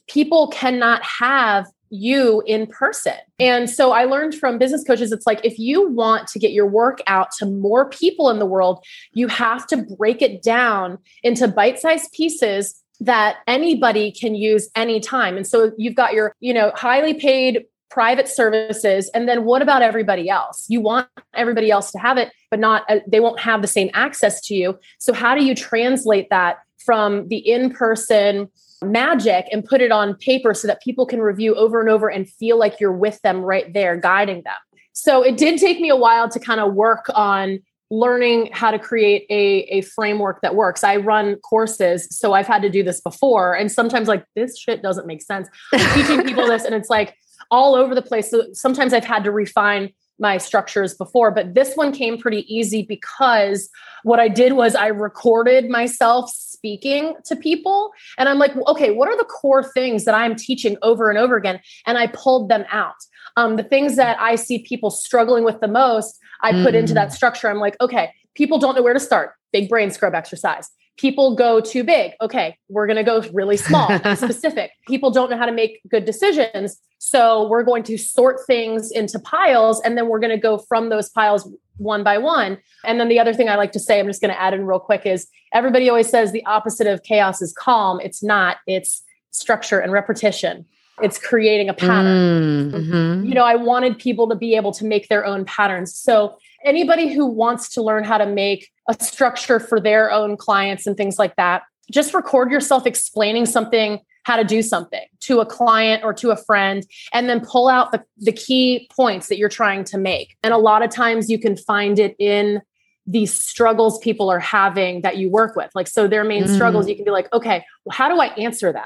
people 0.07 0.47
cannot 0.47 1.03
have 1.03 1.67
you 1.91 2.41
in 2.47 2.65
person? 2.65 3.13
And 3.37 3.69
so 3.69 3.91
I 3.91 4.05
learned 4.05 4.33
from 4.33 4.57
business 4.57 4.83
coaches 4.83 5.11
it's 5.11 5.27
like 5.27 5.41
if 5.43 5.59
you 5.59 5.87
want 5.89 6.27
to 6.29 6.39
get 6.39 6.51
your 6.51 6.65
work 6.65 7.01
out 7.05 7.29
to 7.37 7.45
more 7.45 7.87
people 7.87 8.31
in 8.31 8.39
the 8.39 8.47
world, 8.47 8.83
you 9.13 9.27
have 9.27 9.67
to 9.67 9.77
break 9.77 10.23
it 10.23 10.41
down 10.41 10.97
into 11.21 11.47
bite 11.47 11.79
sized 11.79 12.11
pieces 12.13 12.81
that 12.99 13.37
anybody 13.47 14.11
can 14.11 14.35
use 14.35 14.69
anytime. 14.75 15.35
And 15.35 15.45
so 15.45 15.71
you've 15.77 15.95
got 15.95 16.13
your, 16.13 16.35
you 16.39 16.53
know, 16.53 16.71
highly 16.75 17.13
paid 17.13 17.65
private 17.91 18.27
services 18.27 19.09
and 19.13 19.27
then 19.27 19.43
what 19.43 19.61
about 19.61 19.81
everybody 19.81 20.29
else 20.29 20.65
you 20.69 20.79
want 20.79 21.07
everybody 21.35 21.69
else 21.69 21.91
to 21.91 21.99
have 21.99 22.17
it 22.17 22.31
but 22.49 22.59
not 22.59 22.83
uh, 22.89 22.99
they 23.07 23.19
won't 23.19 23.39
have 23.39 23.61
the 23.61 23.67
same 23.67 23.89
access 23.93 24.41
to 24.41 24.55
you 24.55 24.79
so 24.99 25.13
how 25.13 25.35
do 25.35 25.43
you 25.43 25.53
translate 25.53 26.29
that 26.29 26.57
from 26.83 27.27
the 27.27 27.37
in-person 27.37 28.47
magic 28.83 29.45
and 29.51 29.65
put 29.65 29.81
it 29.81 29.91
on 29.91 30.15
paper 30.15 30.53
so 30.53 30.67
that 30.67 30.81
people 30.81 31.05
can 31.05 31.19
review 31.19 31.53
over 31.55 31.81
and 31.81 31.89
over 31.89 32.09
and 32.09 32.29
feel 32.29 32.57
like 32.57 32.79
you're 32.79 32.91
with 32.91 33.21
them 33.21 33.41
right 33.41 33.73
there 33.73 33.97
guiding 33.97 34.41
them 34.43 34.55
so 34.93 35.21
it 35.21 35.37
did 35.37 35.59
take 35.59 35.79
me 35.79 35.89
a 35.89 35.95
while 35.95 36.29
to 36.29 36.39
kind 36.39 36.61
of 36.61 36.73
work 36.73 37.05
on 37.13 37.59
learning 37.91 38.49
how 38.53 38.71
to 38.71 38.79
create 38.79 39.25
a, 39.29 39.63
a 39.63 39.81
framework 39.81 40.39
that 40.41 40.55
works. 40.55 40.81
I 40.81 40.95
run 40.95 41.35
courses, 41.35 42.07
so 42.09 42.31
I've 42.31 42.47
had 42.47 42.61
to 42.61 42.69
do 42.69 42.83
this 42.83 43.01
before. 43.01 43.53
And 43.53 43.69
sometimes, 43.69 44.07
like, 44.07 44.23
this 44.33 44.57
shit 44.57 44.81
doesn't 44.81 45.05
make 45.05 45.21
sense. 45.21 45.49
I'm 45.73 45.93
teaching 45.93 46.23
people 46.23 46.47
this, 46.47 46.63
and 46.63 46.73
it's 46.73 46.89
like, 46.89 47.17
all 47.49 47.75
over 47.75 47.95
the 47.95 48.01
place. 48.01 48.29
So 48.29 48.45
sometimes 48.53 48.93
I've 48.93 49.05
had 49.05 49.23
to 49.23 49.31
refine 49.31 49.91
my 50.19 50.37
structures 50.37 50.93
before, 50.93 51.31
but 51.31 51.55
this 51.55 51.75
one 51.75 51.91
came 51.91 52.17
pretty 52.17 52.45
easy 52.53 52.83
because 52.83 53.69
what 54.03 54.19
I 54.19 54.27
did 54.27 54.53
was 54.53 54.75
I 54.75 54.87
recorded 54.87 55.67
myself 55.67 56.29
speaking 56.31 57.15
to 57.25 57.35
people. 57.35 57.91
And 58.19 58.29
I'm 58.29 58.37
like, 58.37 58.55
okay, 58.67 58.91
what 58.91 59.09
are 59.09 59.17
the 59.17 59.25
core 59.25 59.63
things 59.63 60.05
that 60.05 60.13
I'm 60.13 60.35
teaching 60.35 60.77
over 60.83 61.09
and 61.09 61.17
over 61.17 61.37
again? 61.37 61.59
And 61.87 61.97
I 61.97 62.07
pulled 62.07 62.49
them 62.49 62.65
out. 62.69 62.95
Um, 63.35 63.55
the 63.55 63.63
things 63.63 63.95
that 63.95 64.19
I 64.19 64.35
see 64.35 64.59
people 64.59 64.91
struggling 64.91 65.43
with 65.43 65.59
the 65.59 65.67
most, 65.67 66.19
I 66.41 66.51
put 66.63 66.75
into 66.75 66.93
that 66.93 67.09
mm. 67.09 67.13
structure. 67.13 67.49
I'm 67.49 67.59
like, 67.59 67.77
okay, 67.81 68.13
people 68.35 68.59
don't 68.59 68.75
know 68.75 68.83
where 68.83 68.93
to 68.93 68.99
start. 68.99 69.31
Big 69.51 69.69
brain 69.69 69.89
scrub 69.89 70.13
exercise 70.13 70.69
people 71.01 71.35
go 71.35 71.59
too 71.59 71.83
big. 71.83 72.11
Okay, 72.21 72.55
we're 72.69 72.85
going 72.85 72.97
to 72.97 73.03
go 73.03 73.21
really 73.33 73.57
small, 73.57 73.89
specific. 74.15 74.71
People 74.87 75.09
don't 75.09 75.31
know 75.31 75.37
how 75.37 75.47
to 75.47 75.51
make 75.51 75.81
good 75.89 76.05
decisions. 76.05 76.77
So 76.99 77.47
we're 77.47 77.63
going 77.63 77.81
to 77.83 77.97
sort 77.97 78.45
things 78.45 78.91
into 78.91 79.17
piles 79.17 79.81
and 79.81 79.97
then 79.97 80.07
we're 80.07 80.19
going 80.19 80.29
to 80.31 80.37
go 80.37 80.59
from 80.59 80.89
those 80.89 81.09
piles 81.09 81.51
one 81.77 82.03
by 82.03 82.19
one. 82.19 82.59
And 82.85 82.99
then 82.99 83.09
the 83.09 83.19
other 83.19 83.33
thing 83.33 83.49
I 83.49 83.55
like 83.55 83.71
to 83.71 83.79
say, 83.79 83.99
I'm 83.99 84.05
just 84.05 84.21
going 84.21 84.31
to 84.31 84.39
add 84.39 84.53
in 84.53 84.67
real 84.67 84.79
quick 84.79 85.07
is 85.07 85.27
everybody 85.51 85.89
always 85.89 86.07
says 86.07 86.31
the 86.31 86.45
opposite 86.45 86.85
of 86.85 87.01
chaos 87.01 87.41
is 87.41 87.51
calm. 87.51 87.99
It's 87.99 88.21
not, 88.21 88.57
it's 88.67 89.03
structure 89.31 89.79
and 89.79 89.91
repetition. 89.91 90.65
It's 91.03 91.17
creating 91.17 91.69
a 91.69 91.73
pattern. 91.73 92.71
Mm-hmm. 92.71 93.25
You 93.27 93.33
know, 93.33 93.43
I 93.43 93.55
wanted 93.55 93.97
people 93.97 94.29
to 94.29 94.35
be 94.35 94.55
able 94.55 94.71
to 94.73 94.85
make 94.85 95.09
their 95.09 95.25
own 95.25 95.45
patterns. 95.45 95.95
So 95.95 96.37
anybody 96.63 97.13
who 97.13 97.25
wants 97.25 97.69
to 97.73 97.81
learn 97.81 98.03
how 98.03 98.17
to 98.17 98.25
make 98.25 98.69
a 98.87 99.03
structure 99.03 99.59
for 99.59 99.79
their 99.79 100.11
own 100.11 100.37
clients 100.37 100.87
and 100.87 100.95
things 100.97 101.17
like 101.19 101.35
that, 101.35 101.63
just 101.91 102.13
record 102.13 102.51
yourself 102.51 102.85
explaining 102.85 103.45
something, 103.45 103.99
how 104.23 104.37
to 104.37 104.43
do 104.43 104.61
something 104.61 105.05
to 105.21 105.39
a 105.39 105.45
client 105.45 106.03
or 106.03 106.13
to 106.13 106.31
a 106.31 106.37
friend, 106.37 106.85
and 107.13 107.27
then 107.29 107.39
pull 107.45 107.67
out 107.67 107.91
the, 107.91 108.03
the 108.17 108.31
key 108.31 108.89
points 108.95 109.27
that 109.27 109.37
you're 109.37 109.49
trying 109.49 109.83
to 109.85 109.97
make. 109.97 110.37
And 110.43 110.53
a 110.53 110.57
lot 110.57 110.83
of 110.83 110.89
times 110.89 111.29
you 111.29 111.39
can 111.39 111.57
find 111.57 111.99
it 111.99 112.15
in 112.19 112.61
these 113.07 113.33
struggles 113.33 113.97
people 113.99 114.29
are 114.29 114.39
having 114.39 115.01
that 115.01 115.17
you 115.17 115.29
work 115.29 115.55
with. 115.55 115.71
Like, 115.73 115.87
so 115.87 116.07
their 116.07 116.23
main 116.23 116.43
mm. 116.43 116.55
struggles, 116.55 116.87
you 116.87 116.95
can 116.95 117.03
be 117.03 117.11
like, 117.11 117.31
okay, 117.33 117.65
well, 117.83 117.95
how 117.95 118.07
do 118.07 118.21
I 118.21 118.27
answer 118.35 118.71
them? 118.71 118.83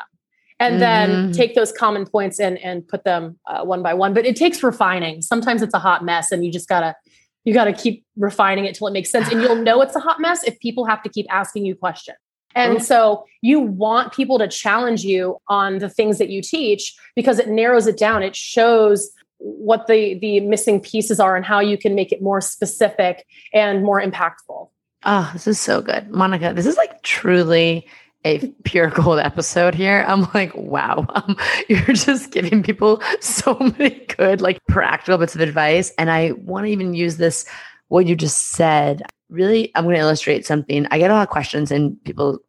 And 0.60 0.82
then 0.82 1.10
mm-hmm. 1.10 1.32
take 1.32 1.56
those 1.56 1.72
common 1.72 2.06
points 2.06 2.40
and 2.40 2.58
and 2.60 2.88
put 2.88 3.04
them 3.04 3.38
uh, 3.48 3.64
one 3.64 3.84
by 3.84 3.94
one 3.94 4.14
but 4.14 4.26
it 4.26 4.36
takes 4.36 4.64
refining 4.64 5.22
sometimes 5.22 5.62
it's 5.62 5.74
a 5.74 5.80
hot 5.80 6.04
mess 6.04 6.32
and 6.32 6.46
you 6.46 6.52
just 6.52 6.70
gotta 6.70 6.96
you 7.46 7.54
got 7.54 7.66
to 7.66 7.74
keep 7.74 8.04
refining 8.18 8.66
it 8.66 8.76
till 8.76 8.88
it 8.88 8.92
makes 8.92 9.12
sense. 9.12 9.32
And 9.32 9.42
you'll 9.42 9.56
know 9.56 9.82
it's 9.82 9.96
a 9.96 10.00
hot 10.00 10.20
mess 10.20 10.44
if 10.44 10.60
people 10.60 10.86
have 10.86 11.02
to 11.04 11.10
keep 11.10 11.28
asking 11.30 11.66
you 11.66 11.76
questions. 11.76 12.18
And 12.56 12.82
so 12.82 13.26
you 13.42 13.60
want 13.60 14.14
people 14.14 14.40
to 14.40 14.48
challenge 14.48 15.04
you 15.04 15.38
on 15.50 15.80
the 15.80 15.90
things 15.90 16.20
that 16.20 16.30
you 16.30 16.42
teach 16.42 16.96
because 17.14 17.38
it 17.38 17.50
narrows 17.50 17.86
it 17.86 17.98
down. 17.98 18.24
It 18.24 18.34
shows 18.36 19.12
what 19.40 19.88
the 19.88 20.18
the 20.20 20.40
missing 20.40 20.80
pieces 20.80 21.20
are 21.20 21.36
and 21.36 21.46
how 21.46 21.60
you 21.60 21.78
can 21.78 21.96
make 21.96 22.14
it 22.14 22.22
more 22.22 22.40
specific 22.40 23.26
and 23.54 23.84
more 23.84 24.02
impactful. 24.02 24.70
Oh, 25.04 25.30
this 25.34 25.48
is 25.48 25.60
so 25.60 25.82
good. 25.82 26.10
Monica, 26.10 26.54
this 26.56 26.66
is 26.66 26.78
like 26.78 27.02
truly 27.04 27.90
a 28.26 28.40
pure 28.64 28.90
gold 28.90 29.20
episode 29.20 29.76
here. 29.76 30.04
I'm 30.08 30.28
like, 30.34 30.54
wow, 30.56 31.06
um, 31.14 31.38
you're 31.70 31.94
just 31.94 32.32
giving 32.32 32.64
people 32.64 33.02
so 33.22 33.56
many 33.60 34.06
good, 34.18 34.42
like 34.42 34.60
practical 34.68 35.18
bits 35.18 35.36
of 35.36 35.42
advice. 35.42 35.92
And 35.98 36.12
I 36.12 36.32
want 36.32 36.66
to 36.66 36.72
even 36.72 36.94
use 36.94 37.18
this, 37.18 37.46
what 37.88 38.08
you 38.08 38.16
just 38.16 38.50
said. 38.50 39.04
Really, 39.30 39.72
I'm 39.76 39.86
going 39.86 39.96
to 39.96 40.02
illustrate 40.02 40.46
something. 40.46 40.88
I 40.92 40.98
get 40.98 41.12
a 41.12 41.14
lot 41.14 41.24
of 41.24 41.30
questions, 41.30 41.72
and 41.72 42.04
people 42.04 42.40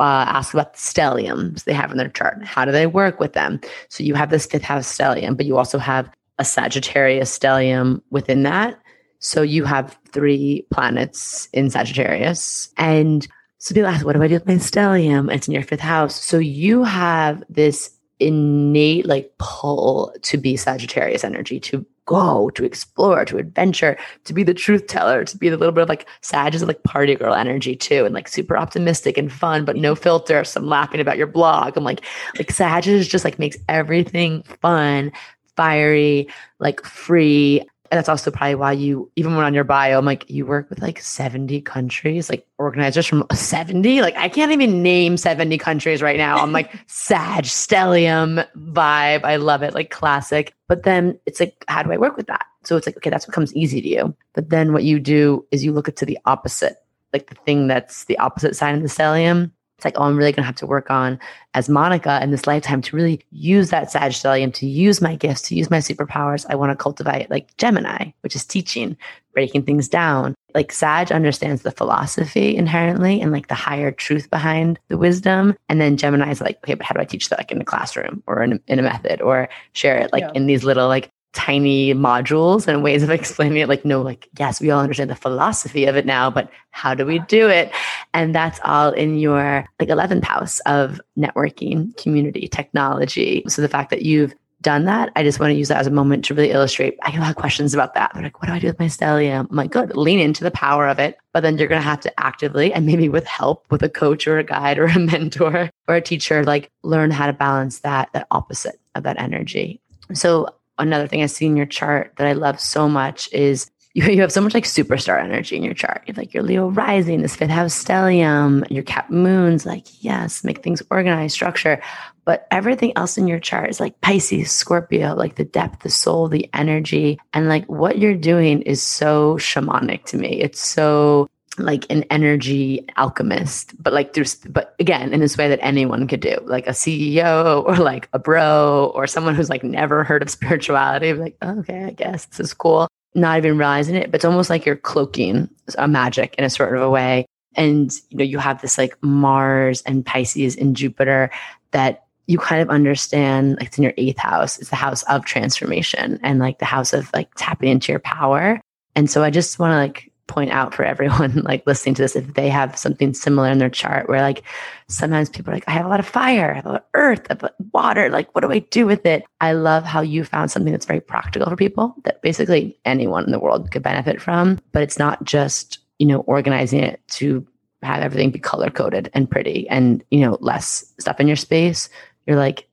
uh, 0.00 0.24
ask 0.28 0.52
about 0.54 0.74
the 0.74 0.78
stelliums 0.78 1.64
they 1.64 1.72
have 1.72 1.90
in 1.90 1.96
their 1.96 2.08
chart. 2.08 2.44
How 2.44 2.64
do 2.64 2.72
they 2.72 2.86
work 2.86 3.20
with 3.20 3.32
them? 3.32 3.60
So 3.88 4.02
you 4.02 4.14
have 4.14 4.30
this 4.30 4.46
fifth 4.46 4.62
house 4.62 4.86
stellium, 4.86 5.36
but 5.36 5.46
you 5.46 5.56
also 5.56 5.78
have 5.78 6.10
a 6.38 6.44
Sagittarius 6.44 7.36
stellium 7.36 8.00
within 8.10 8.42
that. 8.44 8.78
So 9.20 9.42
you 9.42 9.64
have 9.64 9.98
three 10.12 10.64
planets 10.70 11.48
in 11.52 11.70
Sagittarius. 11.70 12.72
And 12.76 13.26
so 13.58 13.74
people 13.74 13.90
ask, 13.90 14.06
what 14.06 14.14
do 14.14 14.22
I 14.22 14.28
do 14.28 14.34
with 14.34 14.46
my 14.46 14.54
stellium? 14.54 15.32
It's 15.32 15.48
in 15.48 15.54
your 15.54 15.62
fifth 15.62 15.80
house. 15.80 16.22
So 16.22 16.38
you 16.38 16.84
have 16.84 17.42
this 17.48 17.90
innate 18.20 19.06
like 19.06 19.32
pull 19.38 20.12
to 20.22 20.38
be 20.38 20.56
Sagittarius 20.56 21.24
energy, 21.24 21.60
to 21.60 21.84
go, 22.04 22.50
to 22.50 22.64
explore, 22.64 23.24
to 23.24 23.36
adventure, 23.36 23.96
to 24.24 24.32
be 24.32 24.42
the 24.42 24.54
truth 24.54 24.86
teller, 24.86 25.24
to 25.24 25.36
be 25.36 25.48
the 25.48 25.56
little 25.56 25.72
bit 25.72 25.82
of 25.82 25.88
like 25.88 26.08
Sag 26.22 26.54
is 26.54 26.62
like 26.62 26.82
party 26.82 27.14
girl 27.14 27.34
energy 27.34 27.76
too, 27.76 28.04
and 28.04 28.14
like 28.14 28.28
super 28.28 28.56
optimistic 28.56 29.18
and 29.18 29.30
fun, 29.30 29.64
but 29.64 29.76
no 29.76 29.94
filter. 29.94 30.42
So 30.44 30.60
I'm 30.60 30.66
laughing 30.66 31.00
about 31.00 31.18
your 31.18 31.26
blog. 31.26 31.76
I'm 31.76 31.84
like, 31.84 32.04
like 32.38 32.50
Sag 32.50 32.86
is 32.86 33.06
just 33.06 33.24
like 33.24 33.38
makes 33.38 33.58
everything 33.68 34.42
fun, 34.62 35.12
fiery, 35.56 36.28
like 36.60 36.82
free. 36.84 37.62
And 37.90 37.98
that's 37.98 38.08
also 38.08 38.30
probably 38.30 38.54
why 38.54 38.72
you, 38.72 39.10
even 39.16 39.34
when 39.34 39.44
on 39.44 39.54
your 39.54 39.64
bio, 39.64 39.98
I'm 39.98 40.04
like, 40.04 40.28
you 40.28 40.44
work 40.44 40.68
with 40.68 40.80
like 40.80 41.00
70 41.00 41.60
countries, 41.62 42.28
like 42.28 42.46
organizers 42.58 43.06
from 43.06 43.24
70. 43.32 44.02
Like, 44.02 44.16
I 44.16 44.28
can't 44.28 44.52
even 44.52 44.82
name 44.82 45.16
70 45.16 45.56
countries 45.58 46.02
right 46.02 46.18
now. 46.18 46.38
I'm 46.38 46.52
like, 46.52 46.70
Sag, 46.86 47.44
Stellium 47.44 48.46
vibe. 48.56 49.24
I 49.24 49.36
love 49.36 49.62
it, 49.62 49.74
like 49.74 49.90
classic. 49.90 50.54
But 50.66 50.82
then 50.82 51.18
it's 51.26 51.40
like, 51.40 51.64
how 51.68 51.82
do 51.82 51.92
I 51.92 51.96
work 51.96 52.16
with 52.16 52.26
that? 52.26 52.44
So 52.64 52.76
it's 52.76 52.86
like, 52.86 52.96
okay, 52.98 53.10
that's 53.10 53.26
what 53.26 53.34
comes 53.34 53.54
easy 53.54 53.80
to 53.80 53.88
you. 53.88 54.16
But 54.34 54.50
then 54.50 54.72
what 54.72 54.84
you 54.84 55.00
do 55.00 55.46
is 55.50 55.64
you 55.64 55.72
look 55.72 55.88
at 55.88 55.96
to 55.96 56.06
the 56.06 56.18
opposite, 56.26 56.76
like 57.12 57.28
the 57.28 57.36
thing 57.46 57.68
that's 57.68 58.04
the 58.04 58.18
opposite 58.18 58.56
side 58.56 58.74
of 58.74 58.82
the 58.82 58.88
stellium 58.88 59.50
it's 59.78 59.84
like, 59.84 59.94
oh, 59.96 60.02
I'm 60.02 60.16
really 60.16 60.32
going 60.32 60.42
to 60.42 60.46
have 60.46 60.56
to 60.56 60.66
work 60.66 60.90
on 60.90 61.20
as 61.54 61.68
Monica 61.68 62.20
in 62.20 62.32
this 62.32 62.48
lifetime 62.48 62.82
to 62.82 62.96
really 62.96 63.20
use 63.30 63.70
that 63.70 63.92
Sag 63.92 64.10
stellium, 64.10 64.52
to 64.54 64.66
use 64.66 65.00
my 65.00 65.14
gifts, 65.14 65.42
to 65.42 65.54
use 65.54 65.70
my 65.70 65.78
superpowers. 65.78 66.44
I 66.50 66.56
want 66.56 66.72
to 66.72 66.76
cultivate 66.76 67.30
like 67.30 67.56
Gemini, 67.58 68.10
which 68.22 68.34
is 68.34 68.44
teaching, 68.44 68.96
breaking 69.32 69.62
things 69.62 69.88
down. 69.88 70.34
Like 70.52 70.72
Sag 70.72 71.12
understands 71.12 71.62
the 71.62 71.70
philosophy 71.70 72.56
inherently 72.56 73.20
and 73.20 73.30
like 73.30 73.46
the 73.46 73.54
higher 73.54 73.92
truth 73.92 74.28
behind 74.30 74.80
the 74.88 74.98
wisdom. 74.98 75.56
And 75.68 75.80
then 75.80 75.96
Gemini 75.96 76.32
is 76.32 76.40
like, 76.40 76.58
okay, 76.64 76.74
but 76.74 76.84
how 76.84 76.94
do 76.94 77.00
I 77.00 77.04
teach 77.04 77.28
that 77.28 77.38
like 77.38 77.52
in 77.52 77.60
a 77.60 77.64
classroom 77.64 78.24
or 78.26 78.42
in 78.42 78.54
a, 78.54 78.60
in 78.66 78.80
a 78.80 78.82
method 78.82 79.22
or 79.22 79.48
share 79.74 79.98
it 79.98 80.12
like 80.12 80.22
yeah. 80.22 80.32
in 80.34 80.48
these 80.48 80.64
little 80.64 80.88
like 80.88 81.08
tiny 81.32 81.94
modules 81.94 82.66
and 82.66 82.82
ways 82.82 83.02
of 83.02 83.10
explaining 83.18 83.58
it. 83.58 83.68
Like 83.68 83.84
no 83.84 84.02
like 84.02 84.28
yes 84.38 84.60
we 84.60 84.70
all 84.70 84.80
understand 84.80 85.10
the 85.10 85.16
philosophy 85.16 85.84
of 85.86 85.96
it 85.96 86.06
now 86.06 86.30
but 86.30 86.50
how 86.70 86.94
do 86.94 87.04
we 87.04 87.18
do 87.20 87.48
it? 87.48 87.70
And 88.14 88.34
that's 88.34 88.60
all 88.64 88.92
in 88.92 89.18
your 89.18 89.66
like 89.80 89.88
11th 89.88 90.24
house 90.24 90.60
of 90.60 91.00
networking 91.18 91.96
community 91.96 92.48
technology. 92.48 93.44
So 93.48 93.62
the 93.62 93.68
fact 93.68 93.90
that 93.90 94.02
you've 94.02 94.34
done 94.60 94.86
that 94.86 95.12
i 95.14 95.22
just 95.22 95.38
want 95.38 95.52
to 95.52 95.54
use 95.54 95.68
that 95.68 95.78
as 95.78 95.86
a 95.86 95.90
moment 95.90 96.24
to 96.24 96.34
really 96.34 96.50
illustrate. 96.50 96.98
I 97.02 97.12
get 97.12 97.18
a 97.18 97.20
lot 97.20 97.30
of 97.30 97.36
questions 97.36 97.74
about 97.74 97.94
that. 97.94 98.10
They're 98.12 98.24
like 98.24 98.40
what 98.40 98.48
do 98.48 98.54
i 98.54 98.58
do 98.58 98.66
with 98.66 98.78
my 98.80 98.86
stellium? 98.86 99.46
I'm 99.48 99.56
like 99.56 99.70
good 99.70 99.96
lean 99.96 100.18
into 100.18 100.42
the 100.42 100.50
power 100.50 100.88
of 100.88 100.98
it. 100.98 101.16
But 101.32 101.42
then 101.42 101.58
you're 101.58 101.68
going 101.68 101.80
to 101.80 101.88
have 101.88 102.00
to 102.00 102.20
actively 102.20 102.72
and 102.72 102.84
maybe 102.84 103.08
with 103.08 103.26
help 103.26 103.64
with 103.70 103.82
a 103.82 103.88
coach 103.88 104.26
or 104.26 104.38
a 104.38 104.44
guide 104.44 104.78
or 104.78 104.86
a 104.86 104.98
mentor 104.98 105.70
or 105.86 105.94
a 105.94 106.00
teacher 106.00 106.42
like 106.42 106.70
learn 106.82 107.12
how 107.12 107.26
to 107.26 107.32
balance 107.32 107.80
that 107.80 108.08
that 108.14 108.26
opposite 108.32 108.80
of 108.96 109.04
that 109.04 109.20
energy. 109.20 109.80
So 110.12 110.48
another 110.78 111.06
thing 111.06 111.22
I 111.22 111.26
see 111.26 111.46
in 111.46 111.56
your 111.56 111.66
chart 111.66 112.12
that 112.16 112.26
I 112.26 112.32
love 112.32 112.60
so 112.60 112.88
much 112.88 113.32
is 113.32 113.70
you, 113.94 114.04
you 114.12 114.20
have 114.20 114.32
so 114.32 114.40
much 114.40 114.54
like 114.54 114.64
superstar 114.64 115.22
energy 115.22 115.56
in 115.56 115.62
your 115.62 115.74
chart. 115.74 116.02
You 116.06 116.12
have 116.12 116.18
like 116.18 116.34
your 116.34 116.42
Leo 116.42 116.68
rising, 116.68 117.22
this 117.22 117.36
fifth 117.36 117.50
house 117.50 117.82
stellium, 117.82 118.68
your 118.70 118.82
cap 118.84 119.10
moons, 119.10 119.66
like, 119.66 119.86
yes, 120.02 120.44
make 120.44 120.62
things 120.62 120.82
organized, 120.90 121.34
structure. 121.34 121.82
But 122.24 122.46
everything 122.50 122.92
else 122.94 123.16
in 123.16 123.26
your 123.26 123.40
chart 123.40 123.70
is 123.70 123.80
like 123.80 124.00
Pisces, 124.02 124.50
Scorpio, 124.50 125.14
like 125.14 125.36
the 125.36 125.44
depth, 125.44 125.80
the 125.82 125.90
soul, 125.90 126.28
the 126.28 126.48
energy. 126.52 127.18
And 127.32 127.48
like 127.48 127.64
what 127.66 127.98
you're 127.98 128.14
doing 128.14 128.62
is 128.62 128.82
so 128.82 129.36
shamanic 129.36 130.04
to 130.06 130.18
me. 130.18 130.40
It's 130.40 130.60
so 130.60 131.28
like 131.58 131.84
an 131.90 132.04
energy 132.10 132.84
alchemist, 132.96 133.80
but 133.82 133.92
like 133.92 134.12
there's, 134.12 134.36
but 134.36 134.74
again, 134.78 135.12
in 135.12 135.20
this 135.20 135.36
way 135.36 135.48
that 135.48 135.58
anyone 135.62 136.06
could 136.06 136.20
do, 136.20 136.36
like 136.44 136.66
a 136.66 136.72
CEO 136.72 137.64
or 137.64 137.76
like 137.76 138.08
a 138.12 138.18
bro 138.18 138.92
or 138.94 139.06
someone 139.06 139.34
who's 139.34 139.50
like 139.50 139.64
never 139.64 140.04
heard 140.04 140.22
of 140.22 140.30
spirituality, 140.38 141.12
like, 141.12 141.36
oh, 141.42 141.58
okay, 141.60 141.84
I 141.84 141.90
guess 141.90 142.26
this 142.26 142.40
is 142.40 142.54
cool. 142.54 142.88
Not 143.14 143.38
even 143.38 143.58
realizing 143.58 143.96
it, 143.96 144.10
but 144.10 144.16
it's 144.16 144.24
almost 144.24 144.50
like 144.50 144.66
you're 144.66 144.76
cloaking 144.76 145.48
a 145.76 145.88
magic 145.88 146.34
in 146.36 146.44
a 146.44 146.50
sort 146.50 146.76
of 146.76 146.82
a 146.82 146.90
way. 146.90 147.26
And, 147.54 147.92
you 148.10 148.18
know, 148.18 148.24
you 148.24 148.38
have 148.38 148.60
this 148.60 148.78
like 148.78 148.96
Mars 149.02 149.82
and 149.82 150.04
Pisces 150.04 150.56
and 150.56 150.76
Jupiter 150.76 151.30
that 151.72 152.04
you 152.28 152.38
kind 152.38 152.60
of 152.60 152.68
understand, 152.68 153.56
like 153.56 153.68
it's 153.68 153.78
in 153.78 153.84
your 153.84 153.94
eighth 153.96 154.18
house, 154.18 154.58
it's 154.58 154.70
the 154.70 154.76
house 154.76 155.02
of 155.04 155.24
transformation 155.24 156.20
and 156.22 156.38
like 156.38 156.58
the 156.58 156.66
house 156.66 156.92
of 156.92 157.10
like 157.14 157.30
tapping 157.36 157.70
into 157.70 157.90
your 157.90 157.98
power. 158.00 158.60
And 158.94 159.10
so 159.10 159.24
I 159.24 159.30
just 159.30 159.58
want 159.58 159.72
to 159.72 159.76
like 159.76 160.07
point 160.28 160.50
out 160.50 160.74
for 160.74 160.84
everyone 160.84 161.34
like 161.44 161.66
listening 161.66 161.94
to 161.96 162.02
this 162.02 162.14
if 162.14 162.34
they 162.34 162.48
have 162.48 162.78
something 162.78 163.12
similar 163.12 163.50
in 163.50 163.58
their 163.58 163.70
chart 163.70 164.08
where 164.08 164.20
like 164.20 164.44
sometimes 164.86 165.28
people 165.28 165.50
are 165.50 165.56
like 165.56 165.64
i 165.66 165.72
have 165.72 165.86
a 165.86 165.88
lot 165.88 165.98
of 165.98 166.06
fire 166.06 166.52
i 166.52 166.56
have 166.56 166.66
a 166.66 166.68
lot 166.68 166.80
of 166.80 166.86
earth 166.94 167.26
I 167.30 167.34
have 167.34 167.50
water 167.72 168.08
like 168.10 168.32
what 168.34 168.42
do 168.42 168.52
i 168.52 168.60
do 168.60 168.86
with 168.86 169.04
it? 169.06 169.24
I 169.40 169.52
love 169.52 169.84
how 169.84 170.00
you 170.00 170.24
found 170.24 170.50
something 170.50 170.72
that's 170.72 170.86
very 170.86 171.00
practical 171.00 171.48
for 171.48 171.56
people 171.56 171.94
that 172.04 172.22
basically 172.22 172.78
anyone 172.84 173.24
in 173.24 173.32
the 173.32 173.38
world 173.38 173.70
could 173.70 173.82
benefit 173.82 174.20
from 174.20 174.60
but 174.72 174.82
it's 174.82 174.98
not 174.98 175.24
just 175.24 175.78
you 175.98 176.06
know 176.06 176.20
organizing 176.20 176.82
it 176.82 177.00
to 177.08 177.46
have 177.82 178.02
everything 178.02 178.30
be 178.30 178.38
color 178.38 178.70
coded 178.70 179.10
and 179.14 179.30
pretty 179.30 179.68
and 179.68 180.04
you 180.10 180.20
know 180.20 180.36
less 180.40 180.92
stuff 180.98 181.20
in 181.20 181.26
your 181.26 181.36
space. 181.36 181.88
You're 182.26 182.36
like 182.36 182.68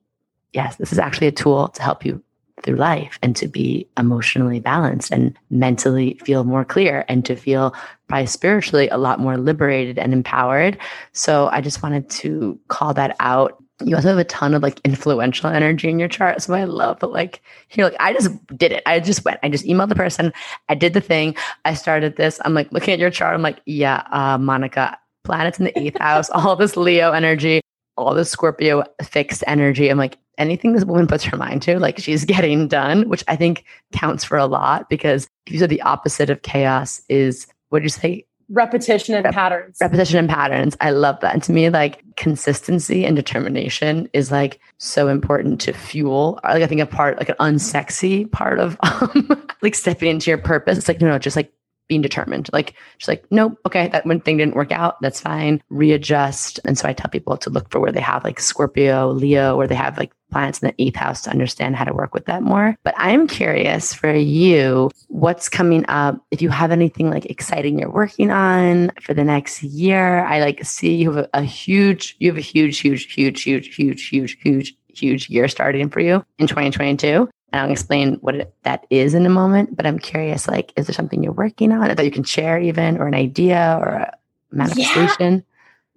yes 0.54 0.76
this 0.78 0.92
is 0.92 1.00
actually 1.00 1.28
a 1.28 1.32
tool 1.32 1.70
to 1.70 1.82
help 1.82 2.06
you 2.06 2.22
through 2.64 2.76
life 2.76 3.20
and 3.22 3.36
to 3.36 3.48
be 3.48 3.88
emotionally 3.98 4.60
balanced 4.60 5.12
and 5.12 5.38
mentally 5.50 6.20
feel 6.24 6.44
more 6.44 6.66
clear 6.66 7.06
and 7.08 7.26
to 7.26 7.36
feel 7.36 7.76
probably 8.08 8.26
spiritually 8.26 8.88
a 8.90 8.98
lot 8.98 9.20
more 9.20 9.38
liberated 9.38 10.00
and 10.00 10.14
empowered. 10.14 10.78
So 11.14 11.50
I 11.52 11.62
just 11.62 11.84
wanted 11.84 12.10
to 12.12 12.60
call 12.70 12.94
that 12.94 13.16
out. 13.20 13.62
You 13.84 13.96
also 13.96 14.08
have 14.08 14.18
a 14.18 14.24
ton 14.24 14.54
of 14.54 14.64
like 14.64 14.80
influential 14.86 15.50
energy 15.50 15.90
in 15.90 16.00
your 16.00 16.08
chart. 16.08 16.42
So 16.42 16.54
I 16.54 16.64
love 16.64 16.98
but 17.00 17.12
like 17.12 17.42
you're 17.72 17.90
like, 17.90 18.00
I 18.00 18.14
just 18.14 18.32
did 18.58 18.72
it. 18.72 18.84
I 18.86 19.02
just 19.02 19.26
went. 19.26 19.40
I 19.44 19.50
just 19.50 19.66
emailed 19.66 19.90
the 19.90 19.96
person. 19.96 20.32
I 20.70 20.76
did 20.76 20.94
the 20.94 21.02
thing. 21.02 21.36
I 21.66 21.74
started 21.74 22.16
this. 22.16 22.40
I'm 22.46 22.54
like 22.54 22.72
looking 22.72 22.94
at 22.94 23.00
your 23.00 23.12
chart. 23.12 23.36
I'm 23.36 23.42
like, 23.42 23.60
yeah, 23.66 24.04
uh, 24.12 24.38
Monica, 24.38 24.98
planets 25.26 25.60
in 25.60 25.66
the 25.66 25.78
eighth 25.78 25.98
house, 26.00 26.30
all 26.34 26.56
this 26.56 26.78
Leo 26.78 27.12
energy, 27.12 27.60
all 27.98 28.14
the 28.14 28.26
Scorpio 28.26 28.84
fixed 29.04 29.44
energy. 29.48 29.90
I'm 29.90 29.98
like, 29.98 30.18
anything 30.38 30.74
this 30.74 30.86
woman 30.86 31.08
puts 31.08 31.24
her 31.24 31.38
mind 31.38 31.62
to, 31.64 31.80
like 31.80 32.00
she's 32.00 32.26
getting 32.36 32.68
done, 32.68 33.08
which 33.10 33.24
I 33.28 33.36
think 33.36 33.66
counts 33.92 34.24
for 34.24 34.38
a 34.38 34.46
lot 34.46 34.90
because 34.90 35.28
if 35.48 35.54
you 35.54 35.60
said 35.60 35.70
the 35.70 35.82
opposite 35.82 36.30
of 36.30 36.42
chaos 36.42 37.02
is 37.10 37.48
what 37.70 37.80
did 37.80 37.86
you 37.86 37.90
say? 37.90 38.26
Repetition 38.50 39.16
and 39.16 39.26
Rep- 39.26 39.34
patterns. 39.34 39.78
Repetition 39.82 40.20
and 40.20 40.30
patterns. 40.30 40.78
I 40.80 40.92
love 40.92 41.20
that. 41.22 41.34
And 41.34 41.42
to 41.44 41.52
me, 41.52 41.70
like 41.72 42.04
consistency 42.16 43.04
and 43.04 43.16
determination 43.16 44.08
is 44.14 44.32
like 44.32 44.60
so 44.78 45.08
important 45.08 45.60
to 45.62 45.74
fuel. 45.74 46.40
Like 46.44 46.62
I 46.62 46.68
think 46.68 46.80
a 46.80 46.86
part, 46.86 47.18
like 47.18 47.30
an 47.30 47.36
unsexy 47.40 48.32
part 48.32 48.60
of 48.60 48.78
um, 48.84 49.48
like 49.62 49.74
stepping 49.74 50.12
into 50.12 50.30
your 50.30 50.38
purpose. 50.38 50.78
It's 50.78 50.88
like, 50.88 51.02
no, 51.02 51.08
no, 51.08 51.18
just 51.18 51.36
like 51.36 51.52
being 51.88 52.02
determined. 52.02 52.50
Like, 52.54 52.74
she's 52.98 53.08
like, 53.08 53.26
nope, 53.32 53.58
okay, 53.66 53.88
that 53.90 54.06
one 54.06 54.20
thing 54.20 54.38
didn't 54.38 54.56
work 54.56 54.72
out. 54.72 55.02
That's 55.02 55.20
fine. 55.20 55.62
Readjust. 55.70 56.60
And 56.66 56.78
so 56.78 56.88
I 56.88 56.94
tell 56.94 57.10
people 57.10 57.38
to 57.38 57.50
look 57.50 57.70
for 57.70 57.80
where 57.80 57.92
they 57.92 58.02
have 58.02 58.24
like 58.24 58.40
Scorpio, 58.40 59.12
Leo, 59.12 59.58
where 59.58 59.68
they 59.68 59.76
have 59.76 59.98
like 59.98 60.12
planets 60.32 60.62
in 60.62 60.68
the 60.68 60.84
eighth 60.84 60.96
house 60.96 61.22
to 61.22 61.30
understand 61.30 61.76
how 61.76 61.86
to 61.86 61.94
work 61.94 62.14
with 62.14 62.26
that 62.26 62.44
more. 62.44 62.76
But 62.84 62.96
I'm 62.98 63.28
curious 63.28 63.94
for 63.94 64.14
you, 64.14 64.92
what's 65.08 65.48
coming 65.48 65.86
up? 65.88 66.20
If 66.32 66.42
you 66.42 66.50
have 66.50 66.72
anything 66.72 67.10
like 67.10 67.26
exciting 67.28 67.80
you're 67.80 67.92
working 67.92 68.32
on 68.32 68.92
for 69.02 69.14
the 69.14 69.24
next 69.24 69.64
year, 69.64 70.26
I 70.26 70.40
like 70.40 70.66
see 70.66 70.96
you 70.96 71.12
have 71.12 71.26
a, 71.34 71.40
a 71.40 71.44
huge, 71.44 72.16
you 72.20 72.30
have 72.30 72.38
a 72.38 72.42
huge, 72.42 72.80
huge, 72.80 73.14
huge, 73.14 73.44
huge, 73.44 73.76
huge, 73.76 74.10
huge, 74.10 74.38
huge, 74.42 74.76
huge 74.90 75.30
year 75.30 75.48
starting 75.48 75.90
for 75.90 76.00
you 76.00 76.26
in 76.40 76.48
2022. 76.48 77.30
And 77.56 77.64
I'll 77.64 77.72
explain 77.72 78.16
what 78.16 78.36
it, 78.36 78.54
that 78.64 78.86
is 78.90 79.14
in 79.14 79.26
a 79.26 79.30
moment. 79.30 79.78
But 79.78 79.86
I'm 79.86 79.98
curious, 79.98 80.46
like, 80.46 80.74
is 80.76 80.88
there 80.88 80.94
something 80.94 81.24
you're 81.24 81.32
working 81.32 81.72
on 81.72 81.88
that 81.88 82.04
you 82.04 82.12
can 82.12 82.26
share, 82.26 82.60
even, 82.60 82.98
or 82.98 83.08
an 83.08 83.16
idea 83.16 83.78
or 83.80 83.88
a 83.88 84.18
manifestation? 84.52 85.36
Yeah 85.36 85.42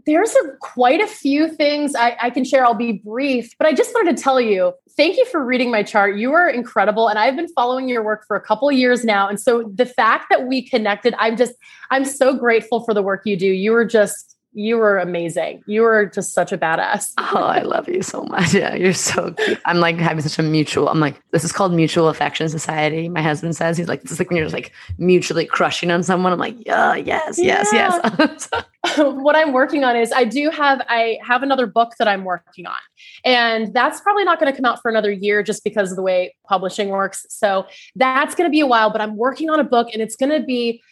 there's 0.07 0.35
a, 0.37 0.57
quite 0.61 1.03
a 1.03 1.07
few 1.07 1.49
things 1.49 1.95
I, 1.95 2.17
I, 2.23 2.31
can 2.31 2.43
share. 2.43 2.65
I'll 2.65 2.73
be 2.73 2.93
brief, 2.93 3.53
but 3.59 3.67
I 3.67 3.75
just 3.75 3.93
wanted 3.93 4.17
to 4.17 4.23
tell 4.23 4.41
you 4.41 4.73
thank 4.97 5.19
you 5.19 5.27
for 5.27 5.45
reading 5.45 5.71
my 5.71 5.83
chart. 5.83 6.17
You 6.17 6.33
are 6.33 6.49
incredible. 6.49 7.09
And 7.09 7.19
I've 7.19 7.37
been 7.37 7.49
following 7.49 7.91
your 7.91 8.03
work 8.03 8.27
for 8.27 8.37
a 8.37 8.41
couple 8.41 8.73
years 8.73 9.05
now. 9.05 9.29
And 9.29 9.39
so 9.39 9.71
the 9.75 9.85
fact 9.85 10.29
that 10.31 10.47
we 10.47 10.67
connected, 10.67 11.15
I'm 11.19 11.37
just, 11.37 11.53
I'm 11.91 12.07
so 12.07 12.35
grateful 12.35 12.85
for 12.85 12.95
the 12.95 13.03
work 13.03 13.23
you 13.27 13.37
do. 13.37 13.47
You 13.47 13.75
are 13.75 13.85
just, 13.85 14.38
you 14.53 14.77
were 14.77 14.99
amazing. 14.99 15.63
You 15.67 15.83
were 15.83 16.07
just 16.07 16.33
such 16.33 16.53
a 16.53 16.59
badass. 16.59 17.13
oh, 17.19 17.37
I 17.37 17.63
love 17.63 17.89
you 17.89 18.03
so 18.03 18.23
much. 18.25 18.55
Yeah, 18.55 18.75
you're 18.75 18.93
so 18.93 19.33
cute. 19.33 19.61
I'm 19.65 19.79
like 19.79 19.99
having 19.99 20.23
such 20.23 20.39
a 20.39 20.43
mutual. 20.43 20.89
I'm 20.89 21.01
like, 21.01 21.21
this 21.31 21.45
is 21.45 21.53
called 21.53 21.73
mutual 21.73 22.09
affection 22.09 22.49
society. 22.49 23.09
My 23.09 23.23
husband 23.23 23.57
says 23.57 23.77
he's 23.77 23.89
like, 23.89 24.03
it's 24.03 24.19
like 24.19 24.31
when 24.31 24.37
you're 24.37 24.47
just 24.47 24.55
like 24.55 24.73
mutually 24.99 25.47
crushing 25.47 25.91
on 25.91 26.03
someone. 26.03 26.33
I'm 26.33 26.39
like, 26.39 26.57
yeah, 26.67 26.95
yes, 26.95 27.39
yes, 27.39 27.69
yeah. 27.73 28.01
yes. 28.19 28.49
what 28.97 29.37
I'm 29.37 29.53
working 29.53 29.85
on 29.85 29.97
is 29.97 30.13
I 30.13 30.25
do 30.25 30.51
have 30.51 30.81
I 30.89 31.19
have 31.23 31.43
another 31.43 31.67
book 31.67 31.95
that 31.99 32.09
I'm 32.09 32.25
working 32.25 32.67
on. 32.67 32.77
And 33.25 33.73
that's 33.75 34.01
probably 34.01 34.25
not 34.25 34.39
going 34.39 34.53
to 34.53 34.57
come 34.57 34.65
out 34.65 34.81
for 34.81 34.89
another 34.89 35.11
year 35.11 35.43
just 35.43 35.65
because 35.65 35.91
of 35.91 35.97
the 35.97 36.03
way 36.03 36.37
publishing 36.47 36.89
works. 36.89 37.27
So 37.29 37.67
that's 37.97 38.35
going 38.35 38.49
to 38.49 38.53
be 38.53 38.61
a 38.61 38.67
while, 38.67 38.91
but 38.91 39.01
I'm 39.01 39.17
working 39.17 39.51
on 39.51 39.59
a 39.59 39.65
book 39.65 39.89
and 39.93 40.01
it's 40.01 40.17
going 40.17 40.31
to 40.31 40.45
be 40.45 40.83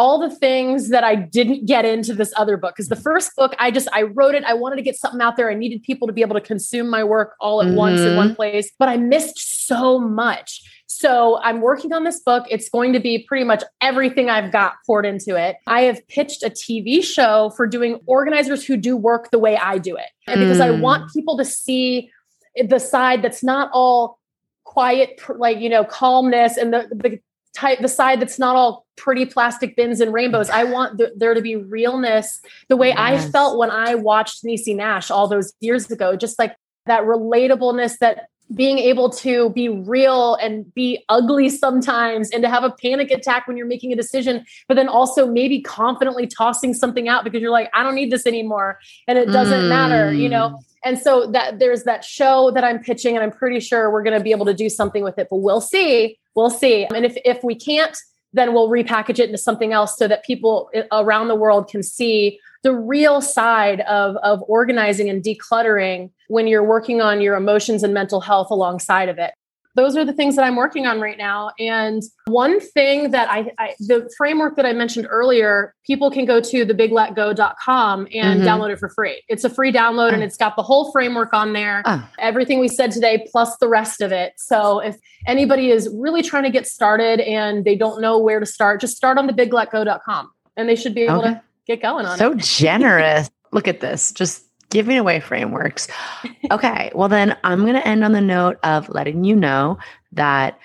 all 0.00 0.18
the 0.18 0.34
things 0.34 0.88
that 0.88 1.04
I 1.04 1.14
didn't 1.14 1.66
get 1.66 1.84
into 1.84 2.14
this 2.14 2.32
other 2.34 2.56
book. 2.56 2.74
Because 2.74 2.88
the 2.88 2.96
first 2.96 3.36
book, 3.36 3.54
I 3.58 3.70
just 3.70 3.86
I 3.92 4.02
wrote 4.02 4.34
it. 4.34 4.42
I 4.44 4.54
wanted 4.54 4.76
to 4.76 4.82
get 4.82 4.96
something 4.96 5.20
out 5.20 5.36
there. 5.36 5.50
I 5.50 5.54
needed 5.54 5.82
people 5.82 6.06
to 6.06 6.14
be 6.14 6.22
able 6.22 6.36
to 6.36 6.40
consume 6.40 6.88
my 6.88 7.04
work 7.04 7.34
all 7.38 7.60
at 7.60 7.68
mm-hmm. 7.68 7.76
once 7.76 8.00
in 8.00 8.16
one 8.16 8.28
mm-hmm. 8.28 8.36
place, 8.36 8.72
but 8.78 8.88
I 8.88 8.96
missed 8.96 9.66
so 9.66 9.98
much. 9.98 10.62
So 10.86 11.38
I'm 11.42 11.60
working 11.60 11.92
on 11.92 12.04
this 12.04 12.20
book. 12.20 12.46
It's 12.48 12.70
going 12.70 12.94
to 12.94 12.98
be 13.00 13.26
pretty 13.28 13.44
much 13.44 13.62
everything 13.82 14.30
I've 14.30 14.50
got 14.50 14.76
poured 14.86 15.04
into 15.04 15.36
it. 15.36 15.56
I 15.66 15.82
have 15.82 16.06
pitched 16.08 16.42
a 16.42 16.48
TV 16.48 17.04
show 17.04 17.50
for 17.50 17.66
doing 17.66 18.00
organizers 18.06 18.64
who 18.64 18.78
do 18.78 18.96
work 18.96 19.30
the 19.30 19.38
way 19.38 19.58
I 19.58 19.76
do 19.76 19.96
it. 19.96 20.08
And 20.26 20.40
because 20.40 20.58
mm. 20.58 20.64
I 20.64 20.70
want 20.70 21.12
people 21.12 21.36
to 21.36 21.44
see 21.44 22.10
the 22.56 22.80
side 22.80 23.20
that's 23.22 23.44
not 23.44 23.70
all 23.74 24.18
quiet 24.64 25.20
like 25.36 25.58
you 25.58 25.68
know 25.68 25.84
calmness 25.84 26.56
and 26.56 26.72
the 26.72 26.88
the 26.92 27.18
type 27.54 27.80
the 27.80 27.88
side 27.88 28.20
that's 28.20 28.38
not 28.38 28.56
all 28.56 28.86
pretty 28.96 29.26
plastic 29.26 29.76
bins 29.76 30.00
and 30.00 30.12
rainbows 30.12 30.50
i 30.50 30.62
want 30.62 30.98
the, 30.98 31.12
there 31.16 31.34
to 31.34 31.40
be 31.40 31.56
realness 31.56 32.40
the 32.68 32.76
way 32.76 32.88
yes. 32.88 32.98
i 32.98 33.30
felt 33.30 33.58
when 33.58 33.70
i 33.70 33.94
watched 33.94 34.44
niecy 34.44 34.74
nash 34.74 35.10
all 35.10 35.26
those 35.26 35.52
years 35.60 35.90
ago 35.90 36.16
just 36.16 36.38
like 36.38 36.54
that 36.86 37.02
relatableness 37.02 37.98
that 37.98 38.28
being 38.54 38.78
able 38.78 39.08
to 39.10 39.50
be 39.50 39.68
real 39.68 40.34
and 40.36 40.72
be 40.74 41.04
ugly 41.08 41.48
sometimes 41.48 42.30
and 42.30 42.42
to 42.42 42.48
have 42.48 42.64
a 42.64 42.70
panic 42.70 43.10
attack 43.10 43.46
when 43.46 43.56
you're 43.56 43.66
making 43.66 43.92
a 43.92 43.96
decision 43.96 44.44
but 44.66 44.74
then 44.74 44.88
also 44.88 45.26
maybe 45.26 45.60
confidently 45.60 46.26
tossing 46.26 46.74
something 46.74 47.08
out 47.08 47.24
because 47.24 47.40
you're 47.40 47.50
like 47.50 47.70
i 47.74 47.82
don't 47.82 47.94
need 47.94 48.10
this 48.10 48.26
anymore 48.26 48.78
and 49.06 49.18
it 49.18 49.26
doesn't 49.26 49.60
mm. 49.60 49.68
matter 49.68 50.12
you 50.12 50.28
know 50.28 50.50
mm. 50.50 50.64
and 50.84 50.98
so 50.98 51.30
that 51.30 51.58
there's 51.58 51.84
that 51.84 52.04
show 52.04 52.50
that 52.50 52.64
i'm 52.64 52.80
pitching 52.80 53.14
and 53.14 53.22
i'm 53.22 53.30
pretty 53.30 53.60
sure 53.60 53.90
we're 53.90 54.02
going 54.02 54.16
to 54.16 54.22
be 54.22 54.32
able 54.32 54.46
to 54.46 54.54
do 54.54 54.68
something 54.68 55.04
with 55.04 55.18
it 55.18 55.28
but 55.30 55.36
we'll 55.36 55.60
see 55.60 56.18
we'll 56.34 56.50
see. 56.50 56.86
And 56.94 57.04
if 57.04 57.16
if 57.24 57.42
we 57.42 57.54
can't, 57.54 57.96
then 58.32 58.52
we'll 58.54 58.68
repackage 58.68 59.18
it 59.18 59.26
into 59.26 59.38
something 59.38 59.72
else 59.72 59.96
so 59.96 60.06
that 60.08 60.24
people 60.24 60.70
around 60.92 61.28
the 61.28 61.34
world 61.34 61.68
can 61.68 61.82
see 61.82 62.38
the 62.62 62.74
real 62.74 63.20
side 63.20 63.80
of, 63.82 64.16
of 64.16 64.42
organizing 64.46 65.08
and 65.08 65.22
decluttering 65.22 66.10
when 66.28 66.46
you're 66.46 66.64
working 66.64 67.00
on 67.00 67.20
your 67.20 67.34
emotions 67.34 67.82
and 67.82 67.94
mental 67.94 68.20
health 68.20 68.50
alongside 68.50 69.08
of 69.08 69.18
it 69.18 69.32
those 69.76 69.96
are 69.96 70.04
the 70.04 70.12
things 70.12 70.36
that 70.36 70.44
I'm 70.44 70.56
working 70.56 70.86
on 70.86 71.00
right 71.00 71.16
now. 71.16 71.52
And 71.58 72.02
one 72.26 72.60
thing 72.60 73.12
that 73.12 73.30
I, 73.30 73.52
I, 73.58 73.74
the 73.78 74.10
framework 74.16 74.56
that 74.56 74.66
I 74.66 74.72
mentioned 74.72 75.06
earlier, 75.08 75.74
people 75.86 76.10
can 76.10 76.24
go 76.24 76.40
to 76.40 76.66
thebigletgo.com 76.66 78.08
and 78.12 78.40
mm-hmm. 78.40 78.48
download 78.48 78.72
it 78.72 78.78
for 78.78 78.88
free. 78.88 79.22
It's 79.28 79.44
a 79.44 79.50
free 79.50 79.72
download 79.72 80.10
oh. 80.10 80.14
and 80.14 80.22
it's 80.22 80.36
got 80.36 80.56
the 80.56 80.62
whole 80.62 80.90
framework 80.90 81.32
on 81.32 81.52
there, 81.52 81.82
oh. 81.84 82.08
everything 82.18 82.58
we 82.58 82.68
said 82.68 82.90
today, 82.90 83.26
plus 83.30 83.56
the 83.58 83.68
rest 83.68 84.00
of 84.00 84.12
it. 84.12 84.32
So 84.36 84.80
if 84.80 84.96
anybody 85.26 85.70
is 85.70 85.88
really 85.94 86.22
trying 86.22 86.44
to 86.44 86.50
get 86.50 86.66
started 86.66 87.20
and 87.20 87.64
they 87.64 87.76
don't 87.76 88.00
know 88.00 88.18
where 88.18 88.40
to 88.40 88.46
start, 88.46 88.80
just 88.80 88.96
start 88.96 89.18
on 89.18 89.28
thebigletgo.com 89.28 90.30
and 90.56 90.68
they 90.68 90.76
should 90.76 90.94
be 90.94 91.02
able 91.02 91.20
okay. 91.20 91.34
to 91.34 91.42
get 91.66 91.82
going 91.82 92.06
on 92.06 92.18
so 92.18 92.32
it. 92.32 92.42
So 92.42 92.58
generous. 92.64 93.30
Look 93.52 93.68
at 93.68 93.80
this. 93.80 94.12
Just 94.12 94.49
giving 94.70 94.96
away 94.96 95.20
frameworks. 95.20 95.88
Okay, 96.50 96.90
well, 96.96 97.08
then 97.08 97.36
I'm 97.44 97.60
going 97.60 97.74
to 97.74 97.86
end 97.86 98.02
on 98.02 98.10
the 98.10 98.20
note 98.20 98.58
of 98.64 98.88
letting 98.88 99.22
you 99.22 99.36
know 99.36 99.78
that 100.10 100.58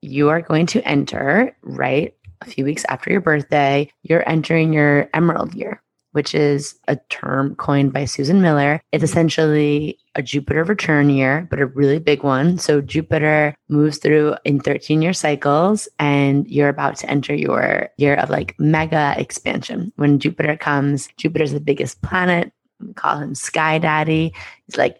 you 0.00 0.28
are 0.28 0.40
going 0.40 0.66
to 0.66 0.86
enter 0.86 1.56
right 1.62 2.14
a 2.42 2.44
few 2.44 2.64
weeks 2.64 2.84
after 2.88 3.10
your 3.10 3.20
birthday. 3.20 3.90
You're 4.04 4.28
entering 4.28 4.72
your 4.72 5.10
emerald 5.14 5.52
year, 5.54 5.82
which 6.12 6.32
is 6.32 6.78
a 6.86 6.94
term 7.08 7.56
coined 7.56 7.92
by 7.92 8.04
Susan 8.04 8.40
Miller. 8.40 8.80
It's 8.92 9.02
essentially 9.02 9.98
a 10.14 10.22
Jupiter 10.22 10.62
return 10.62 11.10
year, 11.10 11.48
but 11.50 11.60
a 11.60 11.66
really 11.66 11.98
big 11.98 12.22
one. 12.22 12.56
So 12.56 12.80
Jupiter 12.80 13.56
moves 13.68 13.98
through 13.98 14.36
in 14.44 14.60
13 14.60 15.02
year 15.02 15.12
cycles, 15.12 15.88
and 15.98 16.46
you're 16.48 16.68
about 16.68 16.96
to 16.98 17.10
enter 17.10 17.34
your 17.34 17.88
year 17.96 18.14
of 18.14 18.30
like 18.30 18.54
mega 18.60 19.16
expansion. 19.18 19.92
When 19.96 20.20
Jupiter 20.20 20.56
comes, 20.56 21.08
Jupiter's 21.16 21.52
the 21.52 21.58
biggest 21.58 22.00
planet 22.02 22.52
we 22.86 22.92
call 22.94 23.18
him 23.18 23.34
Sky 23.34 23.78
Daddy. 23.78 24.32
He's 24.66 24.76
like 24.76 24.98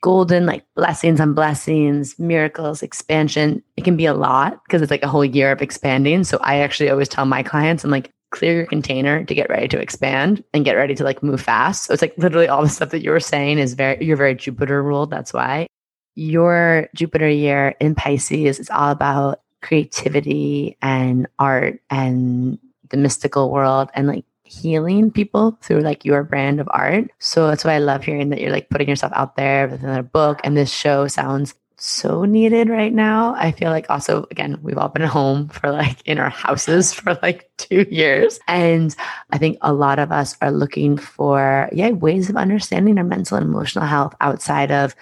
golden, 0.00 0.46
like 0.46 0.64
blessings 0.74 1.20
on 1.20 1.34
blessings, 1.34 2.18
miracles, 2.18 2.82
expansion. 2.82 3.62
It 3.76 3.84
can 3.84 3.96
be 3.96 4.06
a 4.06 4.14
lot 4.14 4.62
because 4.64 4.82
it's 4.82 4.90
like 4.90 5.02
a 5.02 5.08
whole 5.08 5.24
year 5.24 5.52
of 5.52 5.62
expanding. 5.62 6.24
So 6.24 6.38
I 6.42 6.58
actually 6.58 6.90
always 6.90 7.08
tell 7.08 7.26
my 7.26 7.42
clients, 7.42 7.84
I'm 7.84 7.90
like, 7.90 8.10
clear 8.30 8.54
your 8.54 8.66
container 8.66 9.24
to 9.24 9.34
get 9.34 9.48
ready 9.48 9.68
to 9.68 9.80
expand 9.80 10.44
and 10.52 10.64
get 10.64 10.74
ready 10.74 10.94
to 10.94 11.04
like 11.04 11.22
move 11.22 11.40
fast. 11.40 11.84
So 11.84 11.94
it's 11.94 12.02
like 12.02 12.14
literally 12.18 12.48
all 12.48 12.62
the 12.62 12.68
stuff 12.68 12.90
that 12.90 13.02
you 13.02 13.10
were 13.10 13.20
saying 13.20 13.58
is 13.58 13.74
very, 13.74 14.04
you're 14.04 14.18
very 14.18 14.34
Jupiter 14.34 14.82
ruled. 14.82 15.10
That's 15.10 15.32
why 15.32 15.66
your 16.14 16.88
Jupiter 16.94 17.28
year 17.28 17.74
in 17.80 17.94
Pisces 17.94 18.58
is 18.58 18.68
all 18.70 18.90
about 18.90 19.40
creativity 19.62 20.76
and 20.82 21.28
art 21.38 21.80
and 21.90 22.58
the 22.90 22.96
mystical 22.96 23.50
world 23.50 23.88
and 23.94 24.08
like 24.08 24.24
healing 24.48 25.10
people 25.10 25.58
through 25.62 25.80
like 25.80 26.04
your 26.04 26.22
brand 26.24 26.60
of 26.60 26.68
art. 26.70 27.10
So 27.18 27.46
that's 27.46 27.64
why 27.64 27.74
I 27.74 27.78
love 27.78 28.04
hearing 28.04 28.30
that 28.30 28.40
you're 28.40 28.52
like 28.52 28.70
putting 28.70 28.88
yourself 28.88 29.12
out 29.14 29.36
there 29.36 29.68
with 29.68 29.82
another 29.82 30.02
book. 30.02 30.40
And 30.44 30.56
this 30.56 30.72
show 30.72 31.06
sounds 31.06 31.54
so 31.80 32.24
needed 32.24 32.68
right 32.68 32.92
now. 32.92 33.34
I 33.36 33.52
feel 33.52 33.70
like 33.70 33.88
also, 33.88 34.26
again, 34.30 34.58
we've 34.62 34.78
all 34.78 34.88
been 34.88 35.02
home 35.02 35.48
for 35.48 35.70
like 35.70 36.00
in 36.06 36.18
our 36.18 36.30
houses 36.30 36.92
for 36.94 37.18
like 37.22 37.50
two 37.56 37.86
years. 37.90 38.40
And 38.48 38.94
I 39.30 39.38
think 39.38 39.58
a 39.60 39.72
lot 39.72 39.98
of 39.98 40.12
us 40.12 40.36
are 40.42 40.50
looking 40.50 40.96
for, 40.96 41.68
yeah, 41.72 41.90
ways 41.90 42.28
of 42.28 42.36
understanding 42.36 42.98
our 42.98 43.04
mental 43.04 43.36
and 43.36 43.46
emotional 43.46 43.86
health 43.86 44.14
outside 44.20 44.70
of 44.70 44.94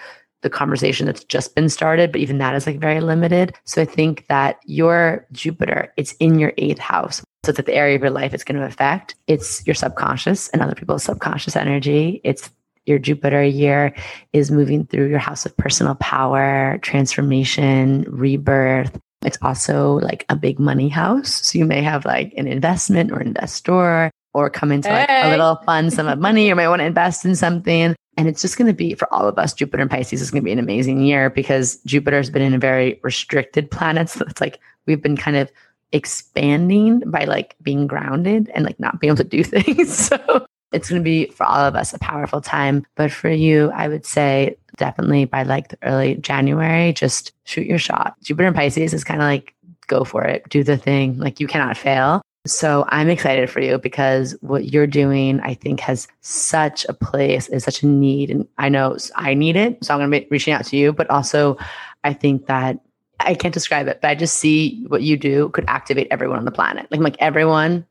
the 0.47 0.57
conversation 0.57 1.05
that's 1.05 1.23
just 1.23 1.55
been 1.55 1.69
started, 1.69 2.11
but 2.11 2.21
even 2.21 2.37
that 2.37 2.55
is 2.55 2.65
like 2.65 2.79
very 2.79 3.01
limited. 3.01 3.55
So 3.65 3.81
I 3.81 3.85
think 3.85 4.25
that 4.27 4.59
your 4.65 5.25
Jupiter, 5.31 5.93
it's 5.97 6.13
in 6.13 6.39
your 6.39 6.53
eighth 6.57 6.79
house, 6.79 7.21
so 7.43 7.51
that 7.51 7.65
the 7.65 7.73
area 7.73 7.95
of 7.95 8.01
your 8.01 8.11
life 8.11 8.33
it's 8.33 8.43
going 8.43 8.59
to 8.59 8.65
affect 8.65 9.15
it's 9.27 9.65
your 9.65 9.73
subconscious 9.73 10.49
and 10.49 10.61
other 10.61 10.75
people's 10.75 11.03
subconscious 11.03 11.55
energy 11.55 12.19
it's 12.25 12.49
your 12.87 12.97
Jupiter 12.97 13.43
year 13.43 13.93
is 14.33 14.49
moving 14.49 14.85
through 14.85 15.09
your 15.09 15.19
house 15.19 15.45
of 15.45 15.55
personal 15.57 15.95
power, 15.95 16.79
transformation, 16.81 18.05
rebirth. 18.07 18.97
It's 19.23 19.37
also 19.41 19.99
like 19.99 20.25
a 20.29 20.35
big 20.35 20.57
money 20.57 20.87
house. 20.87 21.45
So 21.45 21.59
you 21.59 21.65
may 21.65 21.81
have 21.81 22.05
like 22.05 22.33
an 22.37 22.47
investment 22.47 23.11
or 23.11 23.19
an 23.19 23.27
investor 23.27 24.09
or 24.33 24.49
come 24.49 24.71
into 24.71 24.89
like 24.89 25.09
a 25.09 25.29
little 25.29 25.57
fun 25.65 25.91
sum 25.91 26.07
of 26.07 26.19
money. 26.19 26.47
You 26.47 26.55
might 26.55 26.69
want 26.69 26.79
to 26.79 26.85
invest 26.85 27.25
in 27.25 27.35
something. 27.35 27.95
And 28.17 28.27
it's 28.27 28.41
just 28.41 28.57
going 28.57 28.67
to 28.67 28.73
be 28.73 28.95
for 28.95 29.11
all 29.13 29.27
of 29.27 29.37
us, 29.37 29.53
Jupiter 29.53 29.81
and 29.81 29.91
Pisces 29.91 30.21
is 30.21 30.31
going 30.31 30.41
to 30.41 30.45
be 30.45 30.51
an 30.51 30.59
amazing 30.59 31.01
year 31.01 31.29
because 31.29 31.77
Jupiter 31.85 32.17
has 32.17 32.31
been 32.31 32.41
in 32.41 32.55
a 32.55 32.59
very 32.59 32.99
restricted 33.03 33.69
planet. 33.69 34.09
So 34.09 34.25
it's 34.29 34.41
like 34.41 34.59
we've 34.85 35.01
been 35.01 35.17
kind 35.17 35.37
of 35.37 35.51
expanding 35.91 37.01
by 37.05 37.23
like 37.23 37.55
being 37.61 37.87
grounded 37.87 38.49
and 38.53 38.65
like 38.65 38.79
not 38.79 38.99
being 38.99 39.09
able 39.09 39.17
to 39.17 39.23
do 39.23 39.43
things. 39.43 39.95
so 39.95 40.47
it's 40.71 40.89
going 40.89 41.01
to 41.01 41.03
be 41.03 41.27
for 41.27 41.45
all 41.45 41.59
of 41.59 41.75
us 41.75 41.93
a 41.93 41.99
powerful 41.99 42.41
time. 42.41 42.85
But 42.95 43.11
for 43.11 43.29
you, 43.29 43.71
I 43.71 43.87
would 43.87 44.05
say 44.05 44.57
definitely 44.77 45.25
by 45.25 45.43
like 45.43 45.69
the 45.69 45.77
early 45.83 46.15
January, 46.15 46.93
just 46.93 47.31
shoot 47.45 47.67
your 47.67 47.79
shot. 47.79 48.15
Jupiter 48.21 48.47
and 48.47 48.55
Pisces 48.55 48.93
is 48.93 49.03
kind 49.03 49.21
of 49.21 49.25
like 49.25 49.53
go 49.87 50.03
for 50.03 50.23
it, 50.23 50.47
do 50.49 50.63
the 50.63 50.77
thing. 50.77 51.17
Like 51.17 51.39
you 51.39 51.47
cannot 51.47 51.77
fail. 51.77 52.21
So 52.47 52.85
I'm 52.89 53.09
excited 53.09 53.49
for 53.49 53.59
you 53.59 53.77
because 53.77 54.35
what 54.41 54.71
you're 54.71 54.87
doing, 54.87 55.39
I 55.41 55.53
think, 55.53 55.79
has 55.81 56.07
such 56.21 56.85
a 56.85 56.93
place, 56.93 57.47
is 57.49 57.63
such 57.63 57.83
a 57.83 57.87
need. 57.87 58.31
And 58.31 58.47
I 58.57 58.69
know 58.69 58.97
I 59.15 59.33
need 59.33 59.55
it. 59.55 59.83
So 59.83 59.93
I'm 59.93 59.99
going 59.99 60.11
to 60.11 60.19
be 60.19 60.27
reaching 60.31 60.53
out 60.53 60.65
to 60.65 60.77
you. 60.77 60.93
But 60.93 61.09
also, 61.09 61.57
I 62.03 62.13
think 62.13 62.47
that 62.47 62.79
I 63.19 63.33
can't 63.33 63.53
describe 63.53 63.87
it, 63.87 63.99
but 64.01 64.09
I 64.09 64.15
just 64.15 64.37
see 64.37 64.85
what 64.87 65.01
you 65.01 65.17
do 65.17 65.49
could 65.49 65.65
activate 65.67 66.07
everyone 66.11 66.37
on 66.37 66.45
the 66.45 66.51
planet. 66.51 66.87
Like, 66.91 67.01
like 67.01 67.15
everyone 67.19 67.85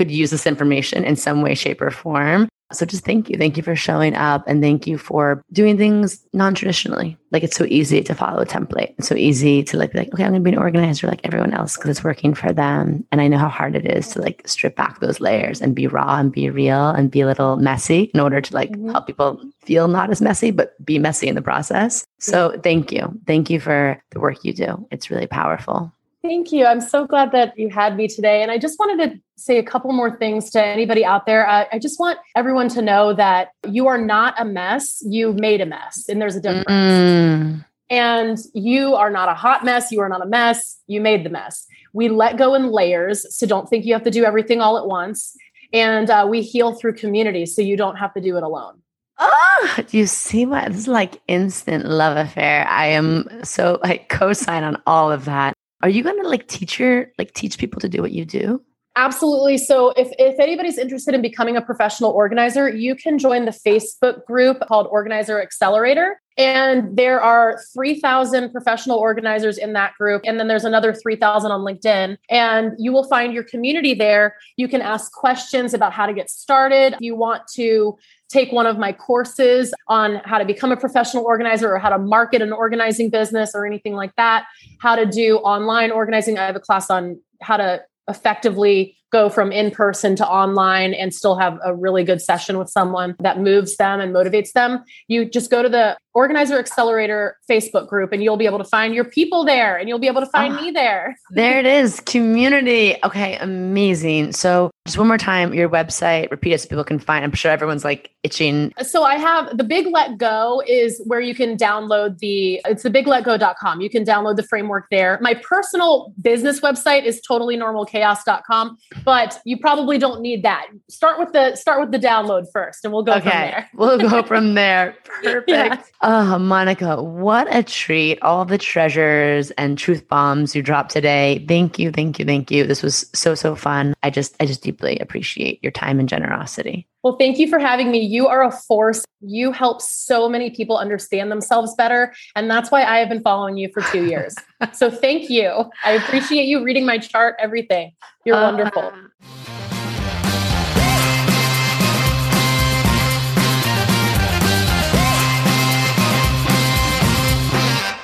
could 0.00 0.10
use 0.10 0.30
this 0.30 0.46
information 0.46 1.04
in 1.04 1.14
some 1.14 1.42
way, 1.42 1.54
shape, 1.54 1.82
or 1.82 1.90
form. 1.90 2.48
So 2.72 2.86
just 2.86 3.04
thank 3.04 3.28
you. 3.28 3.36
Thank 3.36 3.58
you 3.58 3.62
for 3.62 3.76
showing 3.76 4.14
up 4.14 4.44
and 4.46 4.62
thank 4.62 4.86
you 4.86 4.96
for 4.96 5.42
doing 5.52 5.76
things 5.76 6.24
non 6.32 6.54
traditionally. 6.54 7.18
Like 7.32 7.42
it's 7.42 7.56
so 7.56 7.66
easy 7.68 8.02
to 8.04 8.14
follow 8.14 8.40
a 8.40 8.46
template. 8.46 8.94
It's 8.96 9.08
so 9.08 9.14
easy 9.14 9.62
to 9.64 9.76
like 9.76 9.92
be 9.92 9.98
like, 9.98 10.14
okay, 10.14 10.24
I'm 10.24 10.32
gonna 10.32 10.40
be 10.40 10.52
an 10.52 10.58
organizer 10.58 11.06
like 11.06 11.20
everyone 11.22 11.52
else 11.52 11.76
because 11.76 11.90
it's 11.90 12.04
working 12.04 12.32
for 12.32 12.50
them. 12.50 13.04
And 13.12 13.20
I 13.20 13.28
know 13.28 13.36
how 13.36 13.50
hard 13.50 13.76
it 13.76 13.84
is 13.84 14.08
to 14.10 14.22
like 14.22 14.40
strip 14.46 14.74
back 14.74 15.00
those 15.00 15.20
layers 15.20 15.60
and 15.60 15.74
be 15.74 15.86
raw 15.86 16.16
and 16.16 16.32
be 16.32 16.48
real 16.48 16.88
and 16.88 17.10
be 17.10 17.20
a 17.20 17.26
little 17.26 17.56
messy 17.56 18.04
in 18.14 18.20
order 18.20 18.40
to 18.40 18.54
like 18.54 18.70
mm-hmm. 18.70 18.92
help 18.92 19.06
people 19.06 19.38
feel 19.58 19.86
not 19.86 20.08
as 20.08 20.22
messy, 20.22 20.50
but 20.50 20.82
be 20.82 20.98
messy 20.98 21.28
in 21.28 21.34
the 21.34 21.42
process. 21.42 22.04
So 22.20 22.58
thank 22.62 22.90
you. 22.90 23.20
Thank 23.26 23.50
you 23.50 23.60
for 23.60 24.02
the 24.12 24.20
work 24.20 24.44
you 24.44 24.54
do. 24.54 24.88
It's 24.90 25.10
really 25.10 25.26
powerful. 25.26 25.92
Thank 26.22 26.52
you. 26.52 26.66
I'm 26.66 26.82
so 26.82 27.06
glad 27.06 27.32
that 27.32 27.58
you 27.58 27.70
had 27.70 27.96
me 27.96 28.06
today. 28.06 28.42
And 28.42 28.50
I 28.50 28.58
just 28.58 28.78
wanted 28.78 29.10
to 29.10 29.20
say 29.36 29.56
a 29.56 29.62
couple 29.62 29.90
more 29.92 30.16
things 30.18 30.50
to 30.50 30.62
anybody 30.62 31.02
out 31.02 31.24
there. 31.24 31.48
Uh, 31.48 31.64
I 31.72 31.78
just 31.78 31.98
want 31.98 32.18
everyone 32.36 32.68
to 32.70 32.82
know 32.82 33.14
that 33.14 33.52
you 33.66 33.86
are 33.86 33.96
not 33.96 34.34
a 34.38 34.44
mess. 34.44 35.02
You 35.06 35.32
made 35.32 35.62
a 35.62 35.66
mess, 35.66 36.08
and 36.08 36.20
there's 36.20 36.36
a 36.36 36.40
difference. 36.40 36.66
Mm. 36.68 37.64
And 37.88 38.38
you 38.52 38.94
are 38.94 39.10
not 39.10 39.28
a 39.30 39.34
hot 39.34 39.64
mess. 39.64 39.90
You 39.90 40.00
are 40.00 40.08
not 40.08 40.22
a 40.22 40.26
mess. 40.26 40.78
You 40.86 41.00
made 41.00 41.24
the 41.24 41.30
mess. 41.30 41.66
We 41.92 42.08
let 42.08 42.36
go 42.36 42.54
in 42.54 42.70
layers. 42.70 43.26
So 43.34 43.46
don't 43.46 43.68
think 43.68 43.84
you 43.86 43.94
have 43.94 44.04
to 44.04 44.10
do 44.10 44.24
everything 44.24 44.60
all 44.60 44.76
at 44.78 44.86
once. 44.86 45.34
And 45.72 46.10
uh, 46.10 46.26
we 46.28 46.42
heal 46.42 46.74
through 46.74 46.94
community. 46.94 47.46
So 47.46 47.62
you 47.62 47.76
don't 47.76 47.96
have 47.96 48.12
to 48.14 48.20
do 48.20 48.36
it 48.36 48.42
alone. 48.42 48.80
Oh, 49.18 49.78
you 49.90 50.06
see 50.06 50.46
what 50.46 50.68
this 50.68 50.82
is 50.82 50.88
like 50.88 51.20
instant 51.28 51.84
love 51.84 52.16
affair. 52.16 52.66
I 52.68 52.86
am 52.86 53.44
so 53.44 53.78
like 53.82 54.08
co-sign 54.08 54.62
on 54.62 54.80
all 54.86 55.10
of 55.10 55.24
that. 55.24 55.54
Are 55.82 55.88
you 55.88 56.02
going 56.02 56.20
to 56.22 56.28
like 56.28 56.46
teach 56.46 56.78
your 56.78 57.12
like 57.18 57.32
teach 57.32 57.58
people 57.58 57.80
to 57.80 57.88
do 57.88 58.02
what 58.02 58.12
you 58.12 58.24
do? 58.24 58.62
Absolutely. 58.96 59.56
So 59.56 59.90
if, 59.90 60.08
if 60.18 60.38
anybody's 60.40 60.76
interested 60.76 61.14
in 61.14 61.22
becoming 61.22 61.56
a 61.56 61.62
professional 61.62 62.10
organizer, 62.10 62.68
you 62.68 62.96
can 62.96 63.18
join 63.18 63.44
the 63.44 63.52
Facebook 63.52 64.24
group 64.26 64.60
called 64.66 64.88
Organizer 64.90 65.40
Accelerator. 65.40 66.20
And 66.40 66.96
there 66.96 67.20
are 67.20 67.60
3,000 67.74 68.50
professional 68.50 68.96
organizers 68.96 69.58
in 69.58 69.74
that 69.74 69.92
group. 69.98 70.22
And 70.24 70.40
then 70.40 70.48
there's 70.48 70.64
another 70.64 70.94
3,000 70.94 71.50
on 71.50 71.60
LinkedIn. 71.60 72.16
And 72.30 72.72
you 72.78 72.92
will 72.92 73.04
find 73.04 73.34
your 73.34 73.44
community 73.44 73.92
there. 73.92 74.36
You 74.56 74.66
can 74.66 74.80
ask 74.80 75.12
questions 75.12 75.74
about 75.74 75.92
how 75.92 76.06
to 76.06 76.14
get 76.14 76.30
started. 76.30 76.94
If 76.94 77.02
you 77.02 77.14
want 77.14 77.42
to 77.56 77.98
take 78.30 78.52
one 78.52 78.66
of 78.66 78.78
my 78.78 78.90
courses 78.90 79.74
on 79.88 80.22
how 80.24 80.38
to 80.38 80.46
become 80.46 80.72
a 80.72 80.78
professional 80.78 81.24
organizer 81.24 81.70
or 81.70 81.78
how 81.78 81.90
to 81.90 81.98
market 81.98 82.40
an 82.40 82.52
organizing 82.52 83.10
business 83.10 83.50
or 83.54 83.66
anything 83.66 83.92
like 83.92 84.16
that, 84.16 84.46
how 84.78 84.96
to 84.96 85.04
do 85.04 85.36
online 85.38 85.90
organizing. 85.90 86.38
I 86.38 86.46
have 86.46 86.56
a 86.56 86.60
class 86.60 86.88
on 86.88 87.20
how 87.42 87.58
to 87.58 87.82
effectively 88.08 88.96
go 89.10 89.28
from 89.28 89.50
in 89.50 89.70
person 89.70 90.14
to 90.16 90.26
online 90.26 90.94
and 90.94 91.12
still 91.12 91.36
have 91.36 91.58
a 91.64 91.74
really 91.74 92.04
good 92.04 92.22
session 92.22 92.58
with 92.58 92.68
someone 92.68 93.16
that 93.18 93.40
moves 93.40 93.76
them 93.76 94.00
and 94.00 94.14
motivates 94.14 94.52
them. 94.52 94.84
You 95.08 95.24
just 95.24 95.50
go 95.50 95.62
to 95.62 95.68
the 95.68 95.96
Organizer 96.14 96.58
Accelerator 96.58 97.36
Facebook 97.48 97.88
group 97.88 98.12
and 98.12 98.22
you'll 98.22 98.36
be 98.36 98.46
able 98.46 98.58
to 98.58 98.64
find 98.64 98.94
your 98.94 99.04
people 99.04 99.44
there 99.44 99.76
and 99.76 99.88
you'll 99.88 99.98
be 99.98 100.06
able 100.06 100.20
to 100.20 100.26
find 100.26 100.54
oh, 100.54 100.62
me 100.62 100.70
there. 100.70 101.16
there 101.30 101.58
it 101.58 101.66
is 101.66 102.00
community. 102.00 102.96
Okay, 103.04 103.36
amazing. 103.36 104.32
So, 104.32 104.70
just 104.86 104.98
one 104.98 105.08
more 105.08 105.18
time, 105.18 105.54
your 105.54 105.68
website, 105.68 106.30
repeat 106.30 106.52
it 106.52 106.60
so 106.60 106.68
people 106.68 106.84
can 106.84 106.98
find. 106.98 107.24
I'm 107.24 107.32
sure 107.32 107.50
everyone's 107.50 107.84
like 107.84 108.10
itching. 108.22 108.72
So, 108.82 109.04
I 109.04 109.16
have 109.16 109.56
the 109.56 109.64
Big 109.64 109.86
Let 109.86 110.18
Go 110.18 110.62
is 110.66 111.00
where 111.06 111.20
you 111.20 111.34
can 111.34 111.56
download 111.56 112.18
the, 112.18 112.60
it's 112.64 112.82
the 112.82 112.90
big 112.90 113.06
let 113.06 113.24
bigletgo.com. 113.24 113.80
You 113.80 113.90
can 113.90 114.04
download 114.04 114.36
the 114.36 114.42
framework 114.42 114.86
there. 114.90 115.18
My 115.20 115.34
personal 115.34 116.12
business 116.20 116.60
website 116.60 117.04
is 117.04 117.20
totallynormalchaos.com 117.28 118.78
but 119.04 119.40
you 119.44 119.58
probably 119.58 119.98
don't 119.98 120.20
need 120.20 120.42
that. 120.42 120.66
Start 120.88 121.18
with 121.18 121.32
the 121.32 121.56
start 121.56 121.80
with 121.80 121.90
the 121.92 121.98
download 121.98 122.46
first, 122.52 122.84
and 122.84 122.92
we'll 122.92 123.02
go 123.02 123.14
okay. 123.14 123.22
from 123.22 123.30
there. 123.30 123.70
we'll 123.74 123.98
go 123.98 124.22
from 124.26 124.54
there. 124.54 124.96
Perfect. 125.22 125.48
Yeah. 125.48 125.82
Oh, 126.02 126.38
Monica, 126.38 127.02
what 127.02 127.54
a 127.54 127.62
treat! 127.62 128.22
All 128.22 128.46
the 128.46 128.56
treasures 128.56 129.50
and 129.52 129.76
truth 129.76 130.08
bombs 130.08 130.56
you 130.56 130.62
dropped 130.62 130.90
today. 130.90 131.44
Thank 131.46 131.78
you, 131.78 131.90
thank 131.90 132.18
you, 132.18 132.24
thank 132.24 132.50
you. 132.50 132.66
This 132.66 132.82
was 132.82 133.04
so 133.12 133.34
so 133.34 133.54
fun. 133.54 133.92
I 134.02 134.08
just 134.08 134.34
I 134.40 134.46
just 134.46 134.62
deeply 134.62 134.98
appreciate 134.98 135.62
your 135.62 135.72
time 135.72 136.00
and 136.00 136.08
generosity. 136.08 136.88
Well, 137.02 137.16
thank 137.18 137.38
you 137.38 137.48
for 137.48 137.58
having 137.58 137.90
me. 137.90 138.00
You 138.00 138.28
are 138.28 138.42
a 138.42 138.50
force. 138.50 139.04
You 139.20 139.52
help 139.52 139.82
so 139.82 140.26
many 140.26 140.50
people 140.50 140.78
understand 140.78 141.30
themselves 141.30 141.74
better. 141.74 142.14
And 142.34 142.50
that's 142.50 142.70
why 142.70 142.82
I 142.84 142.98
have 142.98 143.10
been 143.10 143.22
following 143.22 143.58
you 143.58 143.70
for 143.72 143.82
two 143.92 144.06
years. 144.06 144.34
so 144.72 144.90
thank 144.90 145.28
you. 145.28 145.70
I 145.84 145.92
appreciate 145.92 146.44
you 146.44 146.64
reading 146.64 146.86
my 146.86 146.96
chart, 146.96 147.36
everything. 147.38 147.92
You're 148.24 148.36
uh, 148.36 148.52
wonderful. 148.52 148.92